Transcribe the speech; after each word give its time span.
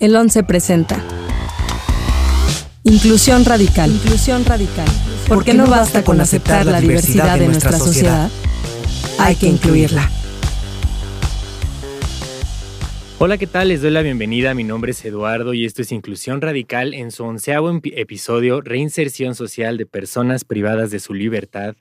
El 0.00 0.16
11 0.16 0.44
presenta. 0.44 0.96
Inclusión 2.84 3.44
radical. 3.44 3.90
Inclusión 3.90 4.46
radical. 4.46 4.88
Porque 5.28 5.52
no 5.52 5.66
basta 5.66 6.02
con 6.02 6.18
aceptar 6.22 6.64
la 6.64 6.80
diversidad 6.80 7.38
de 7.38 7.48
nuestra 7.48 7.78
sociedad. 7.78 8.30
Hay 9.18 9.36
que 9.36 9.46
incluirla. 9.46 10.10
Hola, 13.22 13.36
¿qué 13.36 13.46
tal? 13.46 13.68
Les 13.68 13.82
doy 13.82 13.90
la 13.90 14.00
bienvenida. 14.00 14.54
Mi 14.54 14.64
nombre 14.64 14.92
es 14.92 15.04
Eduardo 15.04 15.52
y 15.52 15.66
esto 15.66 15.82
es 15.82 15.92
Inclusión 15.92 16.40
Radical 16.40 16.94
en 16.94 17.10
su 17.10 17.22
onceavo 17.22 17.70
episodio, 17.84 18.62
Reinserción 18.62 19.34
Social 19.34 19.76
de 19.76 19.84
Personas 19.84 20.46
Privadas 20.46 20.90
de 20.90 21.00
su 21.00 21.12
Libertad. 21.12 21.76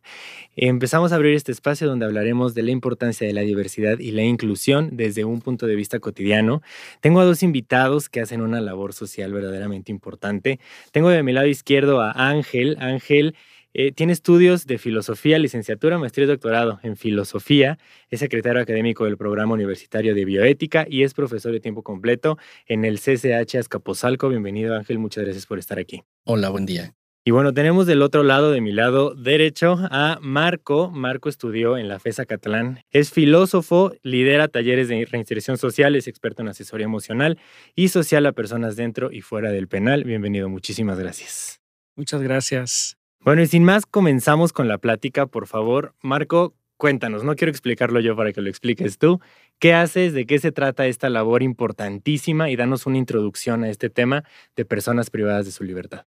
Empezamos 0.57 1.13
a 1.13 1.15
abrir 1.15 1.35
este 1.35 1.53
espacio 1.53 1.87
donde 1.87 2.05
hablaremos 2.05 2.55
de 2.55 2.63
la 2.63 2.71
importancia 2.71 3.25
de 3.25 3.31
la 3.31 3.39
diversidad 3.39 3.99
y 3.99 4.11
la 4.11 4.23
inclusión 4.23 4.89
desde 4.97 5.23
un 5.23 5.39
punto 5.39 5.65
de 5.65 5.75
vista 5.75 5.99
cotidiano. 5.99 6.61
Tengo 6.99 7.21
a 7.21 7.23
dos 7.23 7.41
invitados 7.41 8.09
que 8.09 8.19
hacen 8.19 8.41
una 8.41 8.59
labor 8.59 8.91
social 8.91 9.31
verdaderamente 9.31 9.93
importante. 9.93 10.59
Tengo 10.91 11.07
de 11.07 11.23
mi 11.23 11.31
lado 11.31 11.47
izquierdo 11.47 12.01
a 12.01 12.11
Ángel. 12.11 12.75
Ángel 12.81 13.33
eh, 13.73 13.91
tiene 13.91 14.13
estudios 14.13 14.65
de 14.65 14.77
filosofía, 14.77 15.37
licenciatura, 15.39 15.97
maestría 15.97 16.25
y 16.25 16.27
doctorado 16.27 16.79
en 16.83 16.97
filosofía. 16.97 17.77
Es 18.09 18.19
secretario 18.19 18.61
académico 18.61 19.05
del 19.05 19.17
programa 19.17 19.53
universitario 19.53 20.15
de 20.15 20.25
bioética 20.25 20.85
y 20.89 21.03
es 21.03 21.13
profesor 21.13 21.51
de 21.51 21.59
tiempo 21.59 21.83
completo 21.83 22.37
en 22.65 22.85
el 22.85 22.99
CCH 22.99 23.55
Azcapotzalco. 23.55 24.29
Bienvenido, 24.29 24.75
Ángel. 24.75 24.99
Muchas 24.99 25.23
gracias 25.23 25.45
por 25.45 25.59
estar 25.59 25.79
aquí. 25.79 26.03
Hola, 26.25 26.49
buen 26.49 26.65
día. 26.65 26.93
Y 27.25 27.31
bueno, 27.31 27.53
tenemos 27.53 27.85
del 27.85 28.01
otro 28.01 28.23
lado, 28.23 28.49
de 28.49 28.61
mi 28.61 28.71
lado 28.71 29.13
derecho, 29.13 29.77
a 29.91 30.17
Marco. 30.21 30.89
Marco 30.89 31.29
estudió 31.29 31.77
en 31.77 31.87
la 31.87 31.99
FESA 31.99 32.25
Catalán. 32.25 32.81
Es 32.89 33.11
filósofo, 33.11 33.93
lidera 34.01 34.47
talleres 34.47 34.87
de 34.87 35.05
reinserción 35.05 35.57
social, 35.57 35.95
es 35.95 36.07
experto 36.07 36.41
en 36.41 36.47
asesoría 36.47 36.85
emocional 36.85 37.37
y 37.75 37.89
social 37.89 38.25
a 38.25 38.31
personas 38.31 38.77
dentro 38.77 39.11
y 39.11 39.21
fuera 39.21 39.51
del 39.51 39.67
penal. 39.67 40.05
Bienvenido, 40.05 40.49
muchísimas 40.49 40.97
gracias. 40.97 41.61
Muchas 41.95 42.21
gracias. 42.21 42.98
Bueno, 43.21 43.41
y 43.41 43.47
sin 43.47 43.65
más, 43.65 43.85
comenzamos 43.85 44.53
con 44.53 44.69
la 44.69 44.77
plática, 44.77 45.25
por 45.25 45.45
favor. 45.45 45.93
Marco, 46.01 46.55
cuéntanos, 46.77 47.25
no 47.25 47.35
quiero 47.35 47.51
explicarlo 47.51 47.99
yo 47.99 48.15
para 48.15 48.31
que 48.31 48.41
lo 48.41 48.49
expliques 48.49 48.97
tú. 48.97 49.19
¿Qué 49.59 49.73
haces? 49.73 50.13
¿De 50.13 50.25
qué 50.25 50.39
se 50.39 50.53
trata 50.53 50.87
esta 50.87 51.09
labor 51.09 51.43
importantísima? 51.43 52.49
Y 52.49 52.55
danos 52.55 52.85
una 52.85 52.97
introducción 52.97 53.65
a 53.65 53.69
este 53.69 53.89
tema 53.89 54.23
de 54.55 54.63
personas 54.63 55.09
privadas 55.09 55.45
de 55.45 55.51
su 55.51 55.65
libertad. 55.65 56.05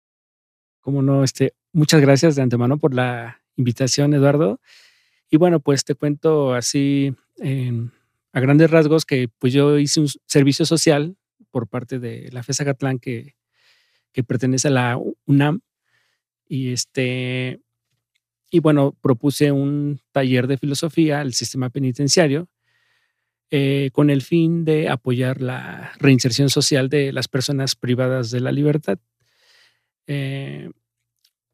Como 0.81 1.03
no, 1.03 1.25
este, 1.25 1.53
muchas 1.73 2.01
gracias 2.01 2.37
de 2.37 2.43
antemano 2.43 2.79
por 2.79 2.95
la 2.95 3.43
invitación, 3.57 4.15
Eduardo. 4.15 4.61
Y 5.29 5.37
bueno, 5.37 5.59
pues 5.59 5.85
te 5.85 5.97
cuento 5.97 6.55
así 6.55 7.15
a 8.33 8.41
grandes 8.41 8.71
rasgos 8.71 9.05
que 9.05 9.29
pues 9.41 9.53
yo 9.53 9.79
hice 9.79 9.99
un 9.99 10.09
servicio 10.27 10.65
social 10.65 11.17
por 11.51 11.67
parte 11.67 11.99
de 11.99 12.31
la 12.31 12.45
FESA 12.45 12.65
Catlán 12.65 13.01
que, 13.01 13.35
que 14.13 14.23
pertenece 14.23 14.69
a 14.69 14.71
la 14.71 14.99
UNAM 15.27 15.61
y 16.51 16.73
este, 16.73 17.61
y 18.51 18.59
bueno, 18.59 18.97
propuse 19.01 19.53
un 19.53 20.01
taller 20.11 20.49
de 20.49 20.59
filosofía 20.59 21.21
al 21.21 21.33
sistema 21.33 21.71
penitenciario 21.71 22.49
eh, 23.53 23.91
con 23.93 24.11
el 24.11 24.21
fin 24.21 24.65
de 24.65 24.89
apoyar 24.89 25.41
la 25.41 25.93
reinserción 26.01 26.51
social 26.51 26.89
de 26.89 27.13
las 27.13 27.29
personas 27.29 27.77
privadas 27.77 28.33
de 28.33 28.41
la 28.41 28.51
libertad. 28.51 28.99
Eh, 30.09 30.71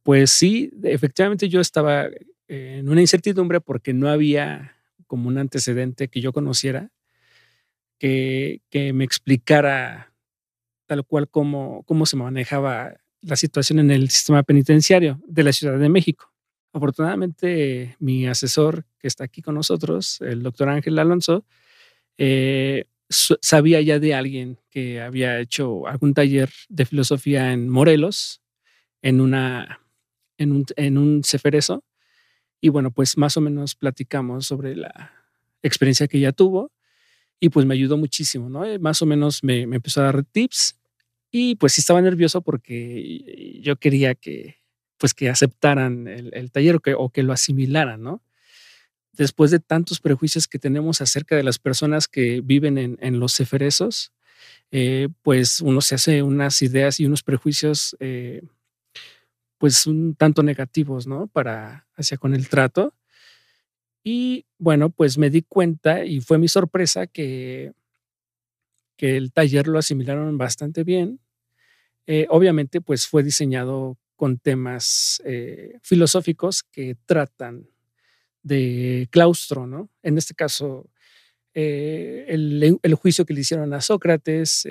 pues 0.03 0.31
sí, 0.31 0.71
efectivamente 0.83 1.51
yo 1.51 1.61
estaba 1.61 2.07
en 2.49 2.89
una 2.89 3.03
incertidumbre 3.03 3.61
porque 3.61 3.93
no 3.93 4.09
había 4.09 4.79
como 5.07 5.29
un 5.29 5.37
antecedente 5.37 6.09
que 6.09 6.23
yo 6.23 6.33
conociera 6.33 6.91
que, 7.99 8.63
que 8.71 8.95
me 8.95 9.05
explicara 9.05 10.15
tal 10.87 11.05
cual 11.05 11.29
cómo, 11.29 11.83
cómo 11.85 12.07
se 12.07 12.17
manejaba 12.17 12.97
la 13.27 13.37
situación 13.37 13.81
en 13.81 13.91
el 13.91 14.09
sistema 14.09 14.43
penitenciario 14.45 15.21
de 15.27 15.43
la 15.43 15.53
Ciudad 15.53 15.79
de 15.79 15.89
México. 15.89 16.33
Afortunadamente, 16.73 17.97
mi 17.99 18.27
asesor 18.27 18.85
que 18.99 19.09
está 19.09 19.25
aquí 19.25 19.43
con 19.43 19.57
nosotros, 19.57 20.21
el 20.21 20.43
doctor 20.43 20.69
Ángel 20.69 20.99
Alonso, 20.99 21.45
eh, 22.19 22.85
sabía 23.09 23.81
ya 23.81 23.99
de 23.99 24.15
alguien 24.15 24.59
que 24.71 25.01
había 25.01 25.41
hecho 25.41 25.87
algún 25.87 26.15
taller 26.15 26.51
de 26.69 26.87
filosofía 26.87 27.53
en 27.53 27.69
Morelos, 27.69 28.43
en, 29.03 29.21
una, 29.21 29.81
en, 30.39 30.53
un, 30.53 30.65
en 30.77 30.99
un 30.99 31.23
ceferezo. 31.25 31.83
Y 32.61 32.69
bueno, 32.69 32.93
pues 32.93 33.17
más 33.19 33.37
o 33.37 33.41
menos 33.41 33.75
platicamos 33.75 34.47
sobre 34.47 34.77
la 34.77 35.13
experiencia 35.63 36.07
que 36.07 36.19
ella 36.19 36.33
tuvo 36.33 36.71
y 37.41 37.49
pues 37.49 37.67
me 37.67 37.75
ayudó 37.75 37.97
muchísimo, 37.97 38.49
¿no? 38.49 38.65
Eh, 38.65 38.79
más 38.79 39.03
o 39.03 39.07
menos 39.07 39.43
me, 39.43 39.67
me 39.67 39.77
empezó 39.77 40.01
a 40.01 40.05
dar 40.05 40.25
tips 40.25 40.77
y 41.31 41.57
pues 41.57 41.75
sí 41.75 41.81
estaba 41.81 42.01
nervioso 42.01 42.43
porque 42.43 43.61
yo 43.63 43.77
quería 43.77 44.15
que, 44.15 44.59
pues 44.99 45.15
que 45.15 45.29
aceptaran 45.29 46.09
el, 46.09 46.51
taller 46.51 46.81
o 46.97 47.11
que, 47.11 47.23
lo 47.23 47.33
asimilaran, 47.33 48.03
¿no? 48.03 48.23
Después 49.13 49.51
de 49.51 49.61
tantos 49.61 50.01
prejuicios 50.01 50.47
que 50.47 50.59
tenemos 50.59 51.01
acerca 51.01 51.37
de 51.37 51.43
las 51.43 51.59
personas 51.59 52.07
que 52.07 52.43
viven 52.43 52.99
en, 53.01 53.21
los 53.21 53.35
ceferesos, 53.35 54.13
eh, 54.71 55.09
pues 55.23 55.61
uno 55.61 55.81
se 55.81 55.95
hace 55.95 56.23
unas 56.23 56.61
ideas 56.63 57.01
y 57.01 57.07
unos 57.07 57.23
prejuicios, 57.23 57.97
eh, 57.99 58.43
pues 59.59 59.87
un 59.87 60.15
tanto 60.15 60.43
negativos, 60.43 61.07
¿no? 61.07 61.29
Para 61.29 61.87
hacia 61.97 62.19
con 62.19 62.35
el 62.35 62.49
trato. 62.49 62.95
Y 64.05 64.47
bueno, 64.59 64.91
pues 64.91 65.19
me 65.19 65.31
di 65.31 65.43
cuenta 65.43 66.05
y 66.05 66.21
fue 66.21 66.39
mi 66.39 66.49
sorpresa 66.49 67.07
que, 67.07 67.73
que 68.97 69.17
el 69.17 69.33
taller 69.33 69.69
lo 69.69 69.79
asimilaron 69.79 70.39
bastante 70.39 70.85
bien 70.85 71.21
eh, 72.07 72.27
obviamente, 72.31 72.81
pues 72.81 73.07
fue 73.09 73.23
diseñado 73.23 73.99
con 74.15 74.39
temas 74.39 75.21
eh, 75.25 75.79
filosóficos 75.83 76.63
que 76.63 76.97
tratan 77.05 77.69
de 78.43 79.09
claustro, 79.11 79.67
¿no? 79.67 79.91
En 80.03 80.17
este 80.17 80.35
caso, 80.35 80.89
eh, 81.53 82.27
el, 82.29 82.95
juicio 82.95 83.27
que 83.27 83.35
le 83.35 83.41
hicieron 83.41 83.75
a 83.75 83.81
Sócrates, 83.81 84.67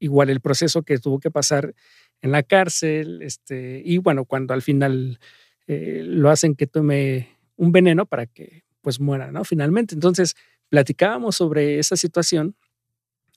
igual 0.00 0.30
el 0.30 0.40
proceso 0.40 0.82
que 0.82 0.98
tuvo 0.98 1.20
que 1.20 1.30
pasar 1.30 1.74
en 2.20 2.32
la 2.32 2.42
cárcel, 2.42 3.22
este, 3.22 3.80
y 3.84 3.98
bueno, 3.98 4.24
cuando 4.24 4.54
al 4.54 4.62
final 4.62 5.20
lo 5.66 6.30
hacen 6.30 6.56
que 6.56 6.66
tome 6.66 7.28
un 7.56 7.70
veneno 7.70 8.06
para 8.06 8.26
que 8.26 8.64
pues 8.82 9.00
muera, 9.00 9.30
¿no? 9.30 9.44
Finalmente. 9.44 9.94
Entonces, 9.94 10.36
platicábamos 10.74 11.36
sobre 11.36 11.78
esa 11.78 11.96
situación 11.96 12.56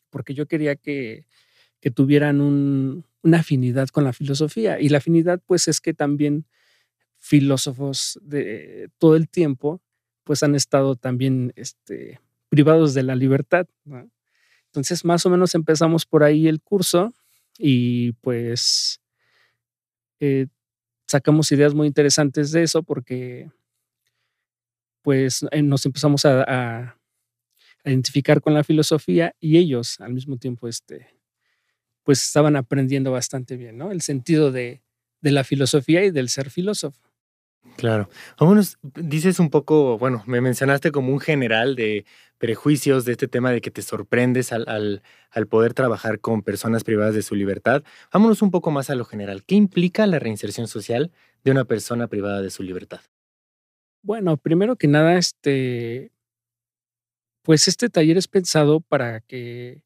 porque 0.09 0.33
yo 0.33 0.47
quería 0.47 0.75
que 0.75 1.25
que 1.79 1.91
tuvieran 1.91 2.41
una 2.41 3.39
afinidad 3.39 3.89
con 3.89 4.03
la 4.03 4.13
filosofía. 4.13 4.79
Y 4.79 4.89
la 4.89 4.97
afinidad, 4.97 5.41
pues, 5.45 5.67
es 5.67 5.79
que 5.81 5.93
también 5.93 6.45
filósofos 7.17 8.19
de 8.23 8.89
todo 8.97 9.15
el 9.15 9.29
tiempo, 9.29 9.81
pues, 10.23 10.43
han 10.43 10.55
estado 10.55 10.95
también 10.95 11.53
este, 11.55 12.19
privados 12.49 12.93
de 12.93 13.03
la 13.03 13.15
libertad. 13.15 13.67
Entonces, 14.65 15.05
más 15.05 15.25
o 15.25 15.29
menos 15.29 15.55
empezamos 15.55 16.05
por 16.05 16.23
ahí 16.23 16.47
el 16.47 16.61
curso 16.61 17.13
y 17.57 18.11
pues 18.13 19.01
eh, 20.19 20.47
sacamos 21.07 21.51
ideas 21.51 21.73
muy 21.73 21.87
interesantes 21.87 22.51
de 22.51 22.61
eso 22.61 22.83
porque 22.83 23.49
pues 25.01 25.43
eh, 25.49 25.63
nos 25.63 25.85
empezamos 25.87 26.25
a, 26.25 26.43
a, 26.43 26.96
identificar 27.83 28.41
con 28.41 28.53
la 28.53 28.63
filosofía 28.63 29.35
y 29.39 29.57
ellos 29.57 29.99
al 29.99 30.13
mismo 30.13 30.37
tiempo 30.37 30.67
este, 30.67 31.07
pues 32.03 32.23
estaban 32.23 32.55
aprendiendo 32.55 33.11
bastante 33.11 33.57
bien, 33.57 33.77
¿no? 33.77 33.91
El 33.91 34.01
sentido 34.01 34.51
de, 34.51 34.81
la 35.21 35.43
filosofía 35.43 36.05
y 36.05 36.11
del 36.11 36.29
ser 36.29 36.49
filósofo. 36.49 37.01
Claro. 37.75 38.09
Vámonos, 38.39 38.77
dices 38.81 39.39
un 39.39 39.49
poco, 39.49 39.97
bueno, 39.97 40.23
me 40.25 40.39
mencionaste 40.39 40.91
como 40.91 41.11
un 41.11 41.19
general 41.19 41.75
de 41.75 42.05
prejuicios 42.37 43.03
de 43.03 43.11
este 43.11 43.27
tema 43.27 43.51
de 43.51 43.59
que 43.59 43.71
te 43.71 43.81
sorprendes 43.81 44.53
al, 44.53 45.01
al, 45.31 45.47
poder 45.47 45.73
trabajar 45.73 46.21
con 46.21 46.43
personas 46.43 46.85
privadas 46.85 47.13
de 47.13 47.23
su 47.23 47.35
libertad. 47.35 47.83
Vámonos 48.13 48.41
un 48.41 48.51
poco 48.51 48.71
más 48.71 48.89
a 48.89 48.95
lo 48.95 49.03
general. 49.03 49.43
¿Qué 49.43 49.55
implica 49.55 50.07
la 50.07 50.19
reinserción 50.19 50.69
social 50.69 51.11
de 51.43 51.51
una 51.51 51.65
persona 51.65 52.07
privada 52.07 52.41
de 52.41 52.51
su 52.51 52.63
libertad? 52.63 53.01
Bueno, 54.01 54.37
primero 54.37 54.77
que 54.77 54.87
nada, 54.87 55.17
este, 55.17 56.13
pues 57.47 57.69
este 57.69 57.87
taller 57.87 58.17
es 58.17 58.27
pensado 58.27 58.81
para 58.81 59.21
que 59.21 59.81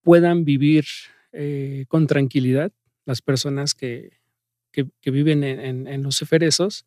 puedan 0.00 0.44
vivir 0.44 0.84
eh, 1.32 1.86
con 1.88 2.06
tranquilidad 2.06 2.70
las 3.04 3.20
personas 3.20 3.74
que, 3.74 4.20
que, 4.70 5.10
viven 5.10 5.42
en, 5.42 6.02
los 6.04 6.22
eferesos. 6.22 6.86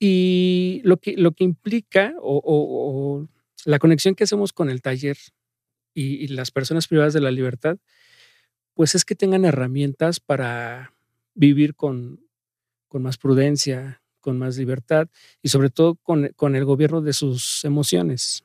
Y 0.00 0.80
lo 0.82 0.96
que, 0.96 1.16
lo 1.16 1.30
que 1.36 1.44
implica 1.44 2.14
o, 2.20 3.28
la 3.64 3.78
conexión 3.78 4.16
que 4.16 4.24
hacemos 4.24 4.52
con 4.52 4.68
el 4.68 4.82
taller 4.82 5.18
y, 5.94 6.26
las 6.26 6.50
personas 6.50 6.88
privadas 6.88 7.14
de 7.14 7.20
la 7.20 7.30
libertad, 7.30 7.78
pues 8.74 8.96
es 8.96 9.04
que 9.04 9.14
tengan 9.14 9.44
herramientas 9.44 10.18
para 10.18 10.94
vivir 11.32 11.76
con, 11.76 12.26
con 12.88 13.04
más 13.04 13.18
prudencia, 13.18 14.02
con 14.18 14.36
más 14.36 14.58
libertad 14.58 15.06
y 15.42 15.50
sobre 15.50 15.70
todo 15.70 15.94
con, 15.94 16.30
con 16.34 16.56
el 16.56 16.64
gobierno 16.64 17.02
de 17.02 17.12
sus 17.12 17.64
emociones. 17.64 18.44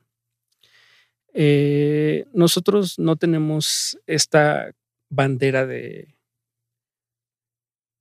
Eh, 1.42 2.26
nosotros 2.34 3.00
no 3.00 3.16
tenemos 3.16 3.98
esta 4.08 4.76
bandera 5.10 5.66
de, 5.66 6.18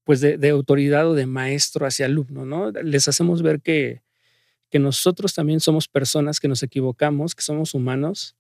pues 0.03 0.21
de, 0.21 0.49
autoridad 0.49 1.09
o 1.09 1.15
de 1.15 1.27
maestro 1.27 1.87
hacia 1.87 2.07
alumno, 2.07 2.45
¿no? 2.45 2.73
Les 2.73 3.07
hacemos 3.07 3.43
ver 3.43 3.61
que, 3.61 4.03
que 4.71 4.81
nosotros 4.81 5.35
también 5.35 5.61
somos 5.61 5.87
personas 5.87 6.41
que 6.41 6.49
nos 6.49 6.65
equivocamos, 6.65 7.37
que 7.37 7.45
somos 7.45 7.75
humanos 7.75 8.35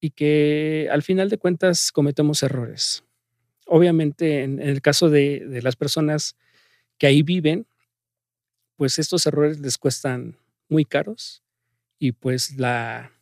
y 0.00 0.10
que 0.10 0.88
al 0.90 1.04
final 1.04 1.30
de 1.30 1.38
cuentas 1.38 1.92
cometemos 1.92 2.42
errores. 2.42 3.04
Obviamente, 3.66 4.42
en, 4.42 4.60
el 4.60 4.82
caso 4.82 5.10
de, 5.10 5.46
de, 5.46 5.62
las 5.62 5.76
personas 5.76 6.34
que 6.98 7.06
ahí 7.06 7.22
viven, 7.22 7.68
pues 8.74 8.98
estos 8.98 9.24
errores 9.28 9.60
les 9.60 9.78
cuestan 9.78 10.36
muy 10.68 10.84
caros 10.84 11.44
y 12.00 12.10
pues 12.10 12.56
la, 12.56 13.12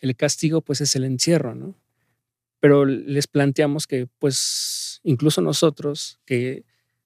el 0.00 0.16
castigo 0.16 0.60
pues 0.60 0.80
es 0.80 0.96
el 0.96 1.04
encierro, 1.04 1.54
¿no? 1.54 1.74
Pero 2.60 2.84
les 2.84 3.26
planteamos 3.26 3.86
que 3.86 4.08
pues 4.18 5.00
incluso 5.02 5.40
nosotros 5.40 6.20
que 6.24 6.64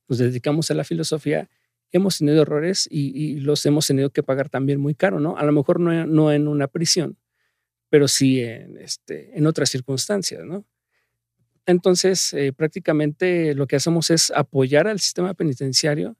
nos 0.09 0.19
dedicamos 0.19 0.71
a 0.71 0.75
la 0.75 0.85
filosofía, 0.85 1.49
hemos 1.93 2.19
tenido 2.19 2.43
errores 2.43 2.89
y, 2.91 3.37
los 3.41 3.65
hemos 3.67 3.87
tenido 3.87 4.11
que 4.11 4.23
pagar 4.23 4.49
también 4.49 4.81
muy 4.81 4.95
caro, 4.95 5.21
¿no? 5.21 5.37
A 5.37 5.45
lo 5.45 5.53
mejor 5.53 5.81
no, 5.81 6.33
en 6.33 6.49
una 6.49 6.69
prisión, 6.69 7.19
pero 7.89 8.09
sí 8.09 8.41
en, 8.41 8.79
este, 8.79 9.37
en 9.37 9.47
otras 9.47 9.71
circunstancias, 9.71 10.45
¿no? 10.45 10.65
Entonces, 11.67 12.33
eh, 12.33 12.53
prácticamente 12.53 13.55
lo 13.55 13.67
que 13.67 13.77
hacemos 13.77 14.11
es 14.11 14.33
apoyar 14.35 14.89
al 14.89 14.99
sistema 14.99 15.35
penitenciario 15.35 16.17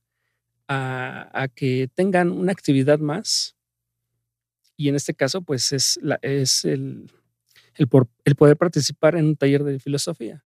a, 0.69 1.49
que 1.55 1.89
tengan 1.95 2.31
una 2.31 2.53
actividad 2.53 3.01
más. 3.01 3.57
Y 4.81 4.89
en 4.89 4.95
este 4.95 5.13
caso, 5.13 5.43
pues 5.43 5.73
es, 5.73 5.99
la, 6.01 6.19
es 6.23 6.65
el, 6.65 7.11
el, 7.75 7.89
el 8.25 8.35
poder 8.35 8.57
participar 8.57 9.15
en 9.15 9.27
un 9.27 9.37
taller 9.37 9.63
de 9.63 9.79
filosofía. 9.79 10.43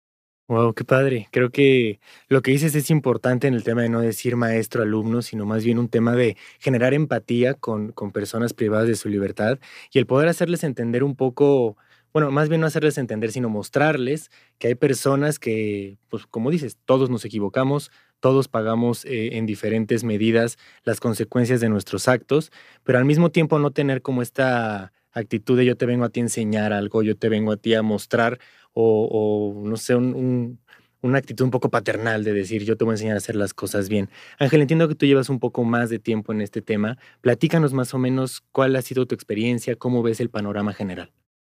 Wow, 0.48 0.74
qué 0.74 0.82
padre. 0.82 1.28
Creo 1.30 1.50
que 1.50 2.00
lo 2.26 2.42
que 2.42 2.50
dices 2.50 2.74
es 2.74 2.90
importante 2.90 3.46
en 3.46 3.54
el 3.54 3.62
tema 3.62 3.82
de 3.82 3.90
no 3.90 4.00
decir 4.00 4.34
maestro 4.34 4.82
alumno, 4.82 5.22
sino 5.22 5.46
más 5.46 5.62
bien 5.62 5.78
un 5.78 5.88
tema 5.88 6.16
de 6.16 6.36
generar 6.58 6.94
empatía 6.94 7.54
con, 7.54 7.92
con 7.92 8.10
personas 8.10 8.54
privadas 8.54 8.88
de 8.88 8.96
su 8.96 9.08
libertad 9.08 9.60
y 9.92 10.00
el 10.00 10.06
poder 10.06 10.28
hacerles 10.28 10.64
entender 10.64 11.04
un 11.04 11.14
poco, 11.14 11.76
bueno, 12.12 12.32
más 12.32 12.48
bien 12.48 12.60
no 12.60 12.66
hacerles 12.66 12.98
entender, 12.98 13.30
sino 13.30 13.48
mostrarles 13.48 14.32
que 14.58 14.66
hay 14.66 14.74
personas 14.74 15.38
que, 15.38 15.96
pues 16.08 16.26
como 16.26 16.50
dices, 16.50 16.76
todos 16.84 17.08
nos 17.08 17.24
equivocamos, 17.24 17.92
todos 18.20 18.48
pagamos 18.48 19.04
eh, 19.04 19.36
en 19.36 19.46
diferentes 19.46 20.04
medidas 20.04 20.58
las 20.84 21.00
consecuencias 21.00 21.60
de 21.60 21.68
nuestros 21.68 22.08
actos, 22.08 22.52
pero 22.82 22.98
al 22.98 23.04
mismo 23.04 23.30
tiempo 23.30 23.58
no 23.58 23.70
tener 23.70 24.02
como 24.02 24.22
esta 24.22 24.92
actitud 25.12 25.56
de 25.56 25.64
yo 25.64 25.76
te 25.76 25.86
vengo 25.86 26.04
a 26.04 26.08
ti 26.08 26.20
a 26.20 26.24
enseñar 26.24 26.72
algo, 26.72 27.02
yo 27.02 27.16
te 27.16 27.28
vengo 27.28 27.52
a 27.52 27.56
ti 27.56 27.74
a 27.74 27.82
mostrar 27.82 28.38
o, 28.72 29.62
no 29.64 29.76
sé, 29.76 29.94
una 29.94 31.18
actitud 31.18 31.44
un 31.44 31.50
poco 31.50 31.70
paternal 31.70 32.24
de 32.24 32.32
decir 32.32 32.64
yo 32.64 32.76
te 32.76 32.84
voy 32.84 32.92
a 32.92 32.94
enseñar 32.94 33.14
a 33.14 33.18
hacer 33.18 33.36
las 33.36 33.54
cosas 33.54 33.88
bien. 33.88 34.08
Ángel, 34.38 34.62
entiendo 34.62 34.88
que 34.88 34.94
tú 34.94 35.06
llevas 35.06 35.28
un 35.28 35.38
poco 35.38 35.62
más 35.62 35.90
de 35.90 35.98
tiempo 35.98 36.32
en 36.32 36.40
este 36.40 36.62
tema. 36.62 36.98
Platícanos 37.20 37.72
más 37.72 37.94
o 37.94 37.98
menos 37.98 38.42
cuál 38.52 38.74
ha 38.74 38.82
sido 38.82 39.06
tu 39.06 39.14
experiencia, 39.14 39.76
cómo 39.76 40.02
ves 40.02 40.18
el 40.20 40.30
panorama 40.30 40.72
general. 40.72 41.12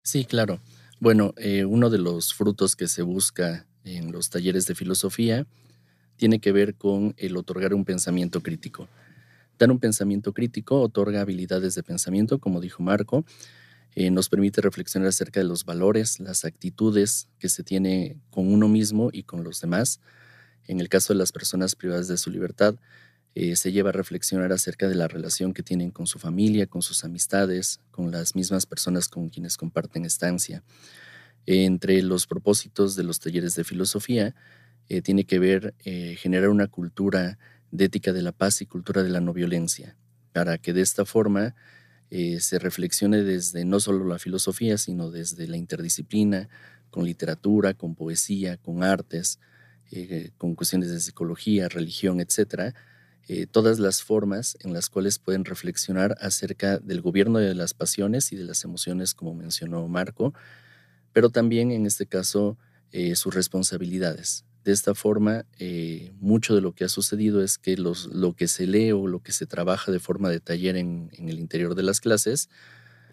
Sí, 0.03 0.25
claro. 0.25 0.59
Bueno, 0.99 1.33
eh, 1.37 1.65
uno 1.65 1.89
de 1.89 1.99
los 1.99 2.33
frutos 2.33 2.75
que 2.75 2.87
se 2.87 3.01
busca 3.01 3.67
en 3.83 4.11
los 4.11 4.29
talleres 4.29 4.65
de 4.65 4.75
filosofía 4.75 5.45
tiene 6.17 6.39
que 6.39 6.51
ver 6.51 6.75
con 6.75 7.13
el 7.17 7.37
otorgar 7.37 7.73
un 7.73 7.85
pensamiento 7.85 8.41
crítico. 8.41 8.87
Dar 9.57 9.71
un 9.71 9.79
pensamiento 9.79 10.33
crítico 10.33 10.81
otorga 10.81 11.21
habilidades 11.21 11.75
de 11.75 11.83
pensamiento, 11.83 12.39
como 12.39 12.59
dijo 12.59 12.83
Marco, 12.83 13.25
eh, 13.95 14.11
nos 14.11 14.27
permite 14.27 14.59
reflexionar 14.59 15.07
acerca 15.07 15.39
de 15.39 15.45
los 15.45 15.63
valores, 15.63 16.19
las 16.19 16.43
actitudes 16.43 17.29
que 17.39 17.47
se 17.47 17.63
tiene 17.63 18.17
con 18.29 18.51
uno 18.51 18.67
mismo 18.67 19.09
y 19.13 19.23
con 19.23 19.45
los 19.45 19.61
demás. 19.61 20.01
En 20.67 20.81
el 20.81 20.89
caso 20.89 21.13
de 21.13 21.19
las 21.19 21.31
personas 21.31 21.75
privadas 21.75 22.09
de 22.09 22.17
su 22.17 22.29
libertad, 22.29 22.75
eh, 23.35 23.55
se 23.55 23.71
lleva 23.71 23.89
a 23.89 23.93
reflexionar 23.93 24.51
acerca 24.51 24.87
de 24.89 24.95
la 24.95 25.07
relación 25.07 25.53
que 25.53 25.63
tienen 25.63 25.91
con 25.91 26.07
su 26.07 26.19
familia, 26.19 26.67
con 26.67 26.81
sus 26.81 27.05
amistades, 27.05 27.79
con 27.91 28.11
las 28.11 28.35
mismas 28.35 28.65
personas 28.65 29.07
con 29.07 29.29
quienes 29.29 29.57
comparten 29.57 30.05
estancia. 30.05 30.63
entre 31.47 32.01
los 32.01 32.25
propósitos 32.25 32.95
de 32.95 33.03
los 33.03 33.19
talleres 33.19 33.53
de 33.53 33.63
filosofía, 33.63 34.33
eh, 34.89 35.01
tiene 35.01 35.25
que 35.25 35.39
ver 35.39 35.73
generar 36.17 36.49
una 36.49 36.67
cultura 36.67 37.37
de 37.71 37.85
ética 37.85 38.13
de 38.13 38.21
la 38.21 38.31
paz 38.31 38.61
y 38.61 38.65
cultura 38.65 39.03
de 39.03 39.09
la 39.09 39.21
no 39.21 39.33
violencia, 39.33 39.97
para 40.31 40.57
que 40.57 40.73
de 40.73 40.81
esta 40.81 41.05
forma 41.05 41.55
eh, 42.09 42.39
se 42.39 42.59
reflexione 42.59 43.23
desde 43.23 43.65
no 43.65 43.79
solo 43.79 44.05
la 44.05 44.19
filosofía, 44.19 44.77
sino 44.77 45.11
desde 45.11 45.47
la 45.47 45.57
interdisciplina, 45.57 46.49
con 46.89 47.05
literatura, 47.05 47.73
con 47.73 47.95
poesía, 47.95 48.57
con 48.57 48.83
artes, 48.83 49.39
eh, 49.91 50.31
con 50.37 50.55
cuestiones 50.55 50.91
de 50.91 50.99
psicología, 50.99 51.67
religión, 51.67 52.21
etcétera, 52.21 52.73
eh, 53.27 53.47
todas 53.47 53.79
las 53.79 54.03
formas 54.03 54.55
en 54.61 54.71
las 54.71 54.89
cuales 54.89 55.17
pueden 55.17 55.45
reflexionar 55.45 56.15
acerca 56.21 56.77
del 56.77 57.01
gobierno 57.01 57.39
de 57.39 57.55
las 57.55 57.73
pasiones 57.73 58.31
y 58.31 58.35
de 58.35 58.43
las 58.43 58.63
emociones, 58.63 59.15
como 59.15 59.33
mencionó 59.33 59.87
Marco, 59.87 60.33
pero 61.11 61.29
también 61.29 61.71
en 61.71 61.85
este 61.85 62.05
caso 62.05 62.57
sus 63.15 63.35
responsabilidades. 63.35 64.45
De 64.65 64.71
esta 64.71 64.95
forma, 64.95 65.45
eh, 65.59 66.11
mucho 66.19 66.55
de 66.55 66.61
lo 66.61 66.73
que 66.73 66.85
ha 66.85 66.89
sucedido 66.89 67.43
es 67.43 67.59
que 67.59 67.77
los, 67.77 68.07
lo 68.07 68.33
que 68.33 68.47
se 68.47 68.65
lee 68.65 68.93
o 68.93 69.05
lo 69.05 69.21
que 69.21 69.31
se 69.31 69.45
trabaja 69.45 69.91
de 69.91 69.99
forma 69.99 70.31
de 70.31 70.39
taller 70.39 70.75
en, 70.75 71.11
el 71.19 71.37
interior 71.37 71.75
de 71.75 71.83
las 71.83 72.01
clases, 72.01 72.49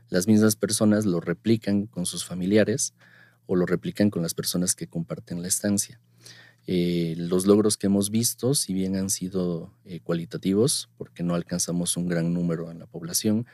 las 0.09 0.27
mismas 0.27 0.57
personas 0.57 1.05
lo 1.05 1.21
replican 1.21 1.85
con 1.85 2.07
sus 2.07 2.25
familiares 2.25 2.95
o 3.45 3.55
lo 3.55 3.67
replican 3.67 4.09
con 4.09 4.23
las 4.23 4.33
personas 4.33 4.75
que 4.75 4.87
comparten 4.87 5.43
la 5.43 5.49
estancia. 5.49 6.01
Eh, 6.67 7.17
los 7.19 7.45
logros 7.47 7.77
que 7.77 7.89
hemos 7.89 8.09
visto, 8.09 8.55
si 8.55 8.73
bien 8.73 8.97
han 8.97 9.11
sido 9.11 9.75
eh, 9.85 10.01
cualitativos, 10.01 10.89
porque 10.97 11.23
no 11.23 11.35
alcanzamos 11.35 11.99
un 11.99 12.09
gran 12.09 12.33
número 12.33 12.71
en 12.71 12.79
la 12.79 12.87
población, 12.87 13.47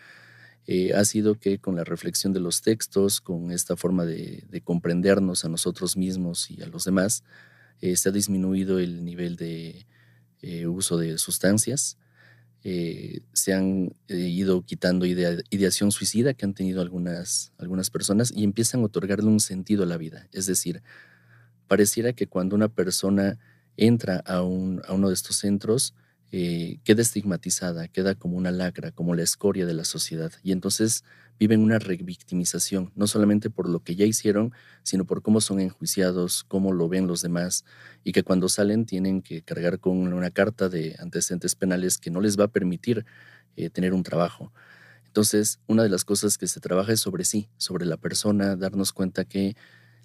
ha 0.94 1.04
sido 1.06 1.34
que 1.40 1.58
con 1.58 1.76
la 1.76 1.84
reflexión 1.84 2.34
de 2.34 2.40
los 2.40 2.60
textos, 2.60 3.22
con 3.22 3.52
esta 3.52 3.74
forma 3.74 4.04
de 4.04 4.60
comprendernos 4.62 5.46
a 5.46 5.48
nosotros 5.48 5.96
mismos 5.96 6.50
y 6.50 6.60
a 6.60 6.66
los 6.66 6.84
demás, 6.84 7.24
eh, 7.80 7.96
se 7.96 8.08
ha 8.08 8.12
disminuido 8.12 8.78
el 8.78 9.04
nivel 9.04 9.36
de 9.36 9.86
eh, 10.42 10.66
uso 10.66 10.96
de 10.96 11.18
sustancias, 11.18 11.98
eh, 12.64 13.20
se 13.32 13.54
han 13.54 13.94
ido 14.08 14.62
quitando 14.62 15.06
ideación 15.06 15.92
suicida 15.92 16.34
que 16.34 16.44
han 16.44 16.54
tenido 16.54 16.80
algunas, 16.82 17.52
algunas 17.56 17.88
personas 17.88 18.32
y 18.34 18.42
empiezan 18.42 18.80
a 18.80 18.86
otorgarle 18.86 19.26
un 19.26 19.40
sentido 19.40 19.84
a 19.84 19.86
la 19.86 19.96
vida. 19.96 20.26
Es 20.32 20.46
decir, 20.46 20.82
pareciera 21.68 22.12
que 22.12 22.26
cuando 22.26 22.56
una 22.56 22.68
persona 22.68 23.38
entra 23.76 24.16
a, 24.26 24.42
un, 24.42 24.82
a 24.88 24.94
uno 24.94 25.08
de 25.08 25.14
estos 25.14 25.36
centros, 25.36 25.94
queda 26.30 27.00
estigmatizada, 27.00 27.88
queda 27.88 28.14
como 28.14 28.36
una 28.36 28.50
lacra, 28.50 28.90
como 28.90 29.14
la 29.14 29.22
escoria 29.22 29.64
de 29.64 29.72
la 29.72 29.84
sociedad. 29.84 30.32
Y 30.42 30.52
entonces 30.52 31.04
viven 31.38 31.60
una 31.60 31.78
revictimización, 31.78 32.92
no 32.96 33.06
solamente 33.06 33.50
por 33.50 33.68
lo 33.68 33.80
que 33.80 33.96
ya 33.96 34.04
hicieron, 34.04 34.52
sino 34.82 35.04
por 35.04 35.22
cómo 35.22 35.40
son 35.40 35.60
enjuiciados, 35.60 36.44
cómo 36.44 36.72
lo 36.72 36.88
ven 36.88 37.06
los 37.06 37.22
demás, 37.22 37.64
y 38.04 38.12
que 38.12 38.22
cuando 38.22 38.48
salen 38.48 38.86
tienen 38.86 39.22
que 39.22 39.42
cargar 39.42 39.78
con 39.78 40.12
una 40.12 40.30
carta 40.30 40.68
de 40.68 40.96
antecedentes 40.98 41.54
penales 41.54 41.98
que 41.98 42.10
no 42.10 42.20
les 42.20 42.38
va 42.38 42.44
a 42.44 42.48
permitir 42.48 43.06
eh, 43.56 43.70
tener 43.70 43.94
un 43.94 44.02
trabajo. 44.02 44.52
Entonces, 45.06 45.60
una 45.66 45.82
de 45.82 45.88
las 45.88 46.04
cosas 46.04 46.38
que 46.38 46.46
se 46.46 46.60
trabaja 46.60 46.92
es 46.92 47.00
sobre 47.00 47.24
sí, 47.24 47.48
sobre 47.56 47.86
la 47.86 47.96
persona, 47.96 48.56
darnos 48.56 48.92
cuenta 48.92 49.24
que 49.24 49.56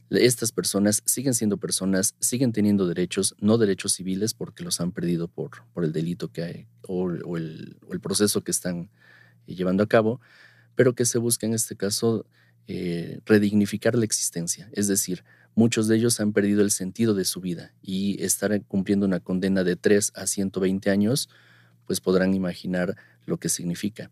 estas 0.09 0.51
personas 0.51 1.01
siguen 1.05 1.33
siendo 1.33 1.57
personas, 1.57 2.15
siguen 2.19 2.51
teniendo 2.51 2.87
derechos, 2.87 3.35
no 3.39 3.57
derechos 3.57 3.93
civiles 3.93 4.33
porque 4.33 4.63
los 4.63 4.79
han 4.79 4.91
perdido 4.91 5.27
por, 5.27 5.65
por 5.73 5.83
el 5.83 5.91
delito 5.91 6.31
que 6.31 6.43
hay 6.43 6.67
o, 6.87 7.09
el, 7.09 7.77
o 7.87 7.93
el 7.93 7.99
proceso 7.99 8.43
que 8.43 8.51
están 8.51 8.89
eh, 9.47 9.55
llevando 9.55 9.83
a 9.83 9.87
cabo, 9.87 10.21
pero 10.75 10.93
que 10.93 11.05
se 11.05 11.17
busca 11.17 11.45
en 11.45 11.53
este 11.53 11.75
caso 11.75 12.25
eh, 12.67 13.19
redignificar 13.25 13.95
la 13.95 14.05
existencia. 14.05 14.69
Es 14.73 14.87
decir, 14.87 15.23
muchos 15.55 15.87
de 15.87 15.97
ellos 15.97 16.19
han 16.19 16.33
perdido 16.33 16.61
el 16.61 16.71
sentido 16.71 17.13
de 17.13 17.25
su 17.25 17.41
vida 17.41 17.73
y 17.81 18.23
estar 18.23 18.61
cumpliendo 18.63 19.05
una 19.05 19.19
condena 19.19 19.63
de 19.63 19.75
3 19.75 20.13
a 20.15 20.27
120 20.27 20.89
años, 20.89 21.29
pues 21.85 21.99
podrán 21.99 22.33
imaginar 22.33 22.95
lo 23.25 23.37
que 23.37 23.49
significa. 23.49 24.11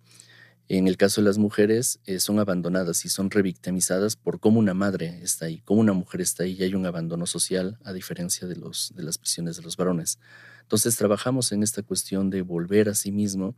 En 0.68 0.88
el 0.88 0.96
caso 0.96 1.20
de 1.20 1.26
las 1.28 1.38
mujeres, 1.38 2.00
eh, 2.06 2.20
son 2.20 2.40
abandonadas 2.40 3.04
y 3.04 3.10
son 3.10 3.30
revictimizadas 3.30 4.16
por 4.16 4.40
cómo 4.40 4.60
una 4.60 4.74
madre 4.74 5.20
está 5.22 5.46
ahí, 5.46 5.62
cómo 5.66 5.82
una 5.82 5.94
mujer 5.94 6.22
está 6.22 6.44
ahí 6.44 6.54
y 6.54 6.64
hay 6.64 6.76
un 6.76 6.86
abandono 6.86 7.26
social 7.26 7.78
a 7.84 7.92
diferencia 7.92 8.48
de, 8.48 8.56
los, 8.56 8.94
de 8.96 9.04
las 9.04 9.18
prisiones 9.18 9.58
de 9.58 9.64
los 9.64 9.76
varones. 9.76 10.20
Entonces 10.62 10.96
trabajamos 10.96 11.52
en 11.52 11.64
esta 11.64 11.84
cuestión 11.84 12.30
de 12.30 12.42
volver 12.42 12.88
a 12.88 12.96
sí 12.96 13.12
mismo 13.12 13.56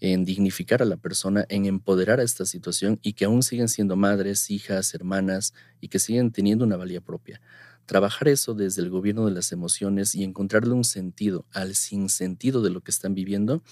en 0.00 0.24
dignificar 0.24 0.82
a 0.82 0.84
la 0.84 0.96
persona, 0.96 1.46
en 1.48 1.66
empoderar 1.66 2.20
a 2.20 2.22
esta 2.22 2.44
situación 2.44 2.98
y 3.02 3.14
que 3.14 3.24
aún 3.24 3.42
siguen 3.42 3.68
siendo 3.68 3.96
madres, 3.96 4.50
hijas, 4.50 4.94
hermanas 4.94 5.54
y 5.80 5.88
que 5.88 5.98
siguen 5.98 6.32
teniendo 6.32 6.64
una 6.64 6.76
valía 6.76 7.00
propia. 7.00 7.40
Trabajar 7.86 8.28
eso 8.28 8.54
desde 8.54 8.82
el 8.82 8.90
gobierno 8.90 9.26
de 9.26 9.32
las 9.32 9.52
emociones 9.52 10.14
y 10.14 10.24
encontrarle 10.24 10.74
un 10.74 10.84
sentido 10.84 11.46
al 11.52 11.74
sinsentido 11.74 12.62
de 12.62 12.70
lo 12.70 12.80
que 12.82 12.90
están 12.90 13.14
viviendo 13.14 13.62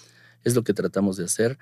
es 0.45 0.55
lo 0.55 0.63
que 0.63 0.73
tratamos 0.73 1.17
de 1.17 1.25
hacer 1.25 1.59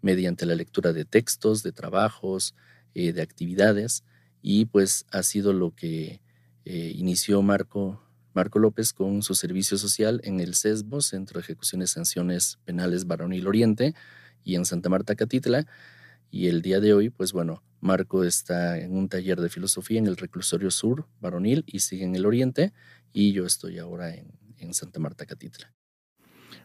mediante 0.00 0.46
la 0.46 0.54
lectura 0.54 0.92
de 0.92 1.04
textos, 1.04 1.62
de 1.62 1.72
trabajos, 1.72 2.54
eh, 2.94 3.12
de 3.12 3.22
actividades 3.22 4.04
y 4.42 4.64
pues 4.64 5.06
ha 5.12 5.22
sido 5.22 5.52
lo 5.52 5.74
que 5.74 6.20
eh, 6.64 6.92
inició 6.96 7.42
Marco, 7.42 8.02
Marco 8.32 8.58
López 8.58 8.92
con 8.92 9.22
su 9.22 9.34
servicio 9.34 9.78
social 9.78 10.20
en 10.24 10.40
el 10.40 10.54
CESBO, 10.54 11.00
Centro 11.00 11.38
de 11.38 11.44
Ejecuciones 11.44 11.90
Sanciones 11.90 12.58
Penales 12.64 13.06
Baronil 13.06 13.46
Oriente, 13.46 13.94
y 14.42 14.54
en 14.54 14.64
Santa 14.64 14.88
Marta 14.88 15.14
Catitla. 15.16 15.66
Y 16.30 16.48
el 16.48 16.62
día 16.62 16.80
de 16.80 16.94
hoy, 16.94 17.10
pues 17.10 17.32
bueno, 17.32 17.62
Marco 17.80 18.24
está 18.24 18.78
en 18.78 18.96
un 18.96 19.08
taller 19.08 19.40
de 19.40 19.48
filosofía 19.48 19.98
en 19.98 20.06
el 20.06 20.16
Reclusorio 20.16 20.70
Sur 20.70 21.06
Baronil 21.20 21.64
y 21.66 21.80
sigue 21.80 22.04
en 22.04 22.14
el 22.14 22.26
Oriente, 22.26 22.72
y 23.12 23.32
yo 23.32 23.46
estoy 23.46 23.78
ahora 23.78 24.14
en, 24.14 24.32
en 24.58 24.74
Santa 24.74 25.00
Marta 25.00 25.26
Catitla. 25.26 25.72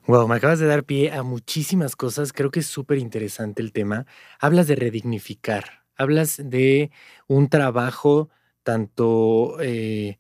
Wow, 0.08 0.28
me 0.28 0.36
acabas 0.36 0.60
de 0.60 0.68
dar 0.68 0.84
pie 0.84 1.12
a 1.12 1.24
muchísimas 1.24 1.96
cosas. 1.96 2.32
Creo 2.32 2.52
que 2.52 2.60
es 2.60 2.68
súper 2.68 3.00
interesante 3.00 3.64
el 3.64 3.72
tema. 3.72 4.06
Hablas 4.40 4.68
de 4.68 4.76
redignificar, 4.76 5.84
hablas 5.96 6.40
de 6.44 6.92
un 7.28 7.50
trabajo 7.50 8.30
tanto, 8.62 9.58
eh, 9.62 10.20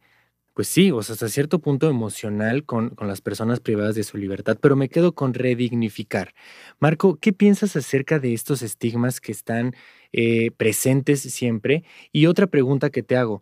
pues 0.55 0.69
sí, 0.69 0.89
o 0.89 1.03
sea, 1.03 1.13
hasta 1.13 1.27
cierto 1.27 1.59
punto 1.59 1.89
emocional 1.89 2.63
con, 2.63 2.91
con, 2.91 3.09
las 3.09 3.19
personas 3.19 3.59
privadas 3.59 3.93
de 3.93 4.03
su 4.03 4.17
libertad, 4.17 4.57
pero 4.61 4.77
me 4.77 4.87
quedo 4.87 5.13
con 5.13 5.33
redignificar. 5.33 6.33
Marco, 6.79 7.17
¿qué 7.17 7.33
piensas 7.33 7.75
acerca 7.75 8.19
de 8.19 8.33
estos 8.33 8.61
estigmas 8.61 9.19
que 9.19 9.33
están 9.33 9.75
eh, 10.13 10.51
presentes 10.51 11.21
siempre? 11.21 11.83
Y 12.13 12.27
otra 12.27 12.47
pregunta 12.47 12.89
que 12.89 13.03
te 13.03 13.17
hago, 13.17 13.41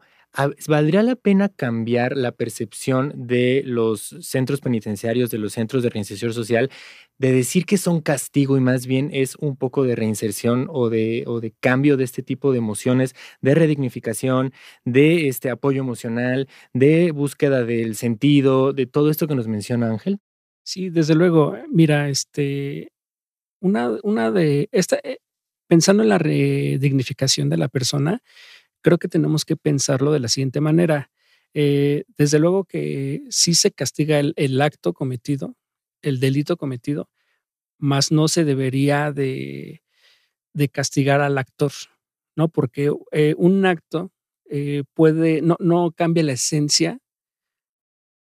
¿Valdría 0.68 1.04
la 1.04 1.16
pena 1.16 1.48
cambiar 1.50 2.18
la 2.18 2.32
percepción 2.32 3.14
de 3.16 3.62
los 3.66 4.16
centros 4.22 4.62
penitenciarios, 4.62 5.30
de 5.30 5.38
los 5.38 5.54
centros 5.54 5.84
de 5.84 5.90
reinserción 5.90 6.34
social, 6.34 6.72
de 7.20 7.32
decir 7.32 7.66
que 7.66 7.78
son 7.78 8.02
castigo 8.02 8.58
y 8.58 8.60
más 8.60 8.88
bien 8.88 9.10
es 9.14 9.36
un 9.36 9.56
poco 9.56 9.84
de 9.84 9.96
reinserción 9.96 10.68
o 10.72 10.90
de, 10.90 11.24
o 11.28 11.40
de 11.40 11.54
cambio 11.60 11.98
de 11.98 12.06
este 12.06 12.24
tipo 12.24 12.52
de 12.52 12.58
emociones, 12.58 13.14
de 13.42 13.54
redignificación, 13.54 14.54
de 14.86 15.28
este 15.28 15.52
apoyo 15.52 15.82
emocional, 15.82 16.48
de 16.74 17.12
búsqueda 17.12 17.64
del 17.64 17.96
sentido, 17.96 18.74
de 18.74 18.88
todo 18.88 19.12
esto 19.12 19.28
que 19.28 19.36
nos 19.36 19.48
menciona 19.48 19.90
Ángel? 19.92 20.20
Sí, 20.66 20.90
desde 20.90 21.14
luego. 21.16 21.56
Mira, 21.70 22.10
este, 22.10 22.92
una, 23.62 23.98
una 24.04 24.32
de 24.32 24.70
esta, 24.72 25.00
eh, 25.04 25.18
pensando 25.68 26.04
en 26.04 26.10
la 26.10 26.18
redignificación 26.20 27.50
de 27.50 27.58
la 27.58 27.70
persona, 27.70 28.22
creo 28.84 29.00
que 29.00 29.08
tenemos 29.08 29.46
que 29.46 29.56
pensarlo 29.56 30.12
de 30.12 30.20
la 30.20 30.28
siguiente 30.28 30.62
manera. 30.62 31.10
Eh, 31.56 32.04
desde 32.18 32.38
luego 32.38 32.66
que 32.66 33.24
sí 33.30 33.56
se 33.56 33.72
castiga 33.72 34.20
el, 34.20 34.62
acto 34.62 34.94
cometido, 34.94 35.56
el 36.02 36.20
delito 36.20 36.58
cometido, 36.58 37.10
más 37.80 38.12
no 38.12 38.28
se 38.28 38.44
debería 38.44 39.12
de, 39.12 39.82
castigar 40.72 41.22
al 41.22 41.38
actor, 41.38 41.72
¿no? 42.36 42.50
Porque 42.50 42.92
eh, 43.12 43.34
un 43.38 43.66
acto 43.66 44.12
eh, 44.50 44.84
puede, 44.94 45.42
no, 45.42 45.56
no 45.60 45.92
cambia 45.92 46.24
la 46.24 46.34
esencia 46.34 47.00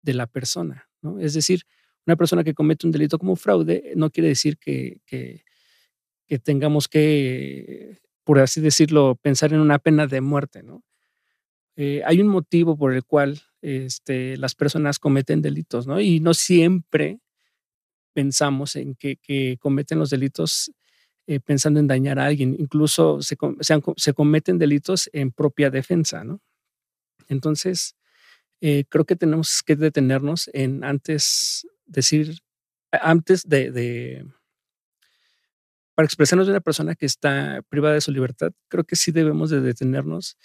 de 0.02 0.14
la 0.14 0.26
persona, 0.26 0.88
¿no? 1.02 1.20
Es 1.20 1.34
decir, 1.34 1.62
una 2.06 2.16
persona 2.16 2.44
que 2.44 2.54
comete 2.54 2.86
un 2.86 2.92
delito 2.92 3.18
como 3.18 3.36
fraude 3.36 3.92
no 3.96 4.10
quiere 4.10 4.28
decir 4.28 4.58
que, 4.58 5.00
que 5.06 6.38
tengamos 6.38 6.86
que 6.86 7.98
por 8.26 8.40
así 8.40 8.60
decirlo, 8.60 9.14
pensar 9.22 9.52
en 9.52 9.60
una 9.60 9.78
pena 9.78 10.08
de 10.08 10.20
muerte, 10.20 10.64
¿no? 10.64 10.82
Eh, 11.76 12.02
hay 12.04 12.20
un 12.20 12.26
motivo 12.26 12.76
por 12.76 12.92
el 12.92 13.04
cual 13.04 13.40
este, 13.62 14.36
las 14.36 14.56
personas 14.56 14.98
cometen 14.98 15.42
delitos, 15.42 15.86
¿no? 15.86 16.00
Y 16.00 16.18
no 16.18 16.34
siempre 16.34 17.20
pensamos 18.14 18.74
en 18.74 18.96
que, 18.96 19.56
cometen 19.60 20.00
los 20.00 20.10
delitos 20.10 20.72
eh, 21.28 21.38
pensando 21.38 21.78
en 21.78 21.86
dañar 21.86 22.18
a 22.18 22.26
alguien, 22.26 22.56
incluso 22.58 23.20
se, 23.22 23.36
cometen 24.12 24.58
delitos 24.58 25.08
en 25.12 25.30
propia 25.30 25.70
defensa, 25.70 26.24
¿no? 26.24 26.40
Entonces, 27.28 27.94
eh, 28.60 28.86
creo 28.88 29.04
que 29.04 29.14
tenemos 29.14 29.62
que 29.64 29.76
detenernos 29.76 30.50
en 30.52 30.82
antes 30.82 31.64
decir, 31.86 32.40
antes 32.90 33.48
de 33.48 34.26
para 35.96 36.04
expresarnos 36.04 36.46
de 36.46 36.52
una 36.52 36.60
persona 36.60 36.94
que 36.94 37.06
está 37.06 37.62
privada 37.70 37.94
de 37.94 38.02
su 38.02 38.12
libertad, 38.12 38.52
creo 38.68 38.84
que 38.84 38.96
sí 38.96 39.12
debemos 39.12 39.48
de 39.48 39.62
detenernos 39.62 40.36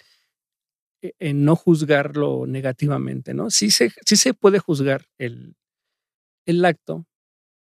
e, 1.02 1.12
en 1.18 1.44
no 1.44 1.56
juzgarlo 1.56 2.46
negativamente, 2.46 3.34
¿no? 3.34 3.50
Sí 3.50 3.70
se, 3.70 3.92
sí 4.06 4.16
se 4.16 4.32
puede 4.32 4.58
juzgar 4.58 5.04
el, 5.18 5.54
el 6.46 6.64
acto, 6.64 7.04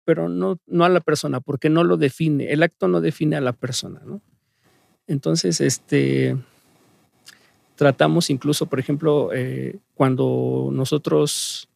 pero 0.05 0.29
no, 0.29 0.57
no 0.65 0.85
a 0.85 0.89
la 0.89 1.01
persona, 1.01 1.41
porque 1.41 1.69
no 1.69 1.83
lo 1.83 1.97
define, 1.97 2.53
el 2.53 2.63
acto 2.63 2.87
no 2.87 3.01
define 3.01 3.35
a 3.35 3.41
la 3.41 3.51
persona, 3.51 4.01
¿no? 4.05 4.21
Entonces, 5.05 5.59
este, 5.59 6.37
tratamos 7.75 8.29
incluso, 8.29 8.67
por 8.67 8.79
ejemplo, 8.79 9.31
eh, 9.33 9.79
cuando 9.95 10.69
nosotros 10.71 11.67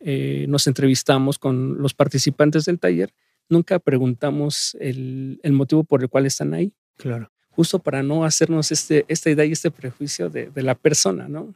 eh, 0.00 0.46
nos 0.48 0.66
entrevistamos 0.66 1.38
con 1.38 1.76
los 1.76 1.92
participantes 1.92 2.64
del 2.64 2.78
taller, 2.78 3.12
nunca 3.48 3.78
preguntamos 3.78 4.76
el, 4.80 5.40
motivo 5.44 5.84
por 5.84 6.02
el 6.02 6.08
cual 6.08 6.26
están 6.26 6.54
ahí. 6.54 6.72
Claro. 6.96 7.30
Justo 7.50 7.78
para 7.78 8.02
no 8.02 8.24
hacernos 8.24 8.72
este, 8.72 9.04
esta 9.08 9.30
idea 9.30 9.44
y 9.44 9.52
este 9.52 9.70
prejuicio 9.70 10.28
de, 10.28 10.50
la 10.62 10.74
persona, 10.74 11.28
¿no? 11.28 11.54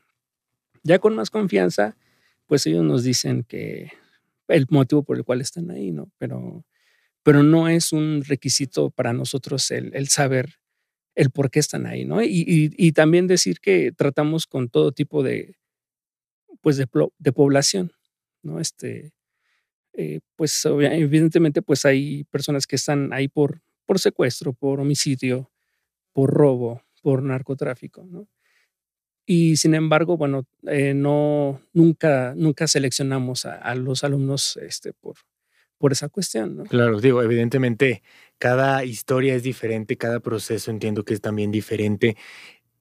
Ya 0.82 0.98
con 0.98 1.14
más 1.14 1.30
confianza, 1.30 1.96
pues 2.46 2.66
ellos 2.66 2.84
nos 2.84 3.04
dicen 3.04 3.44
que 3.44 3.92
el 4.48 4.66
motivo 4.70 5.02
por 5.02 5.16
el 5.16 5.24
cual 5.24 5.40
están 5.40 5.70
ahí, 5.70 5.92
¿no? 5.92 6.10
Pero, 6.18 6.64
pero 7.22 7.42
no 7.42 7.68
es 7.68 7.92
un 7.92 8.22
requisito 8.26 8.90
para 8.90 9.12
nosotros 9.12 9.70
el, 9.70 10.08
saber 10.08 10.54
el 11.14 11.30
por 11.30 11.50
qué 11.50 11.60
están 11.60 11.86
ahí, 11.86 12.06
¿no? 12.06 12.22
Y, 12.22 12.92
también 12.92 13.26
decir 13.26 13.60
que 13.60 13.92
tratamos 13.92 14.46
con 14.46 14.70
todo 14.70 14.92
tipo 14.92 15.22
de, 15.22 15.56
pues 16.62 16.78
de, 16.78 16.88
de 17.18 17.32
población, 17.32 17.92
¿no? 18.42 18.58
Este, 18.58 19.12
eh, 19.92 20.20
pues 20.36 20.64
evidentemente 20.64 21.62
pues 21.62 21.84
hay 21.84 22.24
personas 22.24 22.66
que 22.66 22.76
están 22.76 23.12
ahí 23.12 23.28
por, 23.28 23.60
por 23.86 23.98
secuestro, 23.98 24.52
por 24.52 24.80
homicidio, 24.80 25.50
por 26.12 26.30
robo, 26.30 26.82
por 27.02 27.22
narcotráfico. 27.22 28.06
Y 29.26 29.56
sin 29.56 29.74
embargo, 29.74 30.16
bueno, 30.16 30.46
eh, 30.66 30.94
no, 30.94 31.60
nunca, 31.72 32.34
nunca 32.36 32.66
seleccionamos 32.66 33.46
a, 33.46 33.74
los 33.74 34.02
alumnos 34.02 34.56
este, 34.56 34.92
por, 34.92 35.16
por 35.78 35.92
esa 35.92 36.08
cuestión. 36.08 36.64
Claro, 36.68 37.00
digo, 37.00 37.22
evidentemente 37.22 38.02
cada 38.38 38.84
historia 38.84 39.34
es 39.34 39.42
diferente, 39.42 39.96
cada 39.96 40.20
proceso 40.20 40.70
entiendo 40.70 41.04
que 41.04 41.14
es 41.14 41.20
también 41.20 41.50
diferente. 41.50 42.16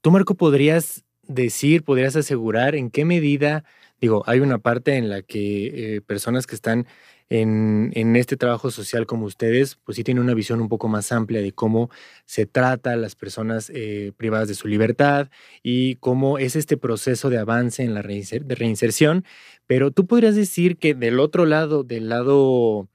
¿Tú, 0.02 0.12
Marco, 0.12 0.36
podrías 0.36 1.04
decir, 1.30 1.84
podrías 1.84 2.18
asegurar 2.18 2.76
en 2.76 2.90
qué 2.90 3.06
medida 3.06 3.64
Digo, 4.02 4.24
hay 4.28 4.40
una 4.40 4.60
parte 4.60 4.96
en 4.96 5.10
la 5.10 5.22
que 5.22 5.96
eh, 5.96 6.02
personas 6.02 6.48
que 6.48 6.56
están 6.56 6.88
en, 7.30 7.92
en, 7.96 8.16
este 8.16 8.38
trabajo 8.38 8.72
social 8.72 9.06
como 9.06 9.26
ustedes, 9.26 9.76
pues 9.84 9.98
sí 9.98 10.04
tienen 10.04 10.24
una 10.24 10.34
visión 10.34 10.62
un 10.62 10.70
poco 10.70 10.88
más 10.88 11.12
amplia 11.12 11.42
de 11.42 11.52
cómo 11.52 11.90
se 12.26 12.46
trata 12.46 12.94
a 12.94 12.96
las 12.96 13.16
personas 13.16 13.70
eh, 13.74 14.14
privadas 14.18 14.48
de 14.48 14.56
su 14.56 14.68
libertad 14.68 15.30
y 15.62 15.98
cómo 15.98 16.40
es 16.40 16.56
este 16.56 16.76
proceso 16.78 17.30
de 17.30 17.38
avance 17.38 17.84
en 17.84 17.94
la 17.94 18.02
de 18.02 18.56
reinserción. 18.56 19.26
Pero 19.68 19.92
tú 19.92 20.08
podrías 20.08 20.36
decir 20.36 20.78
que 20.78 20.96
del 20.96 21.20
otro 21.20 21.46
lado, 21.46 21.84
del 21.84 22.10
lado, 22.10 22.88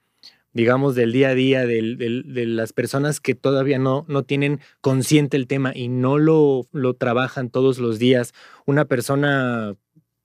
digamos, 0.55 0.95
del 0.95 1.13
día 1.13 1.31
a 1.31 1.35
día, 1.35 1.67
de 1.67 2.47
las 2.47 2.73
personas 2.73 3.21
que 3.21 3.35
todavía 3.35 3.79
no, 3.79 4.07
no 4.09 4.23
tienen 4.23 4.61
consciente 4.81 5.37
el 5.37 5.47
tema 5.49 5.73
y 5.75 5.89
no 5.89 6.17
lo, 6.17 6.69
lo 6.73 6.95
trabajan 6.95 7.51
todos 7.51 7.79
los 7.79 7.99
días, 7.99 8.33
una 8.65 8.87
persona, 8.87 9.75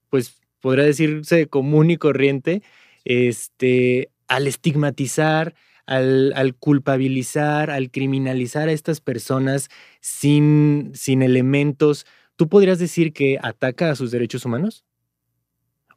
pues 0.09 0.39
podría 0.62 0.86
decirse 0.86 1.48
común 1.48 1.89
y 1.91 1.98
corriente, 1.98 2.62
este, 3.05 4.12
al 4.27 4.48
estigmatizar, 4.48 5.55
al, 5.88 6.55
culpabilizar, 6.59 7.71
al 7.71 7.89
criminalizar 7.89 8.69
a 8.69 8.71
estas 8.71 9.01
personas 9.01 9.69
sin, 10.01 10.91
sin 10.93 11.24
elementos, 11.24 12.05
¿tú 12.36 12.48
podrías 12.48 12.77
decir 12.77 13.13
que 13.13 13.39
ataca 13.41 13.89
a 13.89 13.95
sus 13.95 14.12
derechos 14.12 14.45
humanos? 14.45 14.86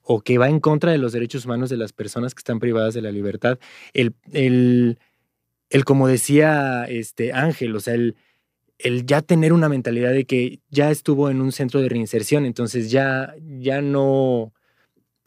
¿O 0.03 0.21
que 0.21 0.39
va 0.39 0.49
en 0.49 0.61
contra 0.61 0.93
de 0.93 0.99
los 0.99 1.13
derechos 1.13 1.45
humanos 1.45 1.71
de 1.71 1.77
las 1.77 1.93
personas 1.93 2.35
que 2.35 2.41
están 2.41 2.59
privadas 2.59 2.95
de 2.95 3.03
la 3.03 3.13
libertad? 3.13 3.59
El, 3.93 4.15
el, 4.33 4.99
el 5.71 5.85
como 5.85 6.09
decía 6.09 6.85
este 6.85 7.33
Ángel, 7.33 7.75
o 7.77 7.81
sea, 7.81 7.95
el, 7.95 8.17
el 8.79 9.07
ya 9.07 9.23
tener 9.23 9.53
una 9.53 9.69
mentalidad 9.69 10.13
de 10.13 10.25
que 10.25 10.61
ya 10.71 10.91
estuvo 10.91 11.31
en 11.31 11.41
un 11.41 11.53
centro 11.53 11.81
de 11.81 11.89
reinserción, 11.89 12.45
entonces 12.45 12.91
ya, 12.91 13.35
ya 13.59 13.81
no, 13.81 14.53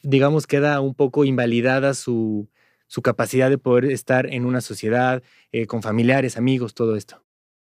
digamos, 0.03 0.47
queda 0.47 0.81
un 0.81 0.93
poco 0.93 1.25
invalidada 1.25 1.93
su, 1.93 2.49
su 2.87 3.01
capacidad 3.01 3.49
de 3.49 3.57
poder 3.57 3.85
estar 3.85 4.27
en 4.31 4.45
una 4.45 4.61
sociedad, 4.61 5.23
eh, 5.51 5.67
con 5.67 5.81
familiares, 5.81 6.37
amigos, 6.37 6.73
todo 6.73 6.95
esto. 6.95 7.23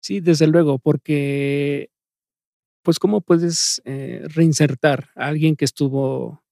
Sí, 0.01 0.19
desde 0.19 0.47
luego, 0.47 0.79
porque, 0.79 1.89
pues, 2.83 2.99
¿cómo 2.99 3.21
puedes 3.21 3.81
eh, 3.85 4.23
reinsertar 4.29 5.09
a 5.15 5.27
alguien 5.27 5.55
que 5.55 5.65
estuvo 5.65 6.43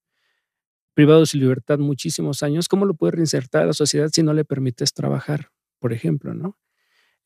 privado 0.97 1.19
de 1.19 1.27
su 1.27 1.37
libertad 1.37 1.77
muchísimos 1.77 2.41
años? 2.41 2.67
¿Cómo 2.67 2.83
lo 2.83 2.95
puedes 2.95 3.13
reinsertar 3.13 3.61
a 3.61 3.65
la 3.67 3.73
sociedad 3.73 4.09
si 4.11 4.23
no 4.23 4.33
le 4.33 4.43
permites 4.43 4.93
trabajar, 4.93 5.51
por 5.77 5.93
ejemplo, 5.93 6.33
no? 6.33 6.57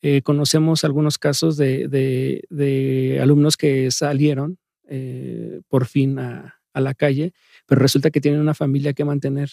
Eh, 0.02 0.22
conocemos 0.24 0.84
algunos 0.84 1.18
casos 1.18 1.56
de, 1.56 2.46
alumnos 3.22 3.56
que 3.56 3.90
salieron 3.92 4.58
eh, 4.90 5.62
por 5.70 5.86
fin 5.86 6.20
a, 6.20 6.60
la 6.74 6.94
calle, 6.94 7.32
pero 7.66 7.80
resulta 7.80 8.12
que 8.12 8.20
tienen 8.20 8.42
una 8.42 8.54
familia 8.54 8.92
que 8.92 9.06
mantener 9.06 9.52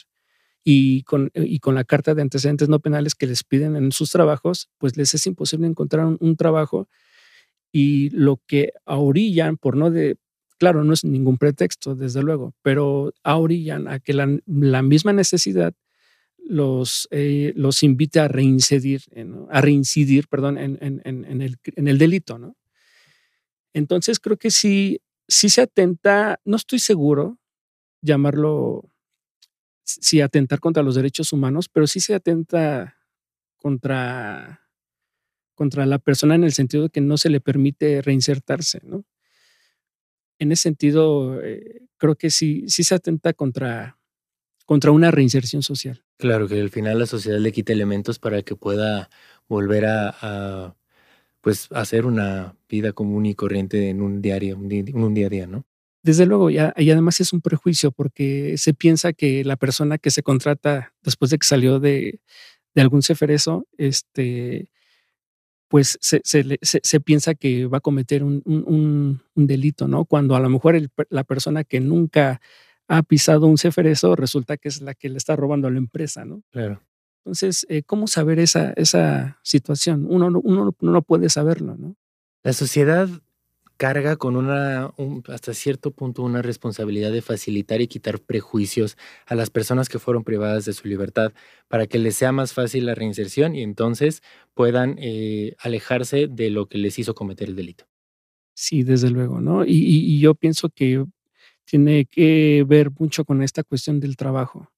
y 0.65 1.05
con, 1.05 1.31
y 1.35 1.61
con 1.61 1.77
la 1.77 1.85
carta 1.85 2.17
de 2.17 2.23
antecedentes 2.23 2.69
no 2.69 2.81
penales 2.81 3.15
que 3.15 3.29
les 3.29 3.45
piden 3.45 3.77
en 3.77 3.93
sus 3.93 4.11
trabajos, 4.11 4.69
pues 4.79 4.97
les 4.97 5.15
es 5.15 5.25
imposible 5.29 5.69
encontrar 5.69 6.07
un, 6.07 6.37
trabajo 6.37 6.89
y 7.71 8.11
lo 8.11 8.41
que 8.49 8.73
orillan, 8.85 9.59
por 9.59 9.77
no 9.77 9.93
de, 9.93 10.17
claro, 10.59 10.85
no 10.85 10.93
es 10.93 11.05
ningún 11.05 11.39
pretexto, 11.39 11.95
desde 11.95 12.23
luego, 12.23 12.55
pero 12.63 13.13
orillan 13.25 13.89
a 13.89 14.01
que 14.01 14.13
la, 14.13 14.27
misma 14.83 15.13
necesidad 15.13 15.73
los, 16.37 17.09
eh, 17.11 17.53
los 17.57 17.83
invite 17.83 18.21
a 18.21 18.29
reincidir, 18.29 19.03
a 19.51 19.61
reincidir 19.61 20.29
perdón, 20.29 20.59
en, 20.59 20.79
en, 20.81 21.43
el, 21.43 21.99
delito. 21.99 22.39
¿no? 22.39 22.57
Entonces 23.73 24.19
creo 24.19 24.37
que 24.37 24.51
sí, 24.51 25.01
se 25.29 25.61
atenta, 25.61 26.41
no 26.45 26.57
estoy 26.57 26.79
seguro 26.79 27.39
llamarlo, 28.01 28.91
sí 29.85 30.21
atentar 30.21 30.61
contra 30.61 30.83
los 30.83 30.95
derechos 30.95 31.33
humanos, 31.33 31.69
pero 31.69 31.87
sí 31.87 32.01
se 32.01 32.15
atenta 32.15 32.97
contra, 33.57 34.63
contra 35.55 35.87
la 35.87 35.99
persona 35.99 36.35
en 36.35 36.45
el 36.45 36.53
sentido 36.53 36.85
de 36.85 36.91
que 36.91 37.01
no 37.01 37.17
se 37.17 37.31
le 37.31 37.41
permite 37.41 38.03
reinsertarse. 38.03 38.81
¿no? 38.85 39.05
En 40.39 40.53
ese 40.53 40.63
sentido, 40.63 41.43
eh, 41.43 41.83
creo 41.97 42.17
que 42.17 42.31
sí, 42.31 42.65
sí 42.69 42.85
se 42.85 42.95
atenta 42.95 43.33
contra, 43.33 43.99
contra 44.65 44.91
una 44.91 45.11
reinserción 45.11 45.63
social. 45.63 46.05
Claro, 46.19 46.49
que 46.49 46.61
al 46.61 46.71
final 46.71 46.99
la 46.99 47.07
sociedad 47.07 47.39
le 47.39 47.53
quita 47.53 47.73
elementos 47.73 48.19
para 48.19 48.43
que 48.43 48.57
pueda 48.57 49.09
volver 49.49 49.87
a, 49.87 50.77
pues 51.41 51.69
hacer 51.71 52.07
una 52.07 52.57
vida 52.69 52.93
común 52.93 53.27
y 53.27 53.35
corriente 53.35 53.89
en 53.89 54.03
un 54.03 54.21
diario, 54.21 54.57
un, 54.57 54.69
día 55.15 55.27
a 55.27 55.31
día, 55.31 55.47
¿no? 55.47 55.65
Desde 56.03 56.27
luego, 56.27 56.51
y 56.51 56.59
además 56.59 57.21
es 57.21 57.33
un 57.33 57.41
prejuicio 57.41 57.93
porque 57.93 58.57
se 58.57 58.75
piensa 58.75 59.13
que 59.13 59.45
la 59.45 59.57
persona 59.57 59.99
que 59.99 60.11
se 60.11 60.23
contrata 60.23 60.95
después 61.03 61.31
de 61.31 61.39
que 61.39 61.47
salió 61.47 61.81
de, 61.81 62.21
algún 62.77 63.03
ceferezo, 63.03 63.67
este, 63.77 64.71
pues 65.69 65.99
se, 66.01 66.21
se, 66.25 67.01
piensa 67.01 67.35
que 67.35 67.67
va 67.67 67.79
a 67.79 67.83
cometer 67.83 68.25
un, 68.25 68.43
un, 68.45 69.47
delito, 69.47 69.87
¿no? 69.87 70.07
Cuando 70.07 70.35
a 70.35 70.41
lo 70.41 70.49
mejor 70.49 70.81
la 71.11 71.25
persona 71.25 71.63
que 71.63 71.81
nunca 71.81 72.41
ha 72.89 73.03
pisado 73.03 73.47
un 73.47 73.59
ceferezo, 73.59 74.17
resulta 74.17 74.57
que 74.57 74.69
es 74.69 74.81
la 74.81 74.95
que 74.95 75.11
le 75.11 75.19
está 75.19 75.37
robando 75.37 75.69
a 75.69 75.71
la 75.71 75.79
empresa, 75.79 76.25
¿no? 76.25 76.43
Claro. 76.51 76.81
Entonces, 77.19 77.67
eh, 77.69 77.83
¿cómo 77.83 78.07
saber 78.07 78.39
esa, 78.39 78.73
esa 78.77 79.39
situación? 79.43 80.07
Uno, 80.09 80.41
uno, 80.43 80.75
no 80.81 81.03
puede 81.03 81.29
saberlo, 81.29 81.77
¿no? 81.77 81.95
La 82.43 82.55
sociedad 82.55 83.09
carga 83.79 84.17
con 84.17 84.37
una, 84.37 84.93
hasta 85.29 85.55
cierto 85.55 85.93
punto, 85.93 86.23
una 86.23 86.43
responsabilidad 86.43 87.11
de 87.13 87.23
facilitar 87.23 87.81
y 87.81 87.89
quitar 87.89 88.21
prejuicios 88.21 88.99
a 89.25 89.35
las 89.35 89.49
personas 89.49 89.89
que 89.89 89.99
fueron 89.99 90.25
privadas 90.25 90.67
de 90.67 90.75
su 90.75 90.89
libertad 90.89 91.33
para 91.69 91.87
que 91.87 91.99
les 91.99 92.17
sea 92.17 92.33
más 92.33 92.53
fácil 92.53 92.85
la 92.85 92.95
reinserción 92.95 93.55
y 93.55 93.63
entonces 93.63 94.23
puedan 94.53 94.97
eh, 94.99 95.55
alejarse 95.61 96.27
de 96.29 96.51
lo 96.51 96.67
que 96.67 96.77
les 96.77 96.99
hizo 96.99 97.15
cometer 97.15 97.49
el 97.49 97.57
delito. 97.57 97.87
Sí, 98.53 98.83
desde 98.83 99.09
luego, 99.11 99.41
¿no? 99.41 99.65
y 99.65 100.19
yo 100.19 100.35
pienso 100.35 100.69
que 100.69 101.05
tiene 101.65 102.07
que 102.07 102.65
ver 102.67 102.91
mucho 102.91 103.25
con 103.25 103.43
esta 103.43 103.63
cuestión 103.63 104.01
del 104.01 104.17
trabajo, 104.17 104.73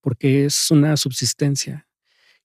porque 0.00 0.44
es 0.44 0.70
una 0.70 0.96
subsistencia. 0.96 1.88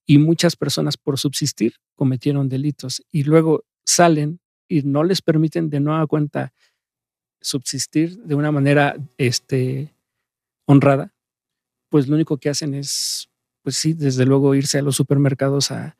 Y 0.05 0.19
muchas 0.19 0.55
personas 0.55 0.97
por 0.97 1.19
subsistir 1.19 1.73
cometieron 1.95 2.47
delitos 2.47 3.03
y 3.11 3.23
luego 3.23 3.65
salen 3.83 4.39
y 4.71 4.83
no 4.83 5.03
les 5.03 5.21
permiten 5.21 5.69
de 5.69 5.81
nueva 5.81 6.07
cuenta 6.07 6.53
subsistir 7.41 8.17
de 8.23 8.35
una 8.35 8.53
manera 8.53 8.95
este, 9.17 9.93
honrada, 10.65 11.13
pues 11.89 12.07
lo 12.07 12.15
único 12.15 12.37
que 12.37 12.49
hacen 12.49 12.73
es, 12.73 13.29
pues 13.63 13.75
sí, 13.75 13.93
desde 13.93 14.25
luego 14.25 14.55
irse 14.55 14.77
a 14.79 14.81
los 14.81 14.95
supermercados 14.95 15.71
a, 15.71 15.97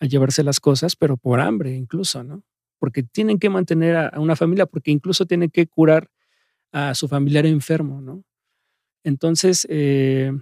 llevarse 0.00 0.42
las 0.42 0.60
cosas, 0.60 0.94
pero 0.94 1.16
por 1.16 1.40
hambre 1.40 1.74
incluso, 1.74 2.22
¿no? 2.22 2.42
Porque 2.78 3.02
tienen 3.02 3.38
que 3.38 3.48
mantener 3.48 3.96
a, 3.96 4.20
una 4.20 4.36
familia, 4.36 4.66
porque 4.66 4.90
incluso 4.90 5.24
tienen 5.24 5.50
que 5.50 5.66
curar 5.66 6.10
a 6.70 6.94
su 6.94 7.08
familiar 7.08 7.46
enfermo, 7.46 8.02
¿no? 8.02 8.22
Entonces, 9.04 9.66
eh, 9.70 10.32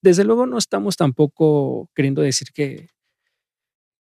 desde 0.00 0.24
luego 0.24 0.46
no 0.46 0.58
estamos 0.58 0.96
tampoco 0.96 1.90
queriendo 1.94 2.22
decir 2.22 2.48
que, 2.52 2.88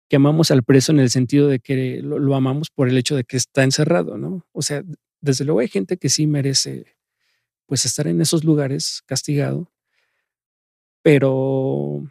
que 0.08 0.16
amamos 0.16 0.50
al 0.50 0.62
preso 0.62 0.92
en 0.92 1.00
el 1.00 1.10
sentido 1.10 1.48
de 1.48 1.60
que 1.60 2.00
lo, 2.02 2.34
amamos 2.34 2.70
por 2.70 2.88
el 2.88 2.96
hecho 2.96 3.16
de 3.16 3.24
que 3.24 3.36
está 3.36 3.64
encerrado, 3.64 4.16
¿no? 4.18 4.46
O 4.52 4.62
sea, 4.62 4.82
desde 5.20 5.44
luego 5.44 5.60
hay 5.60 5.68
gente 5.68 5.96
que 5.98 6.08
sí 6.08 6.26
merece 6.26 6.96
pues 7.66 7.84
estar 7.84 8.06
en 8.06 8.20
esos 8.20 8.44
lugares 8.44 9.02
castigado, 9.06 9.70
pero 11.02 12.10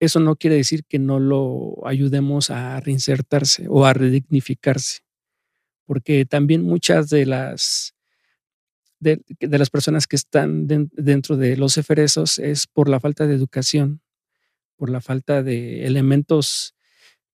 eso 0.00 0.20
no 0.20 0.36
quiere 0.36 0.56
decir 0.56 0.84
que 0.84 0.98
no 0.98 1.18
lo 1.18 1.86
ayudemos 1.86 2.50
a 2.50 2.78
reinsertarse 2.80 3.66
o 3.68 3.86
a 3.86 3.94
redignificarse 3.94 5.08
porque 5.88 6.26
también 6.26 6.64
muchas 6.64 7.08
de 7.08 7.24
las, 7.24 7.94
de, 9.00 9.22
las 9.40 9.70
personas 9.70 10.06
que 10.06 10.16
están 10.16 10.66
dentro 10.66 11.38
de 11.38 11.56
los 11.56 11.78
eferesos 11.78 12.38
es 12.38 12.66
por 12.66 12.90
la 12.90 13.00
falta 13.00 13.26
de 13.26 13.34
educación, 13.34 14.02
por 14.78 14.88
la 14.88 15.02
falta 15.02 15.42
de 15.42 15.84
elementos 15.84 16.74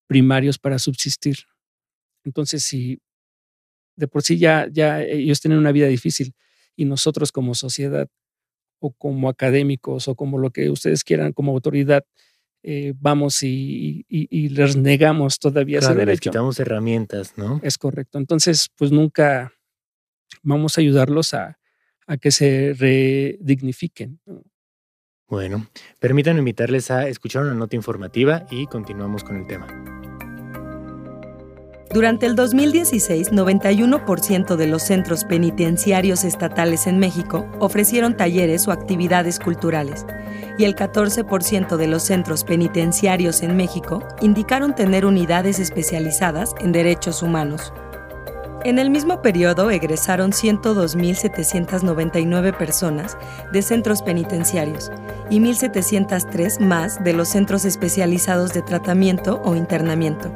primarios 0.08 0.58
para 0.58 0.78
subsistir. 0.78 1.36
Entonces, 2.24 2.64
si 2.64 3.00
de 3.96 4.08
por 4.08 4.22
sí 4.22 4.38
ya, 4.38 4.66
ya 4.72 5.02
ellos 5.02 5.40
tienen 5.40 5.58
una 5.58 5.70
vida 5.70 5.86
difícil 5.86 6.34
y 6.74 6.86
nosotros 6.86 7.30
como 7.30 7.54
sociedad 7.54 8.08
o 8.80 8.92
como 8.92 9.28
académicos 9.28 10.08
o 10.08 10.16
como 10.16 10.38
lo 10.38 10.50
que 10.50 10.70
ustedes 10.70 11.04
quieran 11.04 11.32
como 11.32 11.52
autoridad, 11.52 12.04
eh, 12.62 12.94
vamos 12.98 13.42
y, 13.42 14.06
les 14.08 14.76
negamos 14.76 15.38
todavía 15.38 15.78
ese 15.80 15.94
derecho. 15.94 16.10
Les 16.10 16.20
quitamos 16.20 16.58
herramientas, 16.58 17.34
¿no? 17.36 17.60
Es 17.62 17.76
correcto. 17.76 18.18
Entonces, 18.18 18.70
pues 18.74 18.90
nunca 18.90 19.52
vamos 20.42 20.76
a 20.76 20.80
ayudarlos 20.80 21.34
a, 21.34 21.58
a 22.06 22.16
que 22.16 22.30
se 22.30 22.72
redignifiquen. 22.72 24.18
Bueno, 25.34 25.66
permítanme 25.98 26.38
invitarles 26.38 26.92
a 26.92 27.08
escuchar 27.08 27.42
una 27.42 27.54
nota 27.54 27.74
informativa 27.74 28.46
y 28.52 28.68
continuamos 28.68 29.24
con 29.24 29.34
el 29.34 29.48
tema. 29.48 29.66
Durante 31.92 32.26
el 32.26 32.36
2016, 32.36 33.32
91% 33.32 34.54
de 34.54 34.66
los 34.68 34.84
centros 34.84 35.24
penitenciarios 35.24 36.22
estatales 36.22 36.86
en 36.86 37.00
México 37.00 37.48
ofrecieron 37.58 38.16
talleres 38.16 38.68
o 38.68 38.70
actividades 38.70 39.40
culturales 39.40 40.06
y 40.56 40.66
el 40.66 40.76
14% 40.76 41.76
de 41.76 41.88
los 41.88 42.04
centros 42.04 42.44
penitenciarios 42.44 43.42
en 43.42 43.56
México 43.56 44.06
indicaron 44.22 44.76
tener 44.76 45.04
unidades 45.04 45.58
especializadas 45.58 46.54
en 46.60 46.70
derechos 46.70 47.24
humanos. 47.24 47.72
En 48.64 48.78
el 48.78 48.88
mismo 48.88 49.20
periodo 49.20 49.70
egresaron 49.70 50.32
102.799 50.32 52.56
personas 52.56 53.18
de 53.52 53.60
centros 53.60 54.00
penitenciarios 54.00 54.90
y 55.28 55.38
1.703 55.38 56.60
más 56.60 57.04
de 57.04 57.12
los 57.12 57.28
centros 57.28 57.66
especializados 57.66 58.54
de 58.54 58.62
tratamiento 58.62 59.42
o 59.44 59.54
internamiento. 59.54 60.32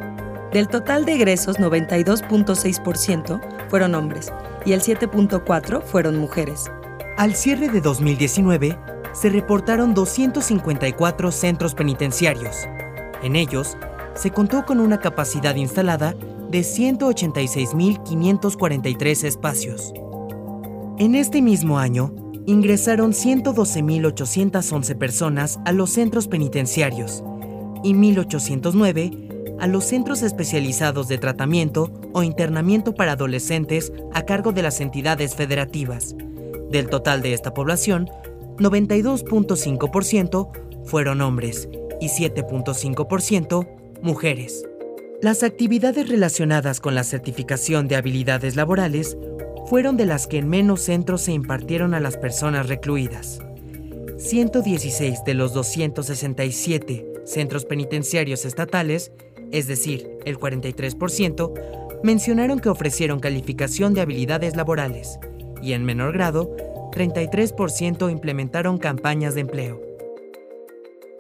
Del 0.53 0.69
total 0.69 1.07
de 1.07 1.15
egresos, 1.15 1.59
92.6% 1.59 3.41
fueron 3.71 3.95
hombres 3.95 4.31
y 4.67 4.73
el 4.73 4.83
7.4% 4.83 5.83
fueron 5.83 6.19
mujeres. 6.19 6.71
Al 7.17 7.35
cierre 7.35 7.71
de 7.71 7.81
2019, 7.81 8.79
se 9.15 9.31
reportaron 9.31 9.95
254 9.95 11.33
centros 11.33 11.75
penitenciarios. 11.75 12.69
En 13.23 13.37
ellos, 13.37 13.79
se 14.15 14.33
contó 14.33 14.67
con 14.67 14.81
una 14.81 15.01
capacidad 15.01 15.55
instalada 15.55 16.15
de 16.51 16.61
186.543 16.61 19.25
espacios. 19.25 19.93
En 20.99 21.15
este 21.15 21.43
mismo 21.43 21.79
año, 21.79 22.15
ingresaron 22.47 23.13
112.811 23.13 24.97
personas 24.97 25.61
a 25.65 25.73
los 25.73 25.91
centros 25.91 26.29
penitenciarios 26.29 27.23
y 27.85 27.93
1.809 27.93 29.59
a 29.61 29.67
los 29.67 29.85
centros 29.85 30.23
especializados 30.23 31.09
de 31.09 31.19
tratamiento 31.19 31.93
o 32.13 32.23
internamiento 32.23 32.95
para 32.95 33.13
adolescentes 33.13 33.93
a 34.15 34.23
cargo 34.23 34.53
de 34.53 34.63
las 34.63 34.81
entidades 34.81 35.35
federativas. 35.35 36.17
Del 36.71 36.89
total 36.89 37.21
de 37.23 37.35
esta 37.35 37.53
población, 37.55 38.09
92.5% 38.59 40.85
fueron 40.85 41.21
hombres 41.21 41.69
y 42.01 42.09
7.5% 42.09 43.69
mujeres. 44.03 44.65
Las 45.21 45.43
actividades 45.43 46.09
relacionadas 46.09 46.81
con 46.81 46.95
la 46.95 47.05
certificación 47.05 47.89
de 47.89 47.97
habilidades 47.97 48.57
laborales 48.57 49.17
fueron 49.67 49.97
de 49.97 50.07
las 50.07 50.27
que 50.27 50.39
en 50.39 50.49
menos 50.49 50.83
centros 50.83 51.23
se 51.23 51.33
impartieron 51.33 51.95
a 51.95 52.01
las 52.01 52.17
personas 52.17 52.69
recluidas. 52.69 53.41
116 54.17 55.25
de 55.25 55.35
los 55.35 55.53
267 55.53 57.07
centros 57.25 57.65
penitenciarios 57.65 58.45
estatales 58.45 59.13
es 59.51 59.67
decir, 59.67 60.19
el 60.25 60.39
43%, 60.39 61.53
mencionaron 62.03 62.61
que 62.61 62.69
ofrecieron 62.69 63.21
calificación 63.21 63.95
de 63.95 64.03
habilidades 64.03 64.57
laborales 64.57 65.19
y 65.63 65.73
en 65.73 65.85
menor 65.85 66.13
grado, 66.13 66.55
33% 66.93 68.11
implementaron 68.11 68.79
campañas 68.79 69.35
de 69.35 69.41
empleo. 69.41 69.88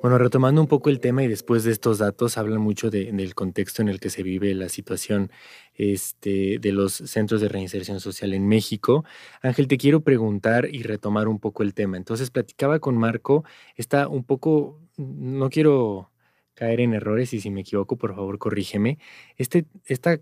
Bueno, 0.00 0.16
retomando 0.16 0.60
un 0.60 0.68
poco 0.68 0.90
el 0.90 1.00
tema 1.00 1.24
y 1.24 1.28
después 1.28 1.64
de 1.64 1.72
estos 1.72 1.98
datos, 1.98 2.38
hablan 2.38 2.60
mucho 2.60 2.88
del 2.88 3.34
contexto 3.34 3.82
en 3.82 3.88
el 3.88 3.98
que 3.98 4.10
se 4.10 4.22
vive 4.22 4.54
la 4.54 4.68
situación 4.68 5.32
este, 5.74 6.58
de 6.60 6.70
los 6.70 6.92
centros 6.92 7.40
de 7.40 7.48
reinserción 7.48 7.98
social 7.98 8.32
en 8.32 8.46
México. 8.46 9.04
Ángel, 9.42 9.66
te 9.66 9.76
quiero 9.76 10.02
preguntar 10.02 10.68
y 10.72 10.84
retomar 10.84 11.26
un 11.26 11.40
poco 11.40 11.64
el 11.64 11.74
tema. 11.74 11.96
Entonces, 11.96 12.30
platicaba 12.30 12.78
con 12.78 12.96
Marco, 12.96 13.44
está 13.74 14.06
un 14.06 14.22
poco, 14.22 14.80
no 14.96 15.50
quiero 15.50 16.12
caer 16.54 16.80
en 16.80 16.94
errores 16.94 17.32
y 17.34 17.40
si 17.40 17.50
me 17.50 17.62
equivoco, 17.62 17.96
por 17.96 18.14
favor, 18.14 18.38
corrígeme. 18.38 18.98
Este, 19.36 19.66
esta 19.84 20.20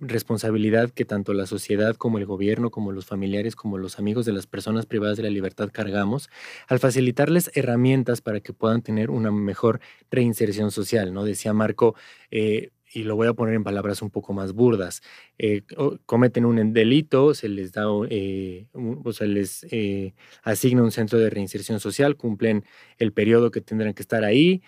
responsabilidad 0.00 0.90
que 0.90 1.04
tanto 1.04 1.32
la 1.32 1.46
sociedad 1.46 1.96
como 1.96 2.18
el 2.18 2.26
gobierno, 2.26 2.70
como 2.70 2.92
los 2.92 3.06
familiares, 3.06 3.56
como 3.56 3.78
los 3.78 3.98
amigos 3.98 4.26
de 4.26 4.32
las 4.32 4.46
personas 4.46 4.86
privadas 4.86 5.16
de 5.16 5.22
la 5.22 5.30
libertad 5.30 5.70
cargamos, 5.72 6.28
al 6.68 6.78
facilitarles 6.78 7.50
herramientas 7.54 8.20
para 8.20 8.40
que 8.40 8.52
puedan 8.52 8.82
tener 8.82 9.10
una 9.10 9.30
mejor 9.30 9.80
reinserción 10.10 10.70
social, 10.70 11.14
¿no? 11.14 11.24
Decía 11.24 11.52
Marco, 11.52 11.94
eh, 12.30 12.70
y 12.96 13.02
lo 13.02 13.14
voy 13.14 13.28
a 13.28 13.34
poner 13.34 13.54
en 13.54 13.62
palabras 13.62 14.00
un 14.00 14.08
poco 14.08 14.32
más 14.32 14.54
burdas, 14.54 15.02
eh, 15.36 15.64
cometen 16.06 16.46
un 16.46 16.72
delito, 16.72 17.34
se 17.34 17.50
les 17.50 17.72
da, 17.72 17.84
eh, 18.08 18.68
o 18.72 19.12
se 19.12 19.26
les 19.26 19.66
eh, 19.70 20.14
asigna 20.42 20.82
un 20.82 20.90
centro 20.90 21.18
de 21.18 21.28
reinserción 21.28 21.78
social, 21.78 22.16
cumplen 22.16 22.64
el 22.96 23.12
periodo 23.12 23.50
que 23.50 23.60
tendrán 23.60 23.92
que 23.92 24.00
estar 24.00 24.24
ahí, 24.24 24.62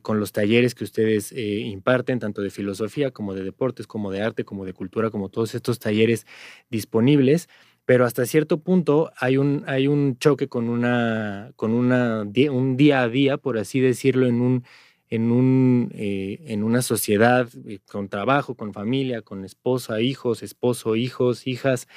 con 0.00 0.20
los 0.20 0.32
talleres 0.32 0.74
que 0.74 0.84
ustedes 0.84 1.32
imparten, 1.32 2.18
tanto 2.18 2.40
de 2.40 2.48
filosofía 2.48 3.10
como 3.10 3.34
de 3.34 3.44
deportes, 3.44 3.86
como 3.86 4.10
de 4.10 4.22
arte, 4.22 4.44
como 4.44 4.64
de 4.64 4.72
cultura, 4.72 5.10
como 5.10 5.28
todos 5.28 5.54
estos 5.54 5.78
talleres 5.78 6.26
disponibles 6.70 7.46
pero 7.84 8.04
hasta 8.04 8.26
cierto 8.26 8.58
punto 8.62 9.12
hay 9.16 9.36
un, 9.36 9.64
hay 9.66 9.86
un 9.86 10.18
choque 10.18 10.48
con, 10.48 10.68
una, 10.70 11.52
con 11.56 11.72
una, 11.72 12.22
un 12.50 12.76
día 12.76 13.02
a 13.02 13.08
día, 13.08 13.36
por 13.36 13.58
así 13.58 13.78
decirlo, 13.78 14.26
en 14.26 14.40
un 14.40 14.64
en, 15.10 15.30
un, 15.30 15.90
eh, 15.94 16.38
en 16.46 16.64
una 16.64 16.82
sociedad 16.82 17.48
eh, 17.66 17.78
con 17.86 18.08
trabajo, 18.08 18.54
con 18.56 18.72
familia, 18.72 19.22
con 19.22 19.44
esposa, 19.44 20.00
hijos, 20.00 20.42
esposo, 20.42 20.96
hijos, 20.96 21.46
hijas. 21.46 21.88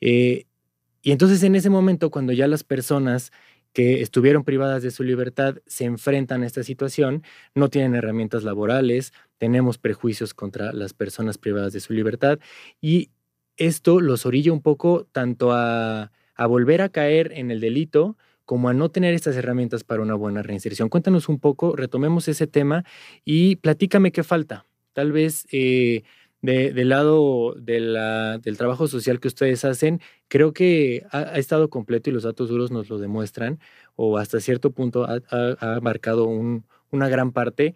Eh, 0.00 0.46
y 1.02 1.12
entonces 1.12 1.42
en 1.42 1.54
ese 1.56 1.70
momento, 1.70 2.10
cuando 2.10 2.32
ya 2.32 2.48
las 2.48 2.64
personas 2.64 3.32
que 3.74 4.00
estuvieron 4.02 4.44
privadas 4.44 4.82
de 4.82 4.90
su 4.90 5.02
libertad 5.02 5.56
se 5.66 5.84
enfrentan 5.84 6.42
a 6.42 6.46
esta 6.46 6.62
situación, 6.62 7.24
no 7.54 7.68
tienen 7.68 7.94
herramientas 7.96 8.44
laborales, 8.44 9.12
tenemos 9.36 9.78
prejuicios 9.78 10.32
contra 10.32 10.72
las 10.72 10.94
personas 10.94 11.38
privadas 11.38 11.72
de 11.72 11.80
su 11.80 11.92
libertad 11.92 12.38
y 12.80 13.10
esto 13.56 14.00
los 14.00 14.26
orilla 14.26 14.52
un 14.52 14.62
poco 14.62 15.06
tanto 15.12 15.52
a, 15.52 16.12
a 16.34 16.46
volver 16.46 16.82
a 16.82 16.88
caer 16.88 17.32
en 17.34 17.50
el 17.50 17.60
delito, 17.60 18.16
como 18.44 18.68
a 18.68 18.74
no 18.74 18.90
tener 18.90 19.14
estas 19.14 19.36
herramientas 19.36 19.84
para 19.84 20.02
una 20.02 20.14
buena 20.14 20.42
reinserción. 20.42 20.88
Cuéntanos 20.88 21.28
un 21.28 21.38
poco, 21.38 21.76
retomemos 21.76 22.28
ese 22.28 22.46
tema 22.46 22.84
y 23.24 23.56
platícame 23.56 24.12
qué 24.12 24.22
falta. 24.22 24.66
Tal 24.92 25.12
vez 25.12 25.46
eh, 25.50 26.02
del 26.44 26.88
lado 26.90 27.54
del 27.54 28.56
trabajo 28.58 28.86
social 28.86 29.18
que 29.18 29.28
ustedes 29.28 29.64
hacen, 29.64 30.00
creo 30.28 30.52
que 30.52 31.06
ha, 31.10 31.38
estado 31.38 31.70
completo 31.70 32.10
y 32.10 32.12
los 32.12 32.24
datos 32.24 32.48
duros 32.50 32.70
nos 32.70 32.90
lo 32.90 32.98
demuestran, 32.98 33.60
o 33.96 34.18
hasta 34.18 34.40
cierto 34.40 34.70
punto 34.70 35.06
ha, 35.08 35.80
marcado 35.80 36.26
una 36.26 37.08
gran 37.08 37.32
parte. 37.32 37.74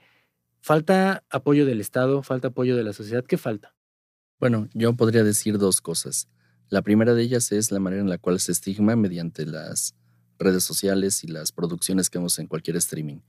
¿Falta 0.61 1.25
apoyo 1.31 1.65
del 1.65 1.81
Estado? 1.81 2.23
¿Falta 2.23 2.49
apoyo 2.49 2.77
de 2.77 2.83
la 2.83 2.93
sociedad? 2.93 3.25
¿Qué 3.25 3.39
falta? 3.39 3.75
Bueno, 4.39 4.69
yo 4.75 4.93
podría 4.95 5.25
decir 5.25 5.57
dos 5.57 5.81
cosas. 5.81 6.29
La 6.69 6.83
primera 6.83 7.15
de 7.15 7.23
ellas 7.23 7.51
es 7.53 7.73
la 7.73 7.81
manera 7.81 8.03
en 8.03 8.11
la 8.11 8.19
cual 8.19 8.39
se 8.41 8.53
estigma 8.53 8.95
mediante 8.97 9.47
las 9.47 9.95
redes 10.39 10.65
sociales 10.65 11.25
y 11.25 11.29
las 11.29 11.53
producciones 11.53 12.11
que 12.11 12.19
vemos 12.19 12.39
en 12.39 12.47
cualquier 12.47 12.77
streaming. 12.77 13.21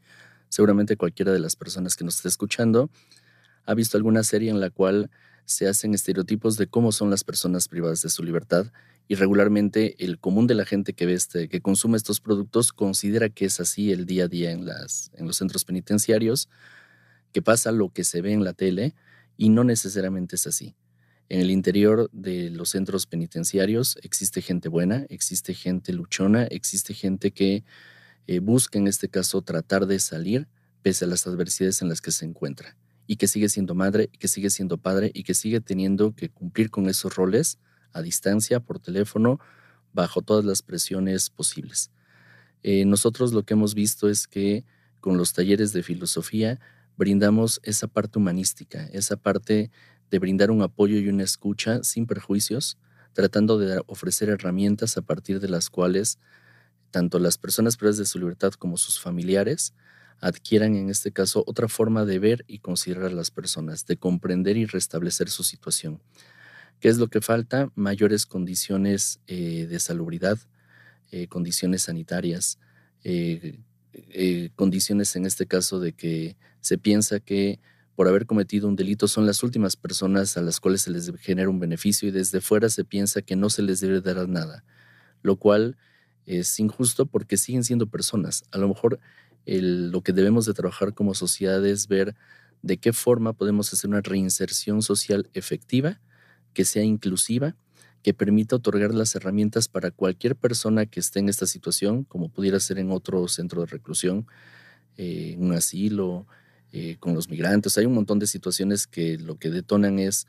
Seguramente 0.49 0.97
cualquiera 0.97 1.31
de 1.31 1.39
las 1.39 1.55
personas 1.55 1.95
que 1.95 2.03
nos 2.03 2.17
esté 2.17 2.27
escuchando 2.27 2.89
ha 3.65 3.73
visto 3.73 3.97
alguna 3.97 4.23
serie 4.23 4.49
en 4.49 4.59
la 4.59 4.69
cual 4.69 5.11
se 5.45 5.67
hacen 5.67 5.93
estereotipos 5.93 6.57
de 6.57 6.67
cómo 6.67 6.91
son 6.91 7.09
las 7.09 7.23
personas 7.23 7.67
privadas 7.67 8.01
de 8.01 8.09
su 8.09 8.23
libertad 8.23 8.71
y 9.07 9.15
regularmente 9.15 9.95
el 10.03 10.19
común 10.19 10.45
de 10.45 10.53
la 10.53 10.65
gente 10.65 10.93
que 10.93 11.07
ve 11.07 11.13
este, 11.13 11.49
que 11.49 11.61
consume 11.61 11.97
estos 11.97 12.19
productos 12.19 12.71
considera 12.71 13.29
que 13.29 13.45
es 13.45 13.59
así 13.59 13.91
el 13.91 14.05
día 14.05 14.25
a 14.25 14.27
día 14.27 14.51
en, 14.51 14.65
las, 14.65 15.11
en 15.15 15.25
los 15.25 15.37
centros 15.37 15.65
penitenciarios, 15.65 16.49
que 17.31 17.41
pasa 17.41 17.71
lo 17.71 17.89
que 17.89 18.03
se 18.03 18.21
ve 18.21 18.33
en 18.33 18.43
la 18.43 18.53
tele 18.53 18.93
y 19.37 19.49
no 19.49 19.63
necesariamente 19.63 20.35
es 20.35 20.45
así. 20.45 20.75
En 21.29 21.41
el 21.41 21.51
interior 21.51 22.09
de 22.11 22.49
los 22.49 22.69
centros 22.69 23.05
penitenciarios 23.05 23.97
existe 24.01 24.41
gente 24.41 24.67
buena, 24.67 25.05
existe 25.09 25.53
gente 25.53 25.93
luchona, 25.93 26.45
existe 26.45 26.95
gente 26.95 27.31
que 27.31 27.63
eh, 28.25 28.39
busca 28.39 28.79
en 28.79 28.87
este 28.87 29.09
caso 29.09 29.43
tratar 29.43 29.85
de 29.85 29.99
salir 29.99 30.47
pese 30.81 31.05
a 31.05 31.07
las 31.07 31.27
adversidades 31.27 31.83
en 31.83 31.89
las 31.89 32.01
que 32.01 32.11
se 32.11 32.25
encuentra 32.25 32.75
y 33.05 33.17
que 33.17 33.27
sigue 33.27 33.47
siendo 33.47 33.75
madre, 33.75 34.09
que 34.19 34.27
sigue 34.27 34.49
siendo 34.49 34.79
padre 34.79 35.11
y 35.13 35.23
que 35.23 35.35
sigue 35.35 35.61
teniendo 35.61 36.15
que 36.15 36.29
cumplir 36.29 36.71
con 36.71 36.89
esos 36.89 37.15
roles 37.15 37.59
a 37.93 38.01
distancia, 38.01 38.59
por 38.59 38.79
teléfono, 38.79 39.39
bajo 39.93 40.21
todas 40.21 40.45
las 40.45 40.61
presiones 40.63 41.29
posibles. 41.29 41.91
Eh, 42.63 42.85
nosotros 42.85 43.33
lo 43.33 43.43
que 43.43 43.53
hemos 43.53 43.75
visto 43.75 44.09
es 44.09 44.27
que 44.27 44.65
con 44.99 45.17
los 45.17 45.33
talleres 45.33 45.73
de 45.73 45.83
filosofía 45.83 46.59
brindamos 46.97 47.59
esa 47.63 47.87
parte 47.87 48.19
humanística, 48.19 48.85
esa 48.87 49.15
parte 49.15 49.71
de 50.09 50.19
brindar 50.19 50.51
un 50.51 50.61
apoyo 50.61 50.97
y 50.97 51.09
una 51.09 51.23
escucha 51.23 51.83
sin 51.83 52.05
perjuicios, 52.05 52.77
tratando 53.13 53.57
de 53.57 53.81
ofrecer 53.87 54.29
herramientas 54.29 54.97
a 54.97 55.01
partir 55.01 55.39
de 55.39 55.49
las 55.49 55.69
cuales 55.69 56.19
tanto 56.91 57.19
las 57.19 57.37
personas 57.37 57.77
privadas 57.77 57.97
de 57.97 58.05
su 58.05 58.19
libertad 58.19 58.53
como 58.53 58.77
sus 58.77 58.99
familiares 58.99 59.73
adquieran 60.21 60.75
en 60.75 60.89
este 60.89 61.11
caso 61.11 61.43
otra 61.47 61.67
forma 61.67 62.05
de 62.05 62.19
ver 62.19 62.43
y 62.47 62.59
considerar 62.59 63.05
a 63.05 63.15
las 63.15 63.31
personas, 63.31 63.85
de 63.85 63.97
comprender 63.97 64.57
y 64.57 64.65
restablecer 64.65 65.29
su 65.29 65.43
situación. 65.43 66.01
¿Qué 66.79 66.89
es 66.89 66.97
lo 66.97 67.07
que 67.07 67.21
falta? 67.21 67.71
Mayores 67.75 68.25
condiciones 68.25 69.19
eh, 69.27 69.67
de 69.69 69.79
salubridad, 69.79 70.37
eh, 71.11 71.27
condiciones 71.27 71.83
sanitarias, 71.83 72.59
eh, 73.03 73.59
condiciones 74.55 75.15
en 75.15 75.25
este 75.25 75.45
caso 75.45 75.79
de 75.79 75.93
que 75.93 76.37
se 76.61 76.77
piensa 76.77 77.19
que 77.19 77.59
por 77.99 78.07
haber 78.07 78.25
cometido 78.25 78.69
un 78.69 78.77
delito 78.77 79.09
son 79.09 79.25
las 79.25 79.43
últimas 79.43 79.75
personas 79.75 80.37
a 80.37 80.41
las 80.41 80.61
cuales 80.61 80.83
se 80.83 80.89
les 80.89 81.11
genera 81.19 81.49
un 81.49 81.59
beneficio 81.59 82.07
y 82.07 82.11
desde 82.11 82.39
fuera 82.39 82.69
se 82.69 82.85
piensa 82.85 83.21
que 83.21 83.35
no 83.35 83.49
se 83.49 83.61
les 83.61 83.81
debe 83.81 83.99
dar 83.99 84.29
nada, 84.29 84.63
lo 85.21 85.35
cual 85.35 85.75
es 86.25 86.57
injusto 86.61 87.07
porque 87.07 87.35
siguen 87.35 87.65
siendo 87.65 87.87
personas. 87.87 88.45
A 88.51 88.57
lo 88.57 88.69
mejor 88.69 89.01
lo 89.45 90.01
que 90.01 90.13
debemos 90.13 90.45
de 90.45 90.53
trabajar 90.53 90.93
como 90.93 91.13
sociedad 91.13 91.65
es 91.65 91.89
ver 91.89 92.15
de 92.61 92.77
qué 92.77 92.93
forma 92.93 93.33
podemos 93.33 93.73
hacer 93.73 93.89
una 93.89 93.99
reinserción 93.99 94.81
social 94.81 95.29
efectiva, 95.33 95.99
que 96.53 96.63
sea 96.63 96.83
inclusiva, 96.83 97.57
que 98.01 98.13
permita 98.13 98.55
otorgar 98.55 98.93
las 98.93 99.13
herramientas 99.15 99.67
para 99.67 99.91
cualquier 99.91 100.37
persona 100.37 100.85
que 100.85 101.01
esté 101.01 101.19
en 101.19 101.27
esta 101.27 101.47
situación, 101.47 102.05
como 102.05 102.29
pudiera 102.29 102.61
ser 102.61 102.79
en 102.79 102.91
otro 102.91 103.27
centro 103.27 103.59
de 103.59 103.67
reclusión, 103.67 104.25
eh, 104.95 105.35
un 105.37 105.51
asilo, 105.51 106.27
eh, 106.71 106.97
con 106.99 107.13
los 107.15 107.29
migrantes. 107.29 107.77
Hay 107.77 107.85
un 107.85 107.93
montón 107.93 108.19
de 108.19 108.27
situaciones 108.27 108.87
que 108.87 109.17
lo 109.17 109.37
que 109.37 109.49
detonan 109.49 109.99
es 109.99 110.27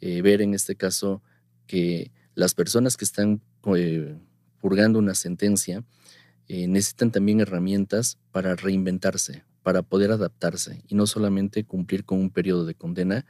eh, 0.00 0.22
ver 0.22 0.40
en 0.40 0.54
este 0.54 0.74
caso 0.74 1.22
que 1.66 2.10
las 2.34 2.54
personas 2.54 2.96
que 2.96 3.04
están 3.04 3.42
eh, 3.76 4.16
purgando 4.60 4.98
una 4.98 5.14
sentencia 5.14 5.84
necesitan 6.48 7.10
también 7.10 7.40
herramientas 7.40 8.18
para 8.30 8.54
reinventarse, 8.56 9.42
para 9.62 9.80
poder 9.80 10.10
adaptarse 10.10 10.82
y 10.86 10.94
no 10.94 11.06
solamente 11.06 11.64
cumplir 11.64 12.04
con 12.04 12.18
un 12.18 12.28
periodo 12.28 12.66
de 12.66 12.74
condena 12.74 13.24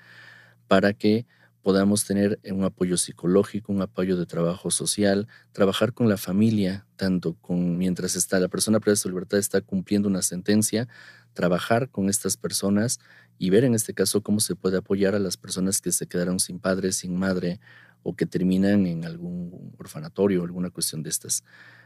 para 0.66 0.92
que 0.92 1.24
podamos 1.62 2.04
tener 2.04 2.40
un 2.50 2.64
apoyo 2.64 2.96
psicológico, 2.96 3.72
un 3.72 3.82
apoyo 3.82 4.16
de 4.16 4.26
trabajo 4.26 4.70
social, 4.70 5.28
trabajar 5.52 5.92
con 5.94 6.08
la 6.08 6.16
familia, 6.16 6.86
tanto 6.96 7.34
con 7.34 7.78
mientras 7.78 8.16
está 8.16 8.40
la 8.40 8.48
persona 8.48 8.80
presa 8.80 8.92
de 8.92 8.96
su 8.96 9.08
libertad 9.08 9.38
está 9.38 9.60
cumpliendo 9.60 10.08
una 10.08 10.22
sentencia, 10.22 10.88
trabajar 11.34 11.88
con 11.88 12.08
estas 12.08 12.36
personas 12.36 12.98
y 13.38 13.50
ver 13.50 13.64
en 13.64 13.74
este 13.74 13.94
caso 13.94 14.22
cómo 14.22 14.40
se 14.40 14.56
puede 14.56 14.76
apoyar 14.76 15.14
a 15.14 15.20
las 15.20 15.36
personas 15.36 15.80
que 15.80 15.92
se 15.92 16.06
quedaron 16.06 16.40
sin 16.40 16.58
padre, 16.58 16.92
sin 16.92 17.16
madre 17.16 17.60
o 18.02 18.16
que 18.16 18.26
terminan 18.26 18.86
en 18.86 19.04
algún 19.04 19.72
orfanatorio 19.78 20.40
o 20.42 20.44
alguna 20.44 20.70
cuestión 20.70 21.02
de 21.02 21.10
estas. 21.10 21.44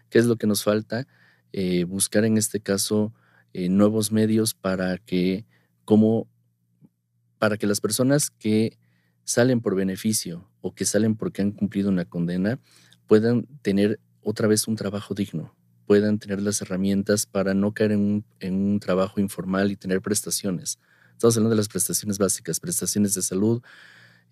¿Qué 0.08 0.18
es 0.18 0.24
lo 0.24 0.36
que 0.36 0.46
nos 0.46 0.64
falta? 0.64 1.06
Eh, 1.52 1.84
buscar 1.84 2.24
en 2.24 2.38
este 2.38 2.60
caso 2.60 3.12
eh, 3.52 3.68
nuevos 3.68 4.10
medios 4.10 4.54
para 4.54 4.96
que, 4.98 5.46
como, 5.84 6.28
para 7.38 7.58
que 7.58 7.66
las 7.66 7.80
personas 7.80 8.30
que 8.30 8.78
salen 9.26 9.60
por 9.60 9.74
beneficio 9.74 10.48
o 10.60 10.74
que 10.74 10.86
salen 10.86 11.16
porque 11.16 11.42
han 11.42 11.50
cumplido 11.50 11.90
una 11.90 12.04
condena 12.04 12.60
puedan 13.06 13.46
tener 13.62 14.00
otra 14.22 14.48
vez 14.48 14.66
un 14.68 14.76
trabajo 14.76 15.14
digno, 15.14 15.54
puedan 15.86 16.18
tener 16.18 16.40
las 16.42 16.60
herramientas 16.62 17.26
para 17.26 17.54
no 17.54 17.72
caer 17.74 17.92
en 17.92 18.24
un, 18.40 18.80
trabajo 18.80 19.20
informal 19.20 19.70
y 19.70 19.76
tener 19.76 20.00
prestaciones. 20.00 20.78
Estamos 21.12 21.36
hablando 21.36 21.50
de 21.50 21.56
las 21.56 21.68
prestaciones 21.68 22.18
básicas, 22.18 22.60
prestaciones 22.60 23.14
de 23.14 23.22
salud, 23.22 23.62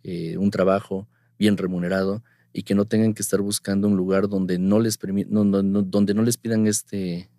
eh, 0.02 0.36
un 0.36 0.50
trabajo 0.50 1.08
bien 1.38 1.56
remunerado 1.56 2.22
y 2.52 2.62
que 2.62 2.74
no 2.74 2.84
tengan 2.84 3.14
que 3.14 3.22
estar 3.22 3.40
buscando 3.40 3.88
un 3.88 3.96
lugar 3.96 4.28
donde 4.28 4.58
no 4.58 4.80
les, 4.80 4.98
donde 4.98 6.14
no 6.14 6.22
les 6.22 6.36
pidan 6.36 6.66
este, 6.66 7.30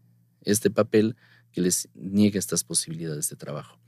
este 0.41 0.69
papel 0.69 1.15
que 1.51 1.61
les 1.61 1.89
niegue 1.93 2.39
estas 2.39 2.63
posibilidades 2.63 3.29
de 3.29 3.35
trabajo. 3.35 3.79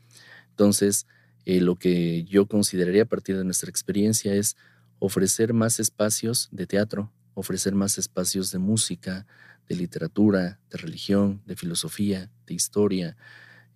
Entonces, 0.50 1.06
eh, 1.50 1.62
lo 1.62 1.78
que 1.78 2.26
yo 2.26 2.46
consideraría 2.46 3.04
a 3.04 3.06
partir 3.06 3.38
de 3.38 3.46
nuestra 3.46 3.70
experiencia 3.70 4.34
es 4.34 4.58
ofrecer 5.00 5.54
más 5.54 5.80
espacios 5.80 6.50
de 6.52 6.68
teatro, 6.68 7.10
ofrecer 7.36 7.74
más 7.74 7.98
espacios 7.98 8.52
de 8.52 8.60
música, 8.60 9.26
de 9.70 9.78
literatura, 9.78 10.60
de 10.70 10.78
religión, 10.78 11.42
de 11.46 11.56
filosofía, 11.56 12.30
de 12.48 12.54
historia, 12.54 13.16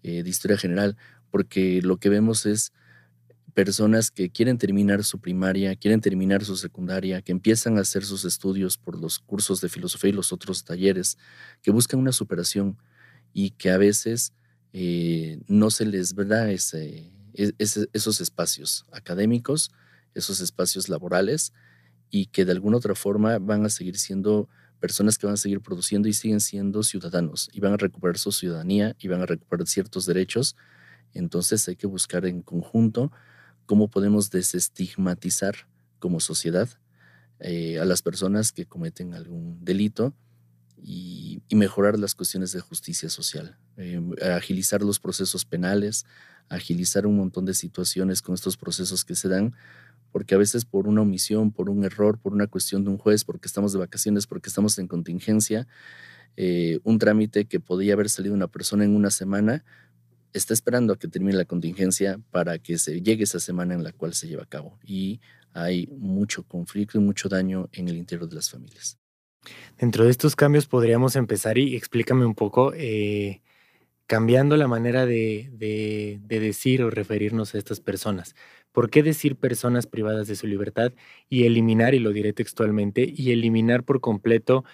eh, 0.03 0.21
de 0.21 0.29
historia 0.29 0.57
general, 0.57 0.97
porque 1.29 1.81
lo 1.81 1.95
que 1.95 2.09
vemos 2.09 2.45
es 2.45 2.73
personas 3.53 4.11
que 4.11 4.29
quieren 4.29 4.57
terminar 4.57 5.05
su 5.05 5.21
primaria, 5.21 5.73
quieren 5.77 6.01
terminar 6.01 6.43
su 6.43 6.57
secundaria, 6.57 7.21
que 7.21 7.31
empiezan 7.31 7.77
a 7.77 7.81
hacer 7.81 8.03
sus 8.03 8.25
estudios 8.25 8.77
por 8.77 8.99
los 8.99 9.17
cursos 9.17 9.61
de 9.61 9.69
filosofía 9.69 10.09
y 10.09 10.13
los 10.13 10.33
otros 10.33 10.65
talleres, 10.65 11.17
que 11.61 11.71
buscan 11.71 12.01
una 12.01 12.11
superación 12.11 12.77
y 13.31 13.51
que 13.51 13.69
a 13.69 13.77
veces 13.77 14.33
eh, 14.73 15.39
no 15.47 15.71
se 15.71 15.85
les 15.85 16.13
da 16.13 16.51
ese, 16.51 17.13
esos 17.33 18.21
espacios 18.21 18.85
académicos, 18.91 19.71
esos 20.13 20.41
espacios 20.41 20.89
laborales 20.89 21.53
y 22.09 22.27
que 22.27 22.45
de 22.45 22.51
alguna 22.51 22.77
otra 22.77 22.95
forma 22.95 23.39
van 23.39 23.65
a 23.65 23.69
seguir 23.69 23.97
siendo 23.97 24.49
personas 24.79 25.17
que 25.17 25.27
van 25.27 25.35
a 25.35 25.37
seguir 25.37 25.61
produciendo 25.61 26.09
y 26.09 26.13
siguen 26.13 26.41
siendo 26.41 26.83
ciudadanos 26.83 27.49
y 27.53 27.59
van 27.59 27.73
a 27.73 27.77
recuperar 27.77 28.17
su 28.17 28.31
ciudadanía 28.31 28.95
y 28.99 29.07
van 29.07 29.21
a 29.21 29.25
recuperar 29.25 29.67
ciertos 29.67 30.05
derechos. 30.05 30.55
Entonces 31.13 31.67
hay 31.67 31.75
que 31.75 31.87
buscar 31.87 32.25
en 32.25 32.41
conjunto 32.41 33.11
cómo 33.65 33.89
podemos 33.89 34.31
desestigmatizar 34.31 35.55
como 35.99 36.19
sociedad 36.19 36.67
eh, 37.39 37.79
a 37.79 37.85
las 37.85 38.01
personas 38.01 38.51
que 38.51 38.65
cometen 38.65 39.13
algún 39.13 39.63
delito 39.63 40.13
y, 40.83 41.41
mejorar 41.53 41.99
las 41.99 42.15
cuestiones 42.15 42.51
de 42.53 42.59
justicia 42.59 43.09
social, 43.09 43.57
eh, 43.77 44.01
agilizar 44.33 44.81
los 44.81 44.99
procesos 44.99 45.45
penales, 45.45 46.05
agilizar 46.49 47.05
un 47.05 47.17
montón 47.17 47.45
de 47.45 47.53
situaciones 47.53 48.21
con 48.21 48.33
estos 48.35 48.57
procesos 48.57 49.05
que 49.05 49.15
se 49.15 49.27
dan, 49.29 49.53
porque 50.11 50.35
a 50.35 50.37
veces 50.37 50.65
por 50.65 50.87
una 50.87 51.01
omisión, 51.01 51.51
por 51.51 51.69
un 51.69 51.83
error, 51.83 52.17
por 52.17 52.33
una 52.33 52.47
cuestión 52.47 52.83
de 52.83 52.89
un 52.89 52.97
juez, 52.97 53.23
porque 53.23 53.47
estamos 53.47 53.73
de 53.73 53.79
vacaciones, 53.79 54.27
porque 54.27 54.49
estamos 54.49 54.77
en 54.79 54.87
contingencia, 54.87 55.67
eh, 56.37 56.79
un 56.83 56.97
trámite 56.99 57.45
que 57.45 57.59
podía 57.59 57.93
haber 57.93 58.09
salido 58.09 58.33
una 58.33 58.47
persona 58.47 58.83
en 58.83 58.95
una 58.95 59.11
semana, 59.11 59.63
está 60.33 60.53
esperando 60.53 60.93
a 60.93 60.97
que 60.97 61.07
termine 61.07 61.37
la 61.37 61.45
contingencia 61.45 62.19
para 62.31 62.57
que 62.59 62.77
se 62.77 63.01
llegue 63.01 63.23
esa 63.23 63.39
semana 63.39 63.73
en 63.73 63.83
la 63.83 63.91
cual 63.91 64.13
se 64.13 64.27
lleva 64.27 64.43
a 64.43 64.47
cabo. 64.47 64.79
Y 64.83 65.19
hay 65.53 65.87
mucho 65.87 66.43
conflicto 66.43 66.97
y 66.97 67.01
mucho 67.01 67.29
daño 67.29 67.69
en 67.73 67.89
el 67.89 67.97
interior 67.97 68.29
de 68.29 68.35
las 68.35 68.49
familias. 68.49 69.00
Dentro 69.79 70.05
de 70.05 70.11
estos 70.11 70.35
cambios 70.35 70.67
podríamos 70.67 71.15
empezar 71.15 71.57
y 71.57 71.75
explícame 71.75 72.25
un 72.25 72.35
poco, 72.35 72.73
eh, 72.75 73.41
cambiando 74.05 74.57
la 74.57 74.67
manera 74.67 75.05
de, 75.05 75.49
de, 75.53 76.39
decir 76.39 76.83
o 76.83 76.89
referirnos 76.89 77.55
a 77.55 77.57
estas 77.57 77.79
personas. 77.79 78.35
¿Por 78.71 78.89
qué 78.89 79.03
decir 79.03 79.37
personas 79.37 79.87
privadas 79.87 80.27
de 80.27 80.35
su 80.35 80.47
libertad 80.47 80.93
y 81.29 81.45
eliminar, 81.45 81.95
y 81.95 81.99
lo 81.99 82.11
diré 82.11 82.33
textualmente, 82.33 83.11
y 83.11 83.31
eliminar 83.31 83.83
por 83.83 84.01
completo 84.01 84.65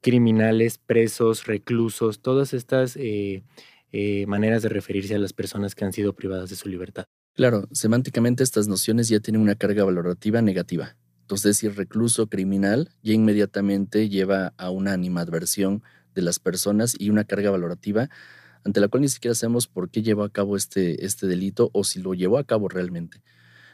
criminales, 0.00 0.78
presos, 0.78 1.46
reclusos, 1.46 2.20
todas 2.20 2.54
estas 2.54 2.96
eh, 2.96 3.42
eh, 3.92 4.26
maneras 4.26 4.62
de 4.62 4.68
referirse 4.68 5.14
a 5.14 5.18
las 5.18 5.32
personas 5.32 5.74
que 5.74 5.84
han 5.84 5.92
sido 5.92 6.14
privadas 6.14 6.50
de 6.50 6.56
su 6.56 6.68
libertad? 6.68 7.04
Claro, 7.34 7.68
semánticamente 7.72 8.42
estas 8.42 8.66
nociones 8.66 9.08
ya 9.08 9.20
tienen 9.20 9.42
una 9.42 9.56
carga 9.56 9.84
valorativa 9.84 10.40
negativa. 10.40 10.96
Entonces, 11.26 11.56
decir 11.56 11.76
recluso 11.76 12.28
criminal 12.28 12.88
ya 13.02 13.12
inmediatamente 13.12 14.08
lleva 14.08 14.54
a 14.58 14.70
una 14.70 14.92
animadversión 14.92 15.82
de 16.14 16.22
las 16.22 16.38
personas 16.38 16.94
y 16.96 17.10
una 17.10 17.24
carga 17.24 17.50
valorativa 17.50 18.08
ante 18.64 18.78
la 18.78 18.86
cual 18.86 19.00
ni 19.00 19.08
siquiera 19.08 19.34
sabemos 19.34 19.66
por 19.66 19.90
qué 19.90 20.02
llevó 20.02 20.22
a 20.22 20.30
cabo 20.30 20.56
este, 20.56 21.04
este 21.04 21.26
delito 21.26 21.70
o 21.72 21.82
si 21.82 21.98
lo 21.98 22.14
llevó 22.14 22.38
a 22.38 22.44
cabo 22.44 22.68
realmente. 22.68 23.24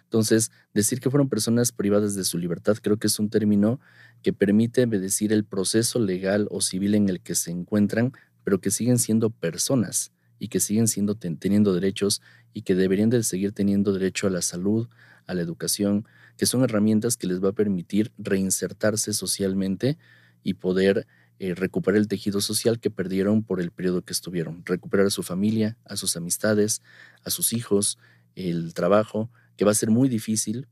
Entonces, 0.05 0.51
decir 0.73 0.99
que 0.99 1.11
fueron 1.11 1.29
personas 1.29 1.73
privadas 1.73 2.15
de 2.15 2.25
su 2.25 2.39
libertad 2.39 2.79
creo 2.81 2.97
que 2.97 3.09
es 3.09 3.19
un 3.19 3.29
término 3.29 3.81
que 4.23 4.33
permite 4.33 4.87
decir 4.87 5.31
el 5.31 5.45
proceso 5.45 5.99
legal 5.99 6.49
o 6.51 6.63
civil 6.63 6.95
en 6.95 7.11
el 7.11 7.21
que 7.21 7.35
se 7.35 7.51
encuentran, 7.51 8.13
pero 8.45 8.63
que 8.63 8.71
siguen 8.71 8.99
siendo 8.99 9.29
personas 9.29 10.11
y 10.39 10.49
que 10.49 10.59
siguen 10.59 10.89
siendo 10.89 11.17
teniendo 11.17 11.75
derechos 11.75 12.23
y 12.55 12.63
que 12.63 12.75
deberían 12.75 13.11
de 13.11 13.23
seguir 13.25 13.53
teniendo 13.53 13.93
derecho 13.93 14.27
a 14.27 14.31
la 14.31 14.41
salud, 14.41 14.89
a 15.27 15.35
la 15.35 15.43
educación, 15.43 16.07
que 16.37 16.47
son 16.47 16.65
herramientas 16.65 17.17
que 17.17 17.27
les 17.27 17.43
va 17.43 17.51
a 17.51 17.55
permitir 17.55 18.13
reinsertarse 18.19 19.13
socialmente 19.13 19.99
y 20.43 20.55
poder 20.55 21.07
eh, 21.39 21.55
recuperar 21.55 21.99
el 21.99 22.09
tejido 22.09 22.41
social 22.41 22.79
que 22.79 22.91
perdieron 22.91 23.43
por 23.43 23.61
el 23.61 23.71
periodo 23.71 24.03
que 24.03 24.13
estuvieron, 24.13 24.63
recuperar 24.65 25.07
a 25.07 25.11
su 25.11 25.23
familia, 25.23 25.77
a 25.85 25.97
sus 25.97 26.17
amistades, 26.17 26.83
a 27.25 27.31
sus 27.31 27.53
hijos, 27.53 27.99
el 28.37 28.75
trabajo, 28.75 29.31
que 29.57 29.65
va 29.65 29.73
a 29.73 29.75
ser 29.75 29.91
muy 29.91 30.09
difícil 30.09 30.69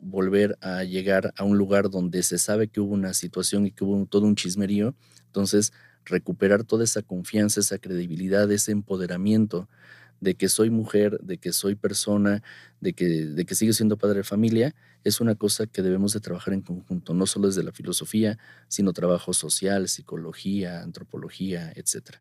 volver 0.00 0.56
a 0.60 0.84
llegar 0.84 1.32
a 1.36 1.44
un 1.44 1.58
lugar 1.58 1.90
donde 1.90 2.22
se 2.22 2.38
sabe 2.38 2.68
que 2.68 2.80
hubo 2.80 2.94
una 2.94 3.14
situación 3.14 3.66
y 3.66 3.72
que 3.72 3.84
hubo 3.84 4.06
todo 4.06 4.26
un 4.26 4.36
chismerío. 4.36 4.94
Entonces, 5.26 5.72
recuperar 6.04 6.64
toda 6.64 6.84
esa 6.84 7.02
confianza, 7.02 7.60
esa 7.60 7.78
credibilidad, 7.78 8.50
ese 8.50 8.72
empoderamiento 8.72 9.68
de 10.20 10.34
que 10.34 10.48
soy 10.48 10.70
mujer, 10.70 11.18
de 11.22 11.38
que 11.38 11.52
soy 11.52 11.74
persona, 11.74 12.42
de 12.80 12.92
que, 12.92 13.04
de 13.06 13.44
que 13.46 13.54
sigo 13.54 13.72
siendo 13.72 13.98
padre 13.98 14.18
de 14.18 14.24
familia, 14.24 14.74
es 15.04 15.20
una 15.20 15.34
cosa 15.34 15.66
que 15.66 15.82
debemos 15.82 16.12
de 16.12 16.20
trabajar 16.20 16.54
en 16.54 16.62
conjunto, 16.62 17.14
no 17.14 17.26
solo 17.26 17.48
desde 17.48 17.62
la 17.62 17.72
filosofía, 17.72 18.38
sino 18.68 18.92
trabajo 18.92 19.32
social, 19.32 19.88
psicología, 19.88 20.82
antropología, 20.82 21.72
etc. 21.76 22.20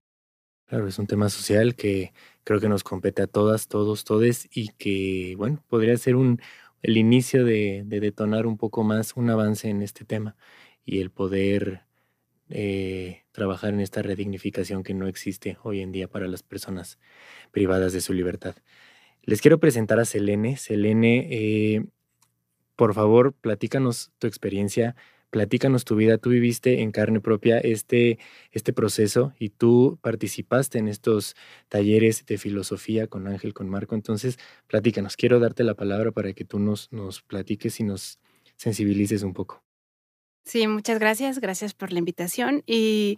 Claro, 0.67 0.87
es 0.87 0.97
un 0.97 1.07
tema 1.07 1.29
social 1.29 1.75
que 1.75 2.13
creo 2.43 2.59
que 2.59 2.69
nos 2.69 2.83
compete 2.83 3.21
a 3.21 3.27
todas, 3.27 3.67
todos, 3.67 4.03
todes 4.03 4.47
y 4.51 4.69
que, 4.69 5.35
bueno, 5.37 5.63
podría 5.67 5.95
ser 5.97 6.15
un, 6.15 6.41
el 6.81 6.97
inicio 6.97 7.45
de, 7.45 7.83
de 7.85 7.99
detonar 7.99 8.47
un 8.47 8.57
poco 8.57 8.83
más 8.83 9.13
un 9.15 9.29
avance 9.29 9.69
en 9.69 9.81
este 9.81 10.05
tema 10.05 10.35
y 10.85 10.99
el 11.01 11.11
poder 11.11 11.84
eh, 12.49 13.23
trabajar 13.31 13.73
en 13.73 13.79
esta 13.79 14.01
redignificación 14.01 14.83
que 14.83 14.93
no 14.93 15.07
existe 15.07 15.57
hoy 15.63 15.81
en 15.81 15.91
día 15.91 16.07
para 16.07 16.27
las 16.27 16.43
personas 16.43 16.99
privadas 17.51 17.93
de 17.93 18.01
su 18.01 18.13
libertad. 18.13 18.55
Les 19.23 19.41
quiero 19.41 19.59
presentar 19.59 19.99
a 19.99 20.05
Selene. 20.05 20.55
Selene, 20.57 21.27
eh, 21.31 21.85
por 22.75 22.93
favor, 22.93 23.33
platícanos 23.33 24.11
tu 24.19 24.27
experiencia, 24.27 24.95
platícanos 25.31 25.85
tu 25.85 25.95
vida. 25.95 26.19
Tú 26.19 26.29
viviste 26.29 26.81
en 26.81 26.91
carne 26.91 27.19
propia 27.19 27.57
este, 27.57 28.19
este 28.51 28.73
proceso 28.73 29.33
y 29.39 29.49
tú 29.49 29.97
participaste 30.01 30.77
en 30.77 30.87
estos 30.87 31.35
talleres 31.69 32.25
de 32.27 32.37
filosofía 32.37 33.07
con 33.07 33.27
Ángel, 33.27 33.53
con 33.55 33.67
Marco. 33.69 33.95
Entonces, 33.95 34.37
platícanos. 34.67 35.17
Quiero 35.17 35.39
darte 35.39 35.63
la 35.63 35.73
palabra 35.73 36.11
para 36.11 36.33
que 36.33 36.45
tú 36.45 36.59
nos, 36.59 36.91
nos 36.91 37.23
platiques 37.23 37.79
y 37.79 37.83
nos 37.83 38.19
sensibilices 38.55 39.23
un 39.23 39.33
poco. 39.33 39.64
Sí, 40.45 40.67
muchas 40.67 40.99
gracias. 40.99 41.39
Gracias 41.39 41.73
por 41.73 41.91
la 41.91 41.99
invitación. 41.99 42.63
Y 42.67 43.17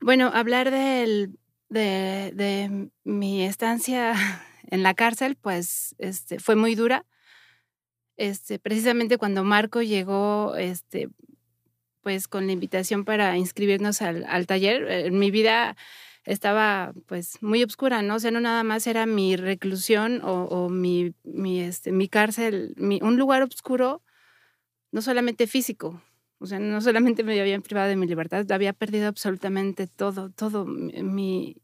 bueno, 0.00 0.30
hablar 0.34 0.70
de, 0.72 1.30
mi 3.04 3.44
estancia 3.44 4.14
en 4.70 4.82
la 4.82 4.94
cárcel, 4.94 5.36
pues 5.36 5.94
este, 5.98 6.40
fue 6.40 6.56
muy 6.56 6.74
dura. 6.74 7.06
Este, 8.16 8.58
precisamente 8.58 9.18
cuando 9.18 9.44
Marco 9.44 9.82
llegó, 9.82 10.56
este, 10.56 11.08
pues 12.02 12.28
con 12.28 12.46
la 12.46 12.52
invitación 12.52 13.04
para 13.04 13.36
inscribirnos 13.38 14.02
al, 14.02 14.24
al 14.24 14.46
taller, 14.46 14.84
eh, 14.90 15.10
mi 15.12 15.30
vida 15.30 15.76
estaba 16.24 16.92
pues 17.06 17.40
muy 17.42 17.62
oscura, 17.64 18.02
¿no? 18.02 18.16
O 18.16 18.18
sea, 18.20 18.30
no 18.32 18.40
nada 18.40 18.64
más 18.64 18.86
era 18.86 19.06
mi 19.06 19.36
reclusión 19.36 20.20
o, 20.24 20.44
o 20.44 20.68
mi, 20.68 21.14
mi, 21.24 21.60
este, 21.60 21.92
mi 21.92 22.08
cárcel, 22.08 22.74
mi, 22.76 23.00
un 23.02 23.16
lugar 23.16 23.42
oscuro, 23.42 24.02
no 24.92 25.02
solamente 25.02 25.46
físico, 25.46 26.02
o 26.42 26.46
sea, 26.46 26.58
no 26.58 26.80
solamente 26.80 27.22
me 27.22 27.40
habían 27.40 27.62
privado 27.62 27.88
de 27.88 27.94
mi 27.94 28.06
libertad, 28.06 28.50
había 28.50 28.72
perdido 28.72 29.06
absolutamente 29.06 29.86
todo, 29.86 30.30
todo. 30.30 30.64
Mi, 30.66 31.56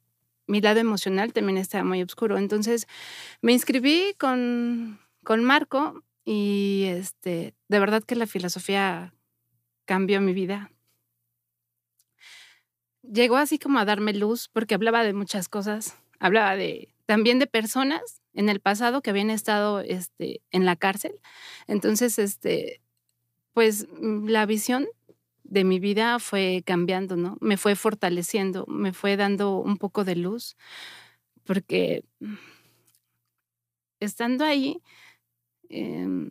mi 0.47 0.61
lado 0.61 0.79
emocional 0.79 1.33
también 1.33 1.59
estaba 1.59 1.83
muy 1.83 2.01
oscuro. 2.01 2.39
Entonces 2.39 2.87
me 3.43 3.53
inscribí 3.53 4.15
con, 4.19 5.01
con 5.25 5.43
Marco 5.43 6.05
y 6.25 6.85
este, 6.87 7.55
de 7.69 7.81
verdad 7.81 8.05
que 8.05 8.15
la 8.15 8.29
filosofía 8.29 9.15
cambió 9.85 10.21
mi 10.21 10.33
vida. 10.33 10.71
Llegó 13.03 13.37
así 13.37 13.59
como 13.59 13.81
a 13.81 13.85
darme 13.85 14.13
luz 14.15 14.49
porque 14.53 14.75
hablaba 14.75 15.03
de 15.03 15.13
muchas 15.13 15.49
cosas. 15.49 15.97
Hablaba 16.21 16.55
de 16.55 16.95
también 17.05 17.41
de 17.41 17.49
personas 17.49 18.23
en 18.33 18.49
el 18.49 18.61
pasado 18.61 19.03
que 19.03 19.11
habían 19.11 19.31
estado 19.31 19.81
este, 19.81 20.41
en 20.53 20.67
la 20.67 20.77
cárcel. 20.77 21.19
Entonces, 21.67 22.19
este, 22.21 22.81
pues 23.53 23.87
mm, 24.01 24.29
la 24.29 24.47
visión 24.47 24.87
de 25.45 25.65
mi 25.65 25.81
vida 25.81 26.19
fue 26.19 26.63
cambiando, 26.67 27.17
¿no? 27.17 27.39
Me 27.41 27.57
fue 27.57 27.75
fortaleciendo, 27.77 28.67
me 28.69 28.93
fue 28.93 29.17
dando 29.17 29.59
un 29.59 29.79
poco 29.79 30.05
de 30.05 30.17
luz, 30.17 30.57
porque 31.45 32.05
estando 34.01 34.45
ahí, 34.45 34.83
em, 35.71 36.31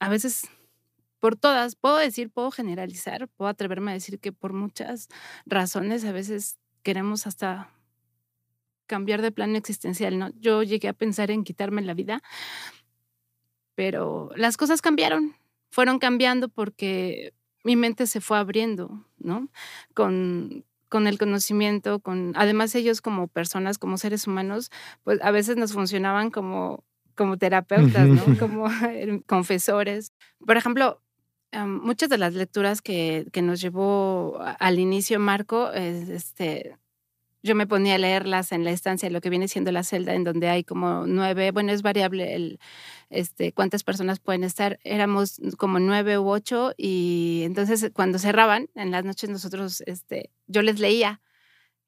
a 0.00 0.08
veces 0.10 0.48
por 1.20 1.36
todas, 1.36 1.76
puedo 1.76 1.96
decir, 1.98 2.30
puedo 2.30 2.50
generalizar, 2.50 3.28
puedo 3.28 3.50
atreverme 3.50 3.92
a 3.92 3.94
decir 3.94 4.20
que 4.20 4.32
por 4.32 4.52
muchas 4.54 5.08
razones 5.46 6.04
a 6.04 6.12
veces 6.12 6.58
queremos 6.82 7.26
hasta 7.26 7.70
cambiar 8.86 9.22
de 9.22 9.32
plano 9.32 9.56
existencial, 9.56 10.18
¿no? 10.18 10.30
Yo 10.40 10.62
llegué 10.62 10.88
a 10.88 10.92
pensar 10.94 11.30
en 11.30 11.44
quitarme 11.44 11.82
la 11.82 11.94
vida, 11.94 12.22
pero 13.74 14.30
las 14.36 14.56
cosas 14.56 14.82
cambiaron, 14.82 15.34
fueron 15.70 15.98
cambiando 15.98 16.48
porque 16.48 17.32
mi 17.64 17.76
mente 17.76 18.06
se 18.06 18.20
fue 18.20 18.38
abriendo, 18.38 19.04
¿no? 19.18 19.48
Con, 19.94 20.64
con 20.88 21.06
el 21.06 21.18
conocimiento, 21.18 22.00
con 22.00 22.32
además 22.36 22.74
ellos 22.74 23.00
como 23.00 23.28
personas, 23.28 23.78
como 23.78 23.98
seres 23.98 24.26
humanos, 24.26 24.70
pues 25.04 25.20
a 25.22 25.30
veces 25.30 25.56
nos 25.56 25.72
funcionaban 25.72 26.30
como 26.30 26.84
como 27.20 27.36
terapeutas, 27.36 28.08
¿no? 28.08 28.38
Como 28.38 28.64
confesores. 29.26 30.14
Por 30.46 30.56
ejemplo, 30.56 31.02
muchas 31.66 32.08
de 32.08 32.16
las 32.16 32.34
lecturas 32.34 32.80
que, 32.80 33.26
que 33.30 33.42
nos 33.42 33.60
llevó 33.60 34.38
al 34.40 34.78
inicio 34.78 35.20
Marco, 35.20 35.70
este, 35.72 36.78
yo 37.42 37.54
me 37.54 37.66
ponía 37.66 37.94
a 37.94 37.98
leerlas 37.98 38.52
en 38.52 38.64
la 38.64 38.70
estancia, 38.70 39.10
lo 39.10 39.20
que 39.20 39.30
viene 39.30 39.48
siendo 39.48 39.72
la 39.72 39.82
celda, 39.82 40.14
en 40.14 40.24
donde 40.24 40.48
hay 40.48 40.64
como 40.64 41.06
nueve, 41.06 41.50
bueno, 41.50 41.72
es 41.72 41.82
variable 41.82 42.34
el, 42.34 42.60
este, 43.08 43.52
cuántas 43.52 43.84
personas 43.84 44.20
pueden 44.20 44.44
estar, 44.44 44.78
éramos 44.84 45.40
como 45.56 45.78
nueve 45.78 46.18
u 46.18 46.28
ocho, 46.28 46.72
y 46.76 47.42
entonces 47.44 47.90
cuando 47.92 48.18
cerraban, 48.18 48.68
en 48.74 48.90
las 48.90 49.04
noches 49.04 49.30
nosotros, 49.30 49.82
este, 49.86 50.30
yo 50.46 50.62
les 50.62 50.80
leía 50.80 51.20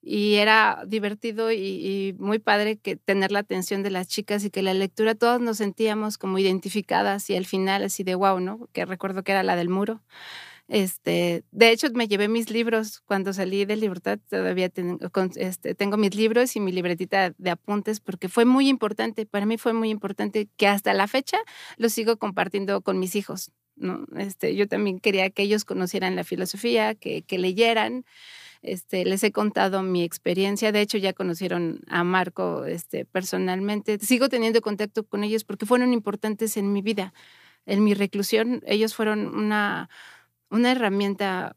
y 0.03 0.35
era 0.35 0.83
divertido 0.87 1.53
y, 1.53 2.15
muy 2.19 2.41
padre 2.41 2.77
que 2.77 2.97
tener 2.97 3.31
la 3.31 3.39
atención 3.39 3.85
de 3.85 3.91
las 3.91 4.09
chicas 4.09 4.45
y 4.45 4.51
que 4.51 4.63
la 4.63 4.75
lectura 4.75 5.15
todos 5.15 5.41
nos 5.41 5.59
sentíamos 5.59 6.19
como 6.19 6.39
identificadas 6.39 7.31
y 7.31 7.37
al 7.37 7.47
final 7.47 7.85
así 7.85 8.03
de 8.03 8.17
wow, 8.17 8.41
¿no? 8.41 8.69
Que 8.73 8.85
recuerdo 8.85 9.23
que 9.23 9.31
era 9.31 9.45
la 9.45 9.55
del 9.55 9.69
muro. 9.69 10.03
Este, 10.69 11.45
de 11.51 11.71
hecho, 11.71 11.89
me 11.93 12.09
llevé 12.09 12.29
mis 12.29 12.51
libros 12.51 13.01
cuando 13.05 13.33
salí 13.33 13.65
de 13.65 13.77
Libertad, 13.77 14.19
todavía 14.31 14.69
tengo, 14.69 14.99
este, 15.37 15.75
tengo 15.75 15.97
mis 15.97 16.15
libros 16.15 16.57
y 16.57 16.61
mi 16.61 16.73
libretita 16.73 17.35
de 17.37 17.51
apuntes 17.51 18.01
porque 18.01 18.29
fue 18.29 18.45
muy 18.45 18.69
importante, 18.69 19.27
para 19.27 19.45
mí 19.45 19.59
fue 19.59 19.73
muy 19.73 19.91
importante 19.91 20.49
que 20.57 20.69
hasta 20.69 20.95
la 20.95 21.09
fecha 21.09 21.39
lo 21.77 21.89
sigo 21.89 22.17
compartiendo 22.17 22.81
con 22.81 22.99
mis 22.99 23.17
hijos. 23.17 23.53
¿no? 23.77 24.07
Este, 24.17 24.55
yo 24.55 24.69
también 24.69 25.01
quería 25.01 25.31
que 25.31 25.43
ellos 25.43 25.65
conocieran 25.65 26.17
la 26.17 26.25
filosofía, 26.25 26.95
que, 26.95 27.23
que 27.23 27.39
leyeran. 27.39 28.05
Este, 28.63 29.05
les 29.05 29.25
he 29.25 29.33
contado 29.33 29.83
mi 29.83 30.05
experiencia. 30.05 30.73
De 30.73 30.81
hecho, 30.81 30.99
ya 30.99 31.13
conocieron 31.13 31.81
a 31.89 32.05
Marco 32.05 32.65
este, 32.65 33.05
personalmente. 33.05 33.99
Sigo 33.99 34.29
teniendo 34.29 34.61
contacto 34.63 35.05
con 35.05 35.25
ellos 35.25 35.45
porque 35.45 35.67
fueron 35.67 35.93
importantes 35.93 36.57
en 36.57 36.73
mi 36.73 36.83
vida. 36.83 37.13
En 37.67 37.85
mi 37.85 37.95
reclusión, 37.95 38.63
ellos 38.67 38.95
fueron 38.95 39.27
una, 39.35 39.89
una 40.53 40.71
herramienta 40.71 41.57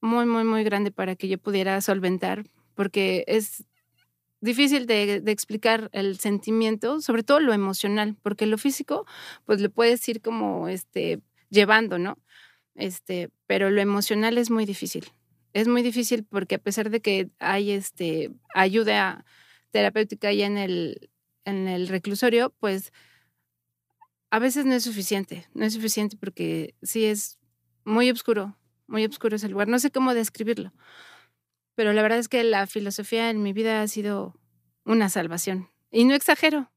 muy, 0.00 0.26
muy, 0.26 0.44
muy 0.44 0.62
grande 0.62 0.92
para 0.92 1.16
que 1.16 1.26
yo 1.26 1.38
pudiera 1.38 1.80
solventar, 1.80 2.44
porque 2.74 3.24
es 3.26 3.64
difícil 4.40 4.86
de, 4.86 5.16
explicar 5.26 5.90
el 5.92 6.20
sentimiento, 6.20 7.00
sobre 7.00 7.24
todo 7.24 7.40
lo 7.40 7.52
emocional, 7.52 8.16
porque 8.22 8.46
lo 8.46 8.58
físico, 8.58 9.04
pues 9.44 9.60
le 9.60 9.68
puedes 9.68 10.08
ir 10.08 10.20
como 10.22 10.68
este, 10.68 11.20
llevando, 11.50 11.98
¿no? 11.98 12.16
Este, 12.76 13.30
pero 13.48 13.70
lo 13.70 13.80
emocional 13.80 14.38
es 14.38 14.50
muy 14.50 14.64
difícil 14.64 15.10
es 15.52 15.68
muy 15.68 15.82
difícil 15.82 16.24
porque 16.24 16.56
a 16.56 16.58
pesar 16.58 16.90
de 16.90 17.00
que 17.00 17.30
hay 17.38 17.72
este, 17.72 18.30
ayuda 18.54 19.24
terapéutica 19.70 20.32
ya 20.32 20.46
en 20.46 20.58
el, 20.58 21.10
en 21.44 21.68
el 21.68 21.88
reclusorio, 21.88 22.54
pues 22.60 22.92
a 24.30 24.38
veces 24.38 24.66
no 24.66 24.74
es 24.74 24.84
suficiente, 24.84 25.46
no 25.54 25.64
es 25.64 25.74
suficiente 25.74 26.16
porque 26.16 26.74
sí 26.82 27.06
es 27.06 27.37
muy 27.88 28.10
oscuro, 28.10 28.56
muy 28.86 29.04
oscuro 29.04 29.36
ese 29.36 29.48
lugar. 29.48 29.68
No 29.68 29.78
sé 29.78 29.90
cómo 29.90 30.14
describirlo, 30.14 30.72
pero 31.74 31.92
la 31.92 32.02
verdad 32.02 32.18
es 32.18 32.28
que 32.28 32.42
la 32.44 32.66
filosofía 32.66 33.30
en 33.30 33.42
mi 33.42 33.52
vida 33.52 33.82
ha 33.82 33.88
sido 33.88 34.34
una 34.84 35.08
salvación. 35.08 35.68
Y 35.90 36.04
no 36.04 36.14
exagero, 36.14 36.70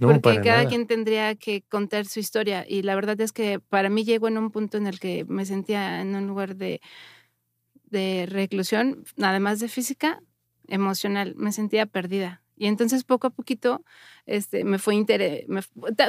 porque 0.00 0.40
cada 0.40 0.66
quien 0.66 0.86
tendría 0.86 1.34
que 1.36 1.62
contar 1.62 2.06
su 2.06 2.20
historia. 2.20 2.64
Y 2.68 2.82
la 2.82 2.94
verdad 2.94 3.20
es 3.20 3.32
que 3.32 3.60
para 3.60 3.90
mí 3.90 4.04
llegó 4.04 4.28
en 4.28 4.38
un 4.38 4.50
punto 4.50 4.78
en 4.78 4.86
el 4.86 5.00
que 5.00 5.24
me 5.26 5.44
sentía 5.46 6.00
en 6.00 6.14
un 6.14 6.26
lugar 6.26 6.56
de 6.56 6.80
de 7.90 8.26
reclusión, 8.28 9.04
además 9.20 9.60
de 9.60 9.68
física, 9.68 10.20
emocional, 10.66 11.34
me 11.36 11.52
sentía 11.52 11.86
perdida. 11.86 12.42
Y 12.58 12.66
entonces 12.66 13.04
poco 13.04 13.28
a 13.28 13.30
poquito 13.30 13.84
este, 14.26 14.64
me 14.64 14.78
fue 14.78 14.94
interés, 14.94 15.46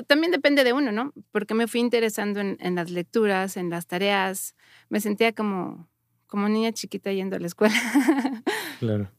también 0.07 0.31
depende 0.31 0.63
de 0.63 0.73
uno, 0.73 0.91
¿no? 0.91 1.13
Porque 1.31 1.53
me 1.53 1.67
fui 1.67 1.79
interesando 1.79 2.39
en, 2.41 2.75
las 2.75 2.91
lecturas, 2.91 3.57
en 3.57 3.69
las 3.69 3.87
tareas, 3.87 4.55
me 4.89 4.99
sentía 4.99 5.33
como, 5.33 5.87
como 6.29 6.47
niña 6.47 6.71
chiquita 6.71 7.11
yendo 7.11 7.35
a 7.35 7.39
la 7.39 7.47
escuela. 7.47 7.75
Claro. 8.79 9.11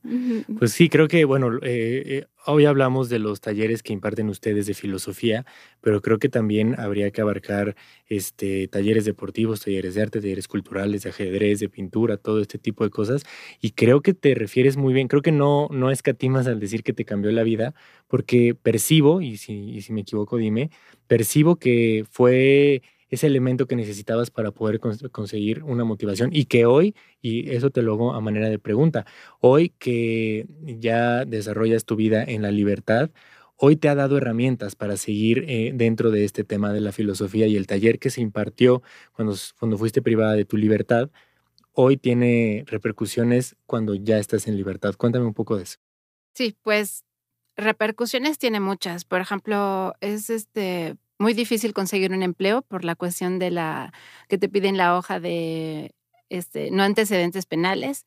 Pues 0.58 0.72
sí, 0.72 0.88
creo 0.88 1.06
que, 1.06 1.26
bueno, 1.26 1.56
eh, 1.56 2.02
eh, 2.06 2.26
hoy 2.46 2.64
hablamos 2.64 3.10
de 3.10 3.18
los 3.18 3.42
talleres 3.42 3.82
que 3.82 3.92
imparten 3.92 4.30
ustedes 4.30 4.64
de 4.64 4.72
filosofía, 4.72 5.44
pero 5.82 6.00
creo 6.00 6.18
que 6.18 6.30
también 6.30 6.80
habría 6.80 7.10
que 7.10 7.20
abarcar 7.20 7.76
este, 8.06 8.68
talleres 8.68 9.04
deportivos, 9.04 9.60
talleres 9.60 9.96
de 9.96 10.00
arte, 10.00 10.22
talleres 10.22 10.48
culturales, 10.48 11.02
de 11.02 11.10
ajedrez, 11.10 11.60
de 11.60 11.68
pintura, 11.68 12.16
todo 12.16 12.40
este 12.40 12.56
tipo 12.56 12.84
de 12.84 12.90
cosas. 12.90 13.24
Y 13.60 13.72
creo 13.72 14.00
que 14.00 14.14
te 14.14 14.34
refieres 14.34 14.78
muy 14.78 14.94
bien, 14.94 15.08
creo 15.08 15.20
que 15.20 15.32
no, 15.32 15.68
no 15.70 15.90
escatimas 15.90 16.46
al 16.46 16.58
decir 16.58 16.82
que 16.82 16.94
te 16.94 17.04
cambió 17.04 17.30
la 17.30 17.42
vida, 17.42 17.74
porque 18.08 18.54
percibo, 18.54 19.20
y 19.20 19.36
si, 19.36 19.72
y 19.72 19.82
si 19.82 19.92
me 19.92 20.00
equivoco, 20.00 20.38
dime, 20.38 20.70
percibo 21.06 21.56
que 21.56 22.06
fue 22.10 22.80
ese 23.10 23.26
elemento 23.26 23.66
que 23.66 23.76
necesitabas 23.76 24.30
para 24.30 24.52
poder 24.52 24.80
conseguir 24.80 25.62
una 25.64 25.84
motivación 25.84 26.30
y 26.32 26.44
que 26.46 26.64
hoy, 26.64 26.94
y 27.20 27.50
eso 27.50 27.70
te 27.70 27.82
lo 27.82 27.94
hago 27.94 28.14
a 28.14 28.20
manera 28.20 28.48
de 28.48 28.58
pregunta, 28.58 29.04
hoy 29.40 29.70
que 29.78 30.46
ya 30.62 31.24
desarrollas 31.24 31.84
tu 31.84 31.96
vida 31.96 32.22
en 32.22 32.42
la 32.42 32.52
libertad, 32.52 33.10
hoy 33.56 33.76
te 33.76 33.88
ha 33.88 33.94
dado 33.94 34.16
herramientas 34.16 34.76
para 34.76 34.96
seguir 34.96 35.44
eh, 35.48 35.72
dentro 35.74 36.10
de 36.10 36.24
este 36.24 36.44
tema 36.44 36.72
de 36.72 36.80
la 36.80 36.92
filosofía 36.92 37.46
y 37.46 37.56
el 37.56 37.66
taller 37.66 37.98
que 37.98 38.10
se 38.10 38.20
impartió 38.20 38.82
cuando, 39.12 39.34
cuando 39.58 39.76
fuiste 39.76 40.00
privada 40.00 40.34
de 40.34 40.44
tu 40.44 40.56
libertad, 40.56 41.10
hoy 41.72 41.96
tiene 41.96 42.64
repercusiones 42.66 43.56
cuando 43.66 43.94
ya 43.94 44.18
estás 44.18 44.46
en 44.46 44.56
libertad. 44.56 44.94
Cuéntame 44.96 45.26
un 45.26 45.34
poco 45.34 45.56
de 45.56 45.64
eso. 45.64 45.78
Sí, 46.32 46.56
pues 46.62 47.04
repercusiones 47.56 48.38
tiene 48.38 48.60
muchas. 48.60 49.04
Por 49.04 49.20
ejemplo, 49.20 49.94
es 50.00 50.30
este 50.30 50.96
muy 51.20 51.34
difícil 51.34 51.74
conseguir 51.74 52.12
un 52.12 52.22
empleo 52.24 52.62
por 52.62 52.84
la 52.84 52.96
cuestión 52.96 53.38
de 53.38 53.50
la 53.52 53.92
que 54.28 54.38
te 54.38 54.48
piden 54.48 54.76
la 54.78 54.96
hoja 54.96 55.20
de 55.20 55.94
este, 56.30 56.70
no 56.72 56.82
antecedentes 56.82 57.46
penales. 57.46 58.04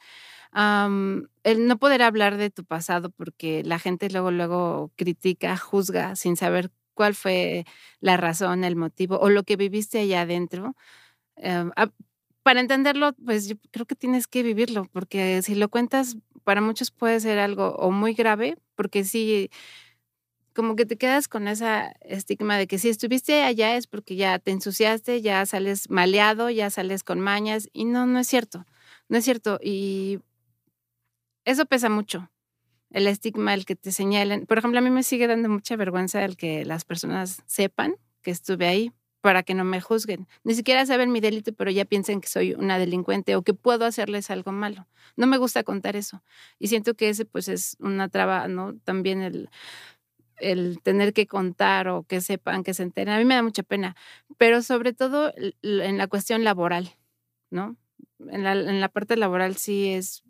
el 1.43 1.67
no 1.67 1.77
poder 1.77 2.01
hablar 2.01 2.37
de 2.37 2.49
tu 2.49 2.65
pasado 2.65 3.09
porque 3.11 3.63
la 3.63 3.79
gente 3.79 4.09
luego, 4.09 4.31
luego 4.31 4.91
critica, 4.95 5.57
juzga 5.57 6.15
sin 6.15 6.35
saber 6.37 6.71
cuál 6.93 7.15
fue 7.15 7.65
la 8.01 8.17
razón, 8.17 8.63
el 8.63 8.75
motivo 8.75 9.17
o 9.19 9.29
lo 9.29 9.43
que 9.43 9.55
viviste 9.57 9.99
allá 9.99 10.21
adentro. 10.21 10.75
Em, 11.37 11.71
para 12.43 12.59
entenderlo, 12.61 13.13
pues 13.25 13.47
yo 13.49 13.55
creo 13.71 13.85
que 13.85 13.95
tienes 13.95 14.27
que 14.27 14.43
vivirlo, 14.43 14.87
porque 14.93 15.41
si 15.43 15.55
lo 15.55 15.69
cuentas, 15.69 16.17
para 16.43 16.61
muchos 16.61 16.91
puede 16.91 17.19
ser 17.21 17.39
algo 17.39 17.75
o 17.77 17.91
muy 17.91 18.13
grave, 18.13 18.57
porque 18.75 19.03
sí, 19.05 19.49
como 20.53 20.75
que 20.75 20.85
te 20.85 20.97
quedas 20.97 21.27
con 21.27 21.47
esa 21.47 21.87
estigma 22.01 22.57
de 22.57 22.67
que 22.67 22.79
si 22.79 22.89
estuviste 22.89 23.43
allá 23.43 23.75
es 23.75 23.87
porque 23.87 24.15
ya 24.15 24.39
te 24.39 24.51
ensuciaste, 24.51 25.21
ya 25.21 25.45
sales 25.45 25.89
maleado, 25.89 26.49
ya 26.49 26.69
sales 26.69 27.03
con 27.03 27.19
mañas 27.19 27.69
y 27.73 27.85
no, 27.85 28.05
no 28.05 28.19
es 28.19 28.27
cierto, 28.27 28.65
no 29.09 29.17
es 29.17 29.25
cierto. 29.25 29.59
Y 29.61 30.19
eso 31.45 31.65
pesa 31.65 31.89
mucho, 31.89 32.29
el 32.91 33.07
estigma, 33.07 33.53
el 33.53 33.65
que 33.65 33.75
te 33.75 33.91
señalen. 33.91 34.45
Por 34.45 34.57
ejemplo, 34.59 34.79
a 34.79 34.83
mí 34.83 34.89
me 34.89 35.03
sigue 35.03 35.27
dando 35.27 35.49
mucha 35.49 35.75
vergüenza 35.75 36.23
el 36.23 36.37
que 36.37 36.65
las 36.65 36.85
personas 36.85 37.41
sepan 37.45 37.95
que 38.21 38.31
estuve 38.31 38.67
ahí 38.67 38.91
para 39.23 39.43
que 39.43 39.53
no 39.53 39.63
me 39.63 39.79
juzguen. 39.79 40.27
Ni 40.43 40.53
siquiera 40.53 40.85
saben 40.85 41.11
mi 41.11 41.21
delito, 41.21 41.53
pero 41.53 41.71
ya 41.71 41.85
piensen 41.85 42.19
que 42.19 42.27
soy 42.27 42.55
una 42.55 42.77
delincuente 42.77 43.37
o 43.37 43.41
que 43.41 43.53
puedo 43.53 43.85
hacerles 43.85 44.29
algo 44.29 44.51
malo. 44.51 44.85
No 45.15 45.27
me 45.27 45.37
gusta 45.37 45.63
contar 45.63 45.95
eso. 45.95 46.21
Y 46.59 46.67
siento 46.67 46.93
que 46.93 47.07
ese 47.07 47.23
pues 47.23 47.47
es 47.47 47.77
una 47.79 48.09
traba, 48.09 48.49
¿no? 48.49 48.75
También 48.83 49.21
el 49.21 49.49
el 50.37 50.81
tener 50.81 51.13
que 51.13 51.27
contar 51.27 51.87
o 51.87 52.03
que 52.03 52.21
sepan, 52.21 52.63
que 52.63 52.73
se 52.73 52.83
enteren. 52.83 53.13
A 53.13 53.17
mí 53.17 53.25
me 53.25 53.35
da 53.35 53.43
mucha 53.43 53.63
pena, 53.63 53.95
pero 54.37 54.61
sobre 54.61 54.93
todo 54.93 55.33
en 55.61 55.97
la 55.97 56.07
cuestión 56.07 56.43
laboral, 56.43 56.91
¿no? 57.49 57.77
En 58.29 58.43
la, 58.43 58.53
en 58.53 58.81
la 58.81 58.89
parte 58.89 59.17
laboral 59.17 59.55
sí 59.57 59.89
es, 59.89 60.23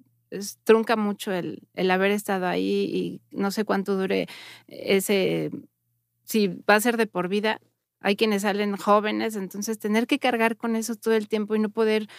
trunca 0.64 0.96
mucho 0.96 1.32
el, 1.32 1.68
el, 1.76 1.92
haber 1.92 2.12
estado 2.12 2.48
ahí 2.48 3.22
y 3.32 3.38
no 3.38 3.52
sé 3.52 3.66
cuánto 3.66 3.96
dure 3.98 4.28
ese, 4.68 5.52
si 6.24 6.48
va 6.48 6.76
a 6.76 6.82
ser 6.82 6.98
de 6.98 7.08
por 7.08 7.28
vida. 7.28 7.60
Hay 8.00 8.18
quienes 8.18 8.42
salen 8.42 8.76
jóvenes, 8.76 9.38
entonces 9.38 9.80
tener 9.80 10.08
que 10.08 10.20
cargar 10.20 10.58
con 10.58 10.76
eso 10.76 10.96
todo 10.96 11.14
el 11.14 11.30
tiempo 11.30 11.56
y 11.56 11.60
no 11.60 11.70
poder 11.70 12.10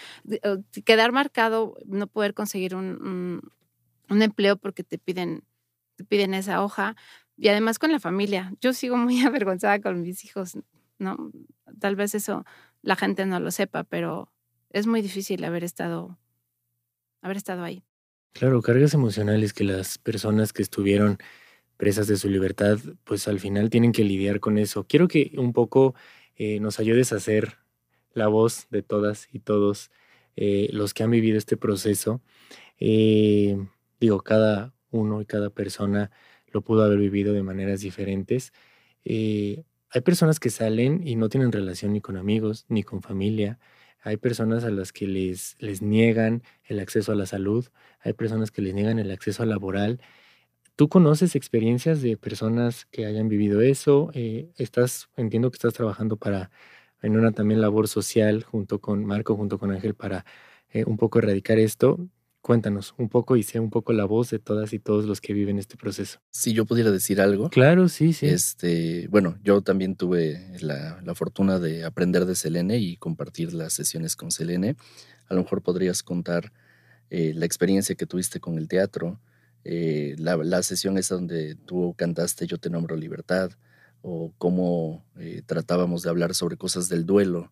quedar 0.85 1.13
marcado, 1.13 1.77
no 1.85 2.07
poder 2.07 2.33
conseguir 2.33 2.75
un, 2.75 2.87
un, 3.03 3.53
un 4.09 4.23
empleo 4.23 4.57
porque 4.57 4.83
te 4.83 4.99
piden, 4.99 5.45
te 5.97 6.05
piden 6.05 6.33
esa 6.33 6.63
hoja, 6.63 6.97
y 7.37 7.49
además 7.49 7.79
con 7.79 7.93
la 7.93 8.01
familia. 8.01 8.53
Yo 8.61 8.73
sigo 8.73 8.97
muy 8.97 9.21
avergonzada 9.27 9.81
con 9.81 10.03
mis 10.03 10.25
hijos, 10.25 10.59
¿no? 10.99 11.31
Tal 11.81 11.97
vez 11.97 12.15
eso 12.15 12.45
la 12.83 12.97
gente 12.97 13.27
no 13.27 13.41
lo 13.41 13.51
sepa, 13.51 13.85
pero 13.85 14.33
es 14.71 14.87
muy 14.87 15.03
difícil 15.03 15.45
haber 15.45 15.65
estado, 15.65 16.19
haber 17.23 17.37
estado 17.37 17.65
ahí. 17.65 17.83
Claro, 18.33 18.61
cargas 18.63 18.95
emocionales 18.95 19.53
que 19.53 19.65
las 19.65 19.99
personas 19.99 20.53
que 20.53 20.63
estuvieron 20.63 21.19
presas 21.77 22.07
de 22.07 22.17
su 22.17 22.29
libertad, 22.29 22.79
pues 23.05 23.29
al 23.29 23.41
final 23.41 23.71
tienen 23.71 23.93
que 23.93 24.05
lidiar 24.05 24.41
con 24.41 24.59
eso. 24.59 24.85
Quiero 24.85 25.09
que 25.09 25.33
un 25.37 25.53
poco 25.53 25.95
eh, 26.37 26.61
nos 26.61 26.81
ayudes 26.81 27.13
a 27.13 27.17
hacer 27.17 27.59
la 28.13 28.29
voz 28.29 28.67
de 28.71 28.83
todas 28.83 29.29
y 29.33 29.41
todos 29.41 29.91
eh, 30.37 30.69
los 30.73 30.95
que 30.95 31.03
han 31.03 31.11
vivido 31.11 31.39
este 31.39 31.57
proceso. 31.57 32.21
Eh, 32.79 33.57
digo, 34.01 34.21
cada 34.23 34.75
uno 34.91 35.21
y 35.21 35.27
cada 35.27 35.51
persona 35.51 36.11
lo 36.55 36.63
pudo 36.63 36.85
haber 36.85 36.99
vivido 36.99 37.35
de 37.35 37.43
maneras 37.43 37.81
diferentes. 37.81 38.53
hay 39.05 40.01
personas 40.05 40.41
que 40.41 40.51
salen 40.51 41.07
y 41.07 41.17
no 41.17 41.29
tienen 41.29 41.53
relación 41.53 41.93
ni 41.93 42.01
con 42.01 42.17
amigos, 42.17 42.65
ni 42.69 42.83
con 42.83 43.03
familia. 43.03 43.59
Hay 44.01 44.17
personas 44.19 44.65
a 44.65 44.71
las 44.71 44.93
que 44.93 45.07
les, 45.07 45.57
les 45.59 45.83
niegan 45.83 46.43
el 46.65 46.79
acceso 46.81 47.13
a 47.13 47.15
la 47.17 47.27
salud. 47.27 47.67
Hay 48.01 48.13
personas 48.15 48.51
que 48.51 48.63
les 48.63 48.75
niegan 48.75 48.99
el 48.99 49.11
acceso 49.11 49.45
laboral. 49.47 50.01
¿Tú 50.77 50.89
conoces 50.89 51.37
experiencias 51.37 52.03
de 52.03 52.17
personas 52.17 52.87
que 52.87 53.07
hayan 53.07 53.29
vivido 53.29 53.61
eso? 53.61 54.11
Eh, 54.15 54.51
estás, 54.57 55.09
entiendo 55.17 55.51
que 55.51 55.57
estás 55.57 55.75
trabajando 55.75 56.17
para 56.17 56.51
en 57.03 57.17
una 57.17 57.33
también 57.33 57.61
labor 57.61 57.89
social 57.89 58.43
junto 58.45 58.81
con 58.81 59.05
Marco, 59.05 59.37
junto 59.37 59.59
con 59.59 59.71
Ángel, 59.73 59.95
para 59.95 60.25
eh, 60.71 60.85
un 60.85 60.97
poco 60.97 61.21
erradicar 61.21 61.59
esto. 61.59 61.99
Cuéntanos 62.45 62.95
un 62.99 63.09
poco 63.09 63.37
y 63.37 63.43
sea 63.43 63.63
un 63.63 63.71
poco 63.71 63.95
la 63.95 64.05
voz 64.05 64.29
de 64.29 64.39
todas 64.39 64.75
y 64.75 64.79
todos 64.79 65.07
los 65.07 65.23
que 65.23 65.33
viven 65.33 65.59
este 65.59 65.79
proceso. 65.79 66.21
Si 66.31 66.53
yo 66.53 66.67
pudiera 66.67 66.91
decir 66.91 67.19
algo. 67.23 67.49
Claro, 67.49 67.89
sí, 67.89 68.13
sí. 68.13 68.27
Este, 68.27 69.09
bueno, 69.09 69.39
yo 69.43 69.63
también 69.63 69.97
tuve 69.97 70.47
la, 70.61 71.01
fortuna 71.15 71.59
de 71.59 71.87
aprender 71.87 72.27
de 72.27 72.35
Selene 72.35 72.77
y 72.77 72.99
compartir 72.99 73.55
las 73.55 73.73
sesiones 73.73 74.15
con 74.15 74.31
Selene. 74.31 74.77
A 75.29 75.33
lo 75.33 75.41
mejor 75.41 75.63
podrías 75.63 76.03
contar 76.03 76.53
eh, 77.09 77.33
la 77.35 77.47
experiencia 77.47 77.95
que 77.95 78.05
tuviste 78.05 78.41
con 78.41 78.59
el 78.59 78.69
teatro, 78.69 79.19
eh, 79.65 80.15
la, 80.19 80.63
sesión 80.63 80.99
es 80.99 81.09
donde 81.09 81.55
tú 81.55 81.95
cantaste 81.97 82.47
Yo 82.47 82.59
te 82.59 82.69
nombro 82.69 82.95
libertad, 82.95 83.53
o 84.03 84.35
cómo 84.37 85.03
eh, 85.19 85.41
tratábamos 85.47 86.03
de 86.03 86.11
hablar 86.11 86.35
sobre 86.35 86.59
cosas 86.59 86.91
del 86.91 87.07
duelo 87.07 87.51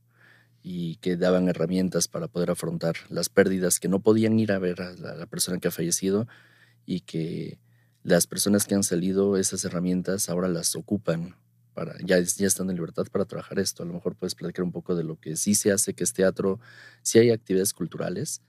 y 0.62 0.96
que 0.96 1.16
daban 1.16 1.48
herramientas 1.48 2.06
para 2.06 2.28
poder 2.28 2.50
afrontar 2.50 2.94
las 3.08 3.28
pérdidas 3.28 3.80
que 3.80 3.88
no 3.88 4.00
podían 4.00 4.38
ir 4.38 4.52
a 4.52 4.58
ver 4.58 4.80
a 4.80 4.92
la, 4.94 5.26
persona 5.26 5.58
que 5.58 5.68
ha 5.68 5.72
fallecido 5.72 6.28
y 6.86 7.00
que 7.00 7.58
las 8.04 8.26
personas 8.26 8.66
que 8.66 8.74
han 8.74 8.84
salido 8.84 9.36
esas 9.36 9.64
herramientas 9.64 10.28
ahora 10.28 10.48
las 10.48 10.76
ocupan 10.76 11.36
para 11.74 11.96
ya, 12.04 12.18
ya 12.20 12.46
están 12.46 12.70
en 12.70 12.76
libertad 12.76 13.06
para 13.10 13.24
trabajar 13.24 13.58
esto. 13.58 13.82
A 13.82 13.86
lo 13.86 13.94
mejor 13.94 14.14
puedes 14.14 14.34
platicar 14.34 14.64
un 14.64 14.72
poco 14.72 14.94
de 14.94 15.04
lo 15.04 15.18
que 15.18 15.36
sí 15.36 15.54
se 15.54 15.72
hace, 15.72 15.94
que 15.94 16.04
es 16.04 16.12
teatro, 16.12 16.60
si 17.02 17.18
hay 17.18 17.30
actividades 17.30 17.72
culturales. 17.72 18.42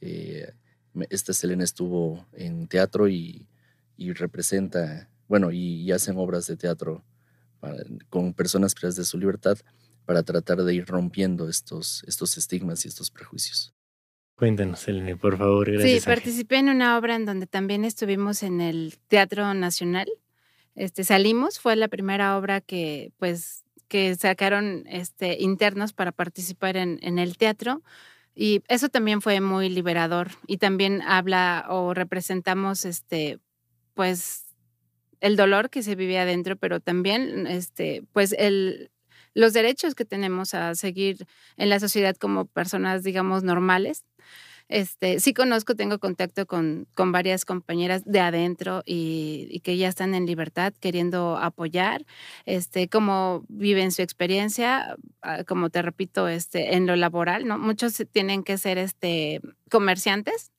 Eh, 0.00 0.52
esta 1.10 1.32
Selena 1.32 1.64
estuvo 1.64 2.26
en 2.32 2.66
teatro 2.66 3.08
y, 3.08 3.48
representa, 3.96 5.08
bueno, 5.28 5.52
y, 5.52 5.90
hacen 5.92 6.16
obras 6.16 6.46
de 6.46 6.56
teatro 6.56 7.04
con 8.10 8.34
personas 8.34 8.74
presas 8.74 8.96
de 8.96 9.04
su 9.04 9.18
libertad 9.18 9.58
para 10.04 10.22
tratar 10.22 10.62
de 10.62 10.74
ir 10.74 10.86
rompiendo 10.86 11.48
estos, 11.48 12.04
estos 12.06 12.36
estigmas 12.36 12.84
y 12.84 12.88
estos 12.88 13.10
prejuicios. 13.10 13.74
Cuéntanos, 14.36 14.80
Selene, 14.80 15.16
por 15.16 15.38
favor. 15.38 15.70
Gracias, 15.70 16.02
sí, 16.02 16.06
participé 16.06 16.56
en 16.56 16.68
una 16.68 16.98
obra 16.98 17.14
en 17.14 17.24
donde 17.24 17.46
también 17.46 17.84
estuvimos 17.84 18.42
en 18.42 18.60
el 18.60 18.94
Teatro 19.08 19.54
Nacional. 19.54 20.08
Este, 20.74 21.04
salimos, 21.04 21.60
fue 21.60 21.76
la 21.76 21.86
primera 21.86 22.36
obra 22.36 22.60
que, 22.60 23.12
pues, 23.18 23.64
que 23.86 24.14
sacaron 24.16 24.84
este, 24.88 25.40
internos 25.40 25.92
para 25.92 26.10
participar 26.10 26.76
en, 26.76 26.98
en 27.02 27.20
el 27.20 27.36
teatro. 27.36 27.82
Y 28.34 28.62
eso 28.68 28.88
también 28.88 29.22
fue 29.22 29.40
muy 29.40 29.68
liberador 29.68 30.32
y 30.46 30.58
también 30.58 31.02
habla 31.02 31.66
o 31.68 31.94
representamos 31.94 32.84
este 32.84 33.38
pues 33.94 34.46
el 35.20 35.36
dolor 35.36 35.70
que 35.70 35.84
se 35.84 35.94
vive 35.94 36.18
adentro, 36.18 36.56
pero 36.56 36.80
también 36.80 37.46
este 37.46 38.02
pues 38.12 38.34
el 38.36 38.90
los 39.34 39.52
derechos 39.52 39.94
que 39.94 40.04
tenemos 40.04 40.54
a 40.54 40.74
seguir 40.74 41.26
en 41.56 41.68
la 41.68 41.80
sociedad 41.80 42.16
como 42.16 42.46
personas 42.46 43.02
digamos 43.02 43.42
normales 43.42 44.04
este, 44.68 45.20
sí 45.20 45.34
conozco, 45.34 45.74
tengo 45.74 45.98
contacto 45.98 46.46
con, 46.46 46.88
con 46.94 47.12
varias 47.12 47.44
compañeras 47.44 48.02
de 48.06 48.20
adentro 48.20 48.82
y, 48.86 49.60
que 49.62 49.76
ya 49.76 49.88
están 49.88 50.14
en 50.14 50.26
libertad 50.26 50.72
queriendo 50.80 51.36
apoyar, 51.36 52.04
este, 52.46 52.88
cómo 52.88 53.44
viven 53.48 53.92
su 53.92 54.02
experiencia, 54.02 54.96
ah, 55.22 55.44
como 55.44 55.70
te 55.70 55.82
repito, 55.82 56.28
este, 56.28 56.76
en 56.76 56.86
lo 56.86 56.96
laboral, 56.96 57.46
¿no? 57.46 57.58
Muchos 57.58 58.02
tienen 58.12 58.42
que 58.42 58.58
ser 58.58 58.78
este, 58.78 59.40
comerciantes 59.70 60.50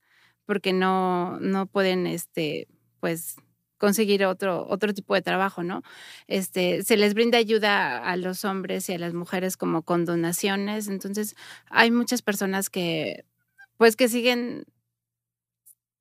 porque 0.45 0.73
no, 0.73 1.39
no 1.39 1.65
pueden, 1.65 2.05
este, 2.05 2.67
pues, 2.99 3.37
conseguir 3.77 4.25
otro, 4.25 4.65
otro 4.69 4.93
tipo 4.93 5.13
de 5.15 5.21
trabajo, 5.21 5.63
¿no? 5.63 5.83
Este, 6.27 6.83
se 6.83 6.97
les 6.97 7.13
brinda 7.13 7.37
ayuda 7.37 7.97
a 7.99 8.15
los 8.17 8.45
hombres 8.45 8.89
y 8.89 8.93
a 8.93 8.99
las 8.99 9.13
mujeres 9.13 9.57
como 9.57 9.83
con 9.83 10.05
donaciones, 10.05 10.87
entonces 10.87 11.35
hay 11.69 11.91
muchas 11.91 12.21
personas 12.21 12.69
que 12.69 13.25
pues 13.77 13.95
que 13.95 14.07
siguen 14.07 14.65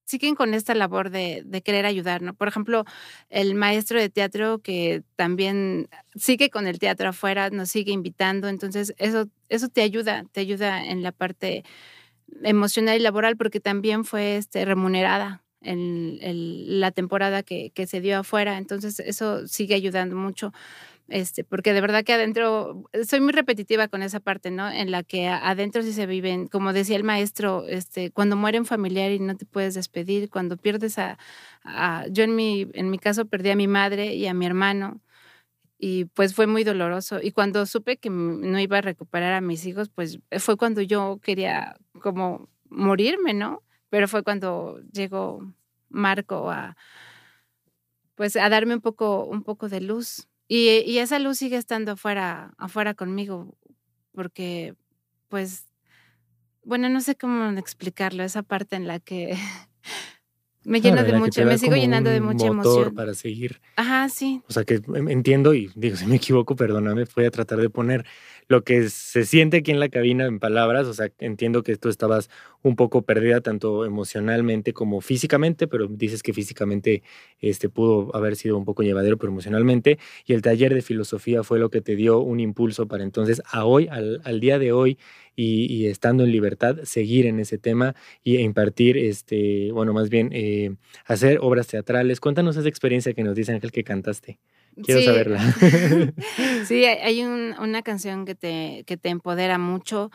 siguen 0.05 0.35
con 0.35 0.55
esta 0.55 0.75
labor 0.75 1.11
de, 1.11 1.43
de, 1.47 1.63
querer 1.63 1.87
ayudar, 1.87 2.23
¿no? 2.23 2.35
Por 2.35 2.47
ejemplo, 2.49 2.85
el 3.31 3.55
maestro 3.55 3.99
de 3.99 4.11
teatro 4.11 4.59
que 4.61 5.03
también 5.17 5.89
sigue 6.15 6.51
con 6.51 6.67
el 6.67 6.79
teatro 6.79 7.09
afuera, 7.09 7.51
nos 7.51 7.71
sigue 7.71 7.93
invitando, 7.93 8.49
entonces 8.49 8.95
eso, 8.99 9.29
eso 9.49 9.69
te 9.69 9.83
ayuda, 9.83 10.25
te 10.33 10.41
ayuda 10.41 10.85
en 10.85 11.03
la 11.03 11.13
parte 11.13 11.65
emocional 12.43 12.97
y 12.99 13.03
laboral 13.03 13.37
porque 13.37 13.61
también 13.61 14.05
fue 14.05 14.37
este, 14.37 14.65
remunerada 14.65 15.44
en, 15.65 16.81
la 16.81 16.91
temporada 16.91 17.43
que, 17.43 17.73
se 17.87 18.01
dio 18.01 18.19
afuera, 18.19 18.59
entonces 18.59 19.01
eso 19.01 19.47
sigue 19.49 19.75
ayudando 19.75 20.17
mucho 20.17 20.53
este, 21.09 21.45
porque 21.45 21.75
de 21.75 21.83
verdad 21.83 22.03
que 22.03 22.15
adentro, 22.15 22.89
soy 23.07 23.21
muy 23.21 23.33
repetitiva 23.33 23.89
con 23.89 24.03
esa 24.03 24.21
parte, 24.21 24.51
¿no? 24.51 24.71
En 24.71 24.91
la 24.91 25.03
que 25.03 25.29
adentro 25.29 25.83
sí 25.83 25.93
se 25.93 26.07
viven, 26.07 26.47
como 26.49 26.73
decía 26.73 26.97
el 26.97 27.05
maestro, 27.05 27.67
este, 27.69 28.11
cuando 28.11 28.37
muere 28.37 28.59
un 28.59 28.65
familiar 28.65 29.11
y 29.11 29.19
no 29.19 29.37
te 29.37 29.45
puedes 29.45 29.75
despedir, 29.75 30.31
cuando 30.31 30.57
pierdes 30.57 30.99
a, 30.99 31.19
yo 32.11 32.25
en 32.25 32.35
mi, 32.35 32.69
en 32.73 32.91
mi 32.91 32.99
caso 32.99 33.27
perdí 33.27 33.51
a 33.51 33.57
mi 33.57 33.69
madre 33.69 34.15
y 34.15 34.27
a 34.27 34.35
mi 34.35 34.47
hermano, 34.47 35.03
y 35.79 36.07
pues 36.07 36.35
fue 36.35 36.47
muy 36.47 36.65
doloroso. 36.65 37.21
Y 37.23 37.33
cuando 37.33 37.67
supe 37.67 37.99
que 37.99 38.11
no 38.11 38.59
iba 38.61 38.79
a 38.79 38.81
recuperar 38.81 39.35
a 39.35 39.41
mis 39.43 39.67
hijos, 39.67 39.91
pues 39.91 40.19
fue 40.39 40.57
cuando 40.57 40.81
yo 40.81 41.21
quería 41.23 41.77
como 42.01 42.49
morirme, 42.71 43.35
¿no? 43.35 43.63
Pero 43.95 44.09
fue 44.09 44.25
cuando 44.25 44.81
llegó 44.91 45.55
Marco 45.89 46.51
a, 46.51 46.77
pues 48.17 48.35
a 48.35 48.49
darme 48.49 48.75
un 48.75 48.81
poco, 48.81 49.25
un 49.25 49.45
poco 49.45 49.69
de 49.69 49.81
luz 49.81 50.27
y, 50.49 50.99
esa 50.99 51.21
luz 51.21 51.39
sigue 51.39 51.57
estando 51.57 51.93
afuera, 51.93 52.55
afuera 52.59 52.95
conmigo, 52.95 53.57
porque, 54.11 54.75
pues, 55.29 55.67
bueno, 56.65 56.89
no 56.89 57.03
sé 57.03 57.15
cómo 57.15 57.57
explicarlo, 57.57 58.25
esa 58.25 58.43
parte 58.43 58.75
en 58.75 58.89
la 58.89 58.99
que 58.99 59.37
me 60.65 60.81
llena 60.81 61.05
de 61.05 61.13
mucha, 61.13 61.45
me 61.45 61.57
sigo 61.57 61.77
llenando 61.77 62.11
de 62.11 62.21
mucha 62.21 62.47
emoción. 62.47 62.97
Para 62.97 63.15
seguir. 63.15 63.61
Ajá, 63.77 64.09
sí. 64.09 64.43
O 64.49 64.53
sea 64.53 64.65
que 64.65 64.83
em, 64.93 65.09
entiendo 65.09 65.55
y 65.55 65.71
digo, 65.77 65.95
si 65.95 66.07
me 66.07 66.17
equivoco, 66.17 66.57
perdóname, 66.57 67.05
voy 67.15 67.27
a 67.27 67.31
tratar 67.31 67.61
de 67.61 67.71
poner 67.71 68.05
lo 68.49 68.65
que 68.65 68.89
se 68.91 69.25
siente 69.25 69.59
aquí 69.59 69.71
en 69.71 69.81
la 69.81 69.89
cabina 69.89 70.27
en 70.27 70.39
palabras, 70.39 70.87
o 70.87 70.95
sea, 70.95 71.11
entiendo 71.19 71.63
que 71.63 71.77
tú 71.77 71.89
estabas 71.89 72.31
un 72.63 72.77
poco 72.77 73.03
perdida 73.03 73.41
tanto 73.41 73.85
emocionalmente 73.85 74.73
como 74.73 75.01
físicamente, 75.01 75.67
pero 75.67 75.87
dices 75.89 76.23
que 76.23 76.33
físicamente 76.33 77.03
este, 77.41 77.69
pudo 77.69 78.15
haber 78.17 78.37
sido 78.37 78.57
un 78.57 78.65
poco 78.65 78.83
llevadero, 78.83 79.19
pero 79.19 79.33
emocionalmente, 79.33 79.99
y 80.27 80.33
el 80.33 80.43
taller 80.43 80.75
de 80.75 80.83
filosofía 80.83 81.43
fue 81.43 81.59
lo 81.59 81.71
que 81.71 81.81
te 81.81 81.97
dio 81.97 82.21
un 82.21 82.41
impulso 82.41 82.87
para 82.89 83.05
entonces 83.05 83.43
a 83.51 83.65
hoy, 83.65 83.89
al, 83.89 84.41
día 84.41 84.59
de 84.59 84.73
hoy, 84.73 84.99
y, 85.37 85.87
estando 85.87 86.25
en 86.25 86.33
libertad, 86.33 86.79
seguir 86.85 87.27
en 87.27 87.41
ese 87.41 87.59
tema 87.59 87.95
y 88.23 88.39
impartir, 88.39 88.97
este, 88.97 89.73
bueno, 89.73 89.93
más 89.93 90.09
bien 90.09 90.31
eh, 90.33 90.77
hacer 91.07 91.39
obras 91.43 91.67
teatrales. 91.67 92.21
Cuéntanos 92.21 92.57
esa 92.57 92.69
experiencia 92.69 93.15
que 93.15 93.25
nos 93.25 93.35
dice 93.35 93.53
Ángel 93.53 93.73
que 93.73 93.85
cantaste. 93.85 94.39
Quiero 94.83 95.03
saberla. 95.03 95.41
sí, 96.67 96.85
hay 96.85 97.23
una 97.23 97.83
canción 97.83 98.25
que 98.25 98.35
te, 98.35 98.85
que 98.87 98.97
te 98.97 99.09
empodera 99.09 99.59
mucho. 99.59 100.11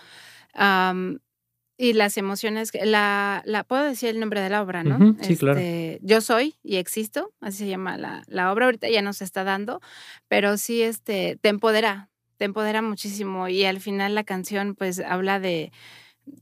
y 1.78 1.93
las 1.93 2.18
emociones, 2.18 2.72
la, 2.84 3.41
la, 3.45 3.64
puedo 3.64 3.84
decir 3.84 4.10
el 4.10 4.20
nombre 4.20 4.41
de 4.41 4.49
la 4.49 4.62
obra, 4.62 4.84
¿no? 4.84 5.16
sí, 5.22 5.38
claro. 5.38 5.60
Este, 5.60 5.99
yo 6.01 6.22
soy 6.22 6.55
y 6.64 6.76
existo, 6.76 7.32
así 7.39 7.60
se 7.60 7.68
llama 7.68 7.97
la, 7.97 8.24
la, 8.28 8.51
obra, 8.51 8.66
ahorita 8.66 8.89
ya 8.89 9.01
nos 9.01 9.22
está 9.22 9.43
dando, 9.43 9.82
pero 10.28 10.57
sí 10.57 10.82
este, 10.82 11.38
te 11.41 11.49
empodera, 11.49 12.10
te 12.38 12.45
empodera 12.45 12.82
muchísimo 12.82 13.47
y 13.47 13.64
al 13.66 13.80
final 13.80 14.16
la 14.16 14.24
canción 14.24 14.76
pues 14.76 14.99
habla 14.99 15.39
de, 15.39 15.72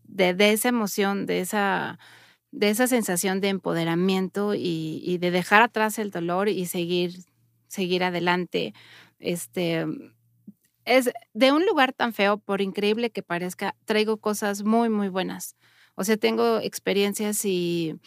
de, 0.04 0.34
de 0.34 0.54
esa 0.54 0.70
emoción, 0.70 1.26
de 1.26 1.42
esa, 1.42 2.00
de 2.52 2.70
esa 2.70 2.88
sensación 2.88 3.42
de 3.42 3.50
empoderamiento 3.50 4.56
y, 4.56 5.02
y, 5.04 5.18
de 5.18 5.32
dejar 5.32 5.62
atrás 5.62 6.00
el 6.00 6.12
dolor 6.12 6.50
y 6.50 6.66
seguir 6.66 7.14
seguir 7.68 8.04
adelante. 8.04 8.74
Este, 9.20 9.86
es 10.86 11.12
de 11.34 11.52
un 11.52 11.66
lugar 11.66 11.94
tan 11.94 12.14
feo, 12.14 12.38
por 12.38 12.62
increíble 12.62 13.10
que 13.10 13.24
parezca, 13.24 13.76
traigo 13.86 14.18
cosas 14.18 14.64
muy, 14.64 14.90
muy 14.90 15.10
buenas. 15.10 15.56
O 15.96 16.04
sea, 16.04 16.18
tengo 16.18 16.60
experiencias 16.60 17.44
y, 17.44 18.00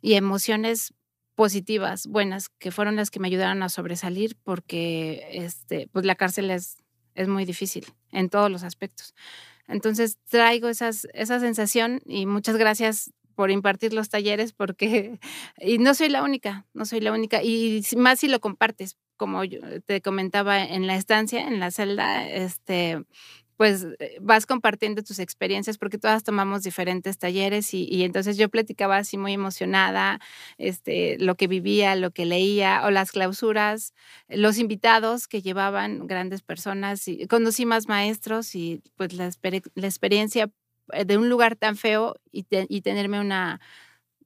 y 0.00 0.14
emociones 0.14 0.94
positivas, 1.34 2.06
buenas, 2.06 2.50
que 2.50 2.70
fueron 2.70 2.96
las 2.96 3.10
que 3.10 3.18
me 3.18 3.28
ayudaron 3.28 3.62
a 3.62 3.68
sobresalir 3.70 4.36
porque 4.44 5.26
este, 5.32 5.88
pues 5.90 6.04
la 6.04 6.14
cárcel 6.14 6.50
es, 6.50 6.76
es 7.14 7.28
muy 7.28 7.44
difícil 7.46 7.86
en 8.12 8.28
todos 8.28 8.50
los 8.50 8.62
aspectos. 8.62 9.14
Entonces 9.66 10.18
traigo 10.28 10.68
esas, 10.68 11.08
esa 11.14 11.40
sensación 11.40 12.00
y 12.04 12.26
muchas 12.26 12.56
gracias 12.56 13.12
por 13.40 13.50
impartir 13.50 13.94
los 13.94 14.10
talleres 14.10 14.52
porque, 14.52 15.18
y 15.56 15.78
no 15.78 15.94
soy 15.94 16.10
la 16.10 16.22
única, 16.22 16.66
no 16.74 16.84
soy 16.84 17.00
la 17.00 17.10
única, 17.10 17.42
y 17.42 17.82
más 17.96 18.20
si 18.20 18.28
lo 18.28 18.38
compartes, 18.38 18.98
como 19.16 19.44
yo 19.44 19.60
te 19.86 20.02
comentaba 20.02 20.62
en 20.62 20.86
la 20.86 20.96
estancia, 20.96 21.48
en 21.48 21.58
la 21.58 21.70
celda, 21.70 22.28
este, 22.28 23.02
pues 23.56 23.86
eh, 23.98 24.18
vas 24.20 24.44
compartiendo 24.44 25.02
tus 25.02 25.18
experiencias 25.18 25.78
porque 25.78 25.96
todas 25.96 26.22
tomamos 26.22 26.64
diferentes 26.64 27.16
talleres 27.16 27.72
y, 27.72 28.04
entonces 28.04 28.36
yo 28.36 28.50
platicaba 28.50 28.98
así 28.98 29.16
muy 29.16 29.32
emocionada, 29.32 30.20
este, 30.58 31.16
lo 31.18 31.34
que 31.34 31.46
vivía, 31.46 31.96
lo 31.96 32.10
que 32.10 32.26
leía 32.26 32.82
o 32.84 32.90
las 32.90 33.10
clausuras, 33.10 33.94
los 34.28 34.58
invitados 34.58 35.28
que 35.28 35.40
llevaban 35.40 36.06
grandes 36.06 36.42
personas 36.42 37.08
y 37.08 37.26
conocí 37.26 37.64
más 37.64 37.88
maestros 37.88 38.54
y 38.54 38.82
pues 38.96 39.14
la, 39.14 39.26
experiencia 39.28 40.44
eh, 40.44 40.59
de 41.06 41.18
un 41.18 41.28
lugar 41.28 41.56
tan 41.56 41.76
feo 41.76 42.16
y, 42.32 42.46
y 42.50 42.80
tenerme 42.82 43.20
una, 43.20 43.60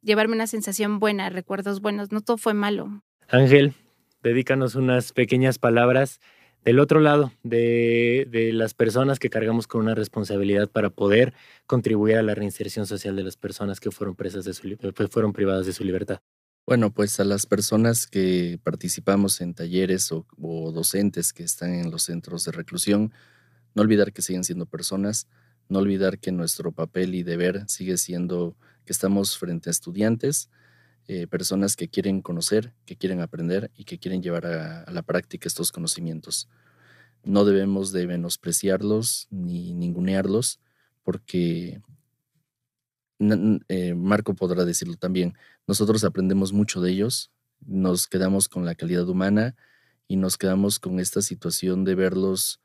llevarme 0.02 0.34
una 0.34 0.46
sensación 0.46 0.98
buena, 0.98 1.30
recuerdos 1.30 1.80
buenos, 1.80 2.12
no 2.12 2.20
todo 2.20 2.36
fue 2.36 2.54
malo. 2.54 3.02
Ángel, 3.28 3.74
dedícanos 4.22 4.74
unas 4.74 5.12
pequeñas 5.12 5.58
palabras 5.58 6.20
del 6.64 6.80
otro 6.80 6.98
lado, 7.00 7.30
de, 7.42 8.50
las 8.54 8.72
personas 8.72 9.18
que 9.18 9.28
cargamos 9.28 9.66
con 9.66 9.82
una 9.82 9.94
responsabilidad 9.94 10.68
para 10.70 10.90
poder 10.90 11.34
contribuir 11.66 12.16
a 12.16 12.22
la 12.22 12.34
reinserción 12.34 12.86
social 12.86 13.16
de 13.16 13.22
las 13.22 13.36
personas 13.36 13.80
que 13.80 13.90
fueron 13.90 14.16
presas 14.16 14.46
de 14.46 14.54
su, 14.54 14.68
eh, 14.68 14.76
pues, 14.94 15.10
fueron 15.10 15.32
privadas 15.32 15.66
de 15.66 15.74
su 15.74 15.84
libertad. 15.84 16.20
Bueno, 16.66 16.90
pues 16.90 17.20
a 17.20 17.24
las 17.24 17.44
personas 17.44 18.06
que 18.06 18.58
participamos 18.62 19.42
en 19.42 19.52
talleres 19.52 20.10
o, 20.10 20.24
docentes 20.72 21.34
que 21.34 21.42
están 21.42 21.74
en 21.74 21.90
los 21.90 22.04
centros 22.04 22.44
de 22.44 22.52
reclusión, 22.52 23.12
no 23.74 23.82
olvidar 23.82 24.14
que 24.14 24.22
siguen 24.22 24.44
siendo 24.44 24.64
personas, 24.64 25.28
no 25.68 25.78
olvidar 25.78 26.18
que 26.18 26.32
nuestro 26.32 26.72
papel 26.72 27.14
y 27.14 27.22
deber 27.22 27.64
sigue 27.68 27.96
siendo 27.98 28.56
que 28.84 28.92
estamos 28.92 29.38
frente 29.38 29.70
a 29.70 29.72
estudiantes, 29.72 30.50
eh, 31.06 31.26
personas 31.26 31.76
que 31.76 31.88
quieren 31.88 32.22
conocer, 32.22 32.72
que 32.86 32.96
quieren 32.96 33.20
aprender 33.20 33.70
y 33.76 33.84
que 33.84 33.98
quieren 33.98 34.22
llevar 34.22 34.46
a, 34.46 34.90
la 34.90 35.02
práctica 35.02 35.48
estos 35.48 35.72
conocimientos. 35.72 36.48
No 37.24 37.44
debemos 37.44 37.92
de 37.92 38.06
menospreciarlos 38.06 39.28
ni 39.30 39.74
ningunearlos 39.74 40.60
porque 41.02 41.82
eh, 43.18 43.94
Marco 43.94 44.34
podrá 44.34 44.64
decirlo 44.64 44.96
también, 44.96 45.34
nosotros 45.66 46.04
aprendemos 46.04 46.52
mucho 46.52 46.80
de 46.80 46.90
ellos, 46.90 47.30
nos 47.66 48.06
quedamos 48.06 48.48
con 48.48 48.64
la 48.64 48.74
calidad 48.74 49.08
humana 49.08 49.56
y 50.08 50.16
nos 50.16 50.36
quedamos 50.36 50.78
con 50.78 51.00
esta 51.00 51.22
situación 51.22 51.84
de 51.84 51.94
verlos 51.94 52.60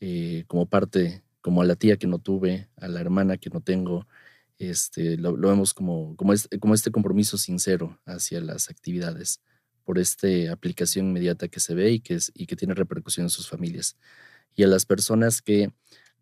eh, 0.00 0.44
como 0.46 0.66
parte, 0.66 1.22
como 1.40 1.62
a 1.62 1.64
la 1.64 1.76
tía 1.76 1.96
que 1.96 2.06
no 2.06 2.18
tuve, 2.18 2.68
a 2.76 2.88
la 2.88 3.00
hermana 3.00 3.38
que 3.38 3.50
no 3.50 3.60
tengo, 3.60 4.06
este, 4.58 5.16
lo, 5.16 5.36
vemos 5.36 5.72
como, 5.74 6.16
como, 6.16 6.32
este, 6.32 6.58
como 6.58 6.74
este 6.74 6.90
compromiso 6.90 7.38
sincero 7.38 7.98
hacia 8.04 8.40
las 8.40 8.70
actividades 8.70 9.40
por 9.84 9.98
esta 9.98 10.28
aplicación 10.52 11.06
inmediata 11.08 11.48
que 11.48 11.60
se 11.60 11.74
ve 11.74 11.90
y 11.90 12.00
que, 12.00 12.18
y 12.34 12.46
que 12.46 12.56
tiene 12.56 12.74
repercusión 12.74 13.26
en 13.26 13.30
sus 13.30 13.48
familias. 13.48 13.96
Y 14.54 14.62
a 14.62 14.66
las 14.66 14.84
personas 14.86 15.42
que 15.42 15.72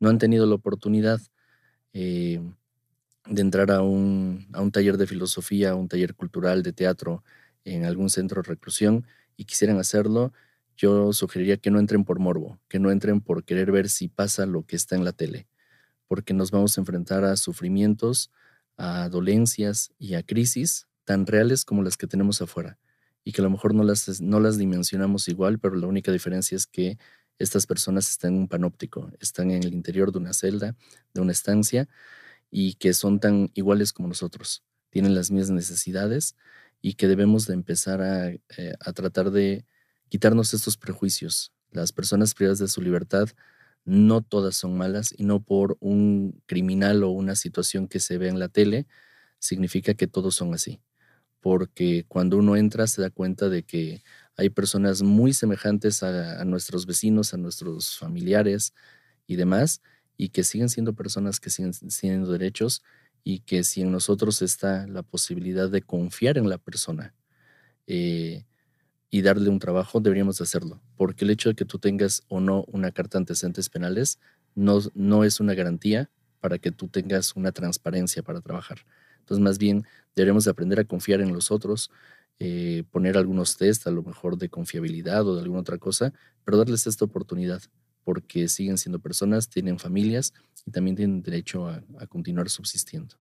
no 0.01 0.09
han 0.09 0.19
tenido 0.19 0.47
la 0.47 0.55
oportunidad 0.55 1.21
eh, 1.93 2.41
de 3.27 3.43
entrar 3.43 3.71
a 3.71 3.83
un, 3.83 4.49
a 4.53 4.63
un 4.63 4.71
taller 4.71 4.97
de 4.97 5.07
filosofía, 5.07 5.71
a 5.71 5.75
un 5.75 5.89
taller 5.89 6.15
cultural 6.15 6.63
de 6.63 6.73
teatro 6.73 7.25
en 7.65 7.85
algún 7.85 8.09
centro 8.09 8.43
de 8.43 8.49
reclusión 8.49 9.07
y 9.37 9.45
quisieran 9.45 9.79
hacerlo, 9.79 10.33
yo 10.79 11.13
sugeriría 11.13 11.59
que 11.59 11.71
no 11.71 11.79
entren 11.79 12.07
por 12.07 12.19
morbo, 12.19 12.59
que 12.69 12.79
no 12.79 12.91
entren 12.91 13.21
por 13.21 13.45
querer 13.45 13.71
ver 13.71 13.91
si 13.91 14.09
pasa 14.09 14.47
lo 14.47 14.65
que 14.65 14.77
está 14.77 14.97
en 14.97 15.05
la 15.05 15.13
tele 15.13 15.47
porque 16.09 16.35
nos 16.35 16.51
vamos 16.51 16.77
a 16.77 16.81
enfrentar 16.81 17.25
a 17.25 17.37
sufrimientos, 17.37 18.33
a 18.77 19.09
dolencias 19.09 19.93
y 19.99 20.15
a 20.15 20.23
crisis 20.25 20.89
tan 21.05 21.27
reales 21.27 21.65
como 21.65 21.83
las 21.83 21.97
que 21.97 22.07
tenemos 22.07 22.43
afuera 22.43 22.79
y 23.25 23.33
que 23.33 23.43
a 23.43 23.45
lo 23.45 23.51
mejor 23.51 23.75
no 23.75 23.85
las, 23.85 24.21
no 24.21 24.41
las 24.41 24.59
dimensionamos 24.59 25.29
igual, 25.29 25.59
pero 25.59 25.77
la 25.77 25.87
única 25.87 26.11
diferencia 26.11 26.57
es 26.57 26.67
que 26.67 26.99
estas 27.39 27.67
personas 27.67 28.09
están 28.09 28.35
en 28.35 28.41
un 28.41 28.49
panóptico, 28.49 29.11
están 29.21 29.51
en 29.51 29.63
el 29.63 29.75
interior 29.75 30.11
de 30.11 30.19
una 30.19 30.33
celda, 30.33 30.75
de 31.15 31.21
una 31.21 31.33
estancia 31.33 31.89
y 32.51 32.75
que 32.75 32.95
son 32.95 33.21
tan 33.21 33.51
iguales 33.55 33.93
como 33.93 34.09
nosotros, 34.09 34.65
tienen 34.91 35.15
las 35.15 35.31
mismas 35.31 35.51
necesidades 35.51 36.35
y 36.81 36.95
que 36.95 37.07
debemos 37.07 37.47
de 37.47 37.55
empezar 37.55 38.01
a, 38.01 38.31
eh, 38.31 38.41
a 38.81 38.93
tratar 38.93 39.31
de 39.31 39.67
quitarnos 40.09 40.55
estos 40.55 40.77
prejuicios. 40.77 41.53
Las 41.71 41.93
personas 41.93 42.35
privadas 42.35 42.59
de 42.59 42.69
su 42.69 42.81
libertad 42.81 43.29
no 43.85 44.21
todas 44.21 44.57
son 44.57 44.77
malas 44.77 45.15
y 45.17 45.25
no 45.25 45.43
por 45.43 45.77
un 45.81 46.43
criminal 46.47 47.03
o 47.05 47.11
una 47.11 47.35
situación 47.37 47.89
que 47.89 48.01
se 48.01 48.19
ve 48.19 48.29
en 48.29 48.39
la 48.39 48.49
tele 48.49 48.87
significa 49.39 49.95
que 49.95 50.07
todos 50.07 50.35
son 50.35 50.53
así. 50.55 50.81
Porque 51.41 52.05
cuando 52.09 52.37
uno 52.37 52.57
entra 52.57 52.87
se 52.87 53.01
da 53.01 53.11
cuenta 53.11 53.49
de 53.49 53.63
que 53.63 54.03
hay 54.37 54.51
personas 54.51 55.03
muy 55.03 55.33
semejantes 55.33 56.03
a, 56.03 56.45
nuestros 56.45 56.87
vecinos, 56.87 57.35
a 57.35 57.39
nuestros 57.39 57.97
familiares 57.99 58.75
y 59.27 59.37
demás, 59.37 59.81
y 60.17 60.31
que 60.31 60.45
siguen 60.45 60.69
siendo 60.69 60.95
personas 60.95 61.41
que 61.41 61.51
siguen 61.51 61.73
siendo 61.73 62.31
derechos 62.31 62.83
y 63.25 63.41
que 63.41 63.65
si 63.65 63.83
en 63.83 63.93
nosotros 63.93 64.43
está 64.43 64.87
la 64.87 65.03
posibilidad 65.03 65.71
de 65.71 65.83
confiar 65.83 66.39
en 66.39 66.49
la 66.49 66.59
persona, 66.59 67.15
eh, 67.87 68.45
y 69.11 69.23
darle 69.23 69.49
un 69.49 69.59
trabajo, 69.59 70.01
deberíamos 70.01 70.41
hacerlo, 70.41 70.81
porque 70.97 71.25
el 71.25 71.31
hecho 71.31 71.49
de 71.49 71.55
que 71.55 71.65
tú 71.65 71.79
tengas 71.79 72.23
o 72.29 72.41
no 72.41 72.65
una 72.69 72.93
carta 72.93 73.19
de 73.19 73.23
antecedentes 73.23 73.69
penales 73.69 74.19
no, 74.55 74.81
no 74.95 75.25
es 75.25 75.41
una 75.41 75.55
garantía 75.55 76.11
para 76.41 76.59
que 76.59 76.71
tú 76.71 76.89
tengas 76.89 77.35
una 77.35 77.53
transparencia 77.53 78.23
para 78.23 78.41
trabajar. 78.41 78.79
Entonces, 79.21 79.43
más 79.43 79.59
bien, 79.59 79.85
deberíamos 80.15 80.47
aprender 80.49 80.81
a 80.81 80.85
confiar 80.85 81.21
en 81.21 81.33
los 81.33 81.51
otros, 81.51 81.91
eh, 82.39 82.85
poner 82.91 83.17
algunos 83.17 83.57
test, 83.57 83.87
a 83.87 83.91
lo 83.91 84.03
mejor 84.03 84.37
de 84.37 84.49
confiabilidad 84.49 85.27
o 85.27 85.35
de 85.35 85.43
alguna 85.43 85.61
otra 85.61 85.79
cosa, 85.79 86.13
pero 86.45 86.59
darles 86.59 86.87
esta 86.87 87.05
oportunidad, 87.05 87.63
porque 88.05 88.49
siguen 88.49 88.79
siendo 88.79 89.01
personas, 89.01 89.49
tienen 89.49 89.79
familias 89.79 90.33
y 90.65 90.71
también 90.71 90.97
tienen 90.97 91.23
derecho 91.23 91.69
a 91.69 92.07
continuar 92.09 92.49
subsistiendo. 92.49 93.17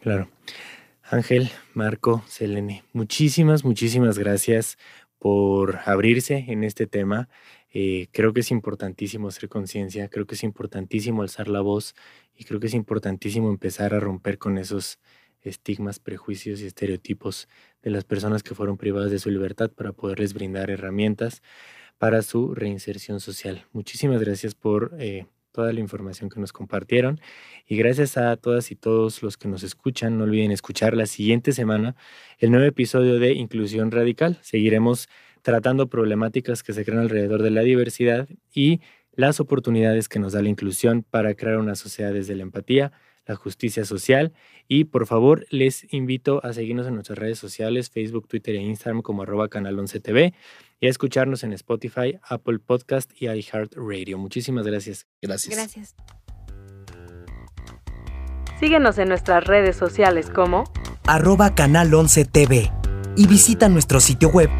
Claro. 0.00 0.28
Ángel, 1.10 1.50
Marco, 1.72 2.22
Selene, 2.26 2.84
muchísimas, 2.92 3.64
muchísimas 3.64 4.18
gracias 4.18 4.76
por 5.18 5.78
abrirse 5.86 6.44
en 6.48 6.64
este 6.64 6.86
tema. 6.86 7.30
Eh, 7.70 8.08
creo 8.12 8.34
que 8.34 8.40
es 8.40 8.50
importantísimo 8.50 9.28
hacer 9.28 9.48
conciencia, 9.48 10.08
creo 10.08 10.26
que 10.26 10.34
es 10.34 10.42
importantísimo 10.42 11.22
alzar 11.22 11.48
la 11.48 11.62
voz 11.62 11.94
y 12.34 12.44
creo 12.44 12.60
que 12.60 12.66
es 12.66 12.74
importantísimo 12.74 13.48
empezar 13.48 13.94
a 13.94 14.00
romper 14.00 14.36
con 14.36 14.58
esos 14.58 14.98
estigmas, 15.40 15.98
prejuicios 15.98 16.60
y 16.60 16.66
estereotipos 16.66 17.48
de 17.80 17.90
las 17.90 18.04
personas 18.04 18.42
que 18.42 18.54
fueron 18.54 18.76
privadas 18.76 19.10
de 19.10 19.18
su 19.18 19.30
libertad 19.30 19.70
para 19.70 19.92
poderles 19.92 20.34
brindar 20.34 20.68
herramientas 20.70 21.42
para 21.96 22.20
su 22.20 22.54
reinserción 22.54 23.20
social. 23.20 23.64
Muchísimas 23.72 24.20
gracias 24.20 24.54
por 24.54 24.94
eh, 24.98 25.24
toda 25.58 25.72
la 25.72 25.80
información 25.80 26.30
que 26.30 26.38
nos 26.38 26.52
compartieron. 26.52 27.20
Y 27.66 27.76
gracias 27.76 28.16
a 28.16 28.36
todas 28.36 28.70
y 28.70 28.76
todos 28.76 29.24
los 29.24 29.36
que 29.36 29.48
nos 29.48 29.64
escuchan, 29.64 30.16
no 30.16 30.22
olviden 30.22 30.52
escuchar 30.52 30.96
la 30.96 31.06
siguiente 31.06 31.50
semana 31.50 31.96
el 32.38 32.52
nuevo 32.52 32.64
episodio 32.64 33.18
de 33.18 33.32
Inclusión 33.32 33.90
Radical. 33.90 34.38
Seguiremos 34.40 35.08
tratando 35.42 35.88
problemáticas 35.88 36.62
que 36.62 36.72
se 36.72 36.84
crean 36.84 37.00
alrededor 37.00 37.42
de 37.42 37.50
la 37.50 37.62
diversidad 37.62 38.28
y 38.54 38.80
las 39.14 39.40
oportunidades 39.40 40.08
que 40.08 40.20
nos 40.20 40.32
da 40.32 40.42
la 40.42 40.48
inclusión 40.48 41.02
para 41.02 41.34
crear 41.34 41.58
una 41.58 41.74
sociedad 41.74 42.12
desde 42.12 42.36
la 42.36 42.44
empatía, 42.44 42.92
la 43.28 43.36
justicia 43.36 43.84
social. 43.84 44.32
Y 44.66 44.84
por 44.84 45.06
favor, 45.06 45.46
les 45.50 45.86
invito 45.92 46.44
a 46.44 46.52
seguirnos 46.52 46.88
en 46.88 46.94
nuestras 46.94 47.18
redes 47.18 47.38
sociales, 47.38 47.90
Facebook, 47.90 48.26
Twitter 48.26 48.56
e 48.56 48.62
Instagram 48.62 49.02
como 49.02 49.22
arroba 49.22 49.48
canal 49.48 49.78
11 49.78 50.00
TV 50.00 50.34
y 50.80 50.86
a 50.86 50.90
escucharnos 50.90 51.44
en 51.44 51.52
Spotify, 51.52 52.18
Apple 52.22 52.58
Podcast 52.58 53.12
y 53.20 53.28
iHeartRadio. 53.28 54.18
Muchísimas 54.18 54.66
gracias. 54.66 55.06
Gracias. 55.22 55.54
Gracias. 55.54 55.94
Síguenos 58.58 58.98
en 58.98 59.08
nuestras 59.08 59.44
redes 59.44 59.76
sociales 59.76 60.30
como 60.30 60.64
arroba 61.06 61.54
canal 61.54 61.94
11 61.94 62.24
TV 62.24 62.72
y 63.16 63.28
visita 63.28 63.68
nuestro 63.68 64.00
sitio 64.00 64.30
web 64.30 64.50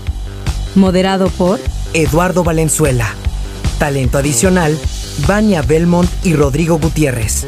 moderado 0.74 1.28
por 1.28 1.58
Eduardo 1.94 2.44
Valenzuela. 2.44 3.08
Talento 3.78 4.18
adicional, 4.18 4.78
Vania 5.26 5.62
Belmont 5.62 6.10
y 6.24 6.34
Rodrigo 6.34 6.78
Gutiérrez. 6.78 7.46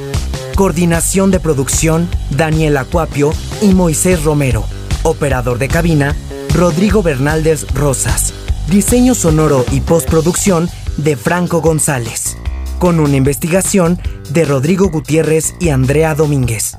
Coordinación 0.54 1.30
de 1.30 1.40
producción, 1.40 2.08
Daniel 2.30 2.76
Acuapio 2.78 3.32
y 3.60 3.74
Moisés 3.74 4.24
Romero. 4.24 4.64
Operador 5.02 5.58
de 5.58 5.68
cabina, 5.68 6.16
Rodrigo 6.54 7.02
Bernaldez 7.02 7.66
Rosas. 7.74 8.32
Diseño 8.68 9.14
sonoro 9.14 9.64
y 9.70 9.80
postproducción 9.80 10.70
de 10.96 11.16
Franco 11.16 11.60
González. 11.60 12.36
Con 12.78 13.00
una 13.00 13.16
investigación 13.16 14.00
de 14.30 14.44
Rodrigo 14.44 14.88
Gutiérrez 14.88 15.54
y 15.60 15.68
Andrea 15.68 16.14
Domínguez. 16.14 16.76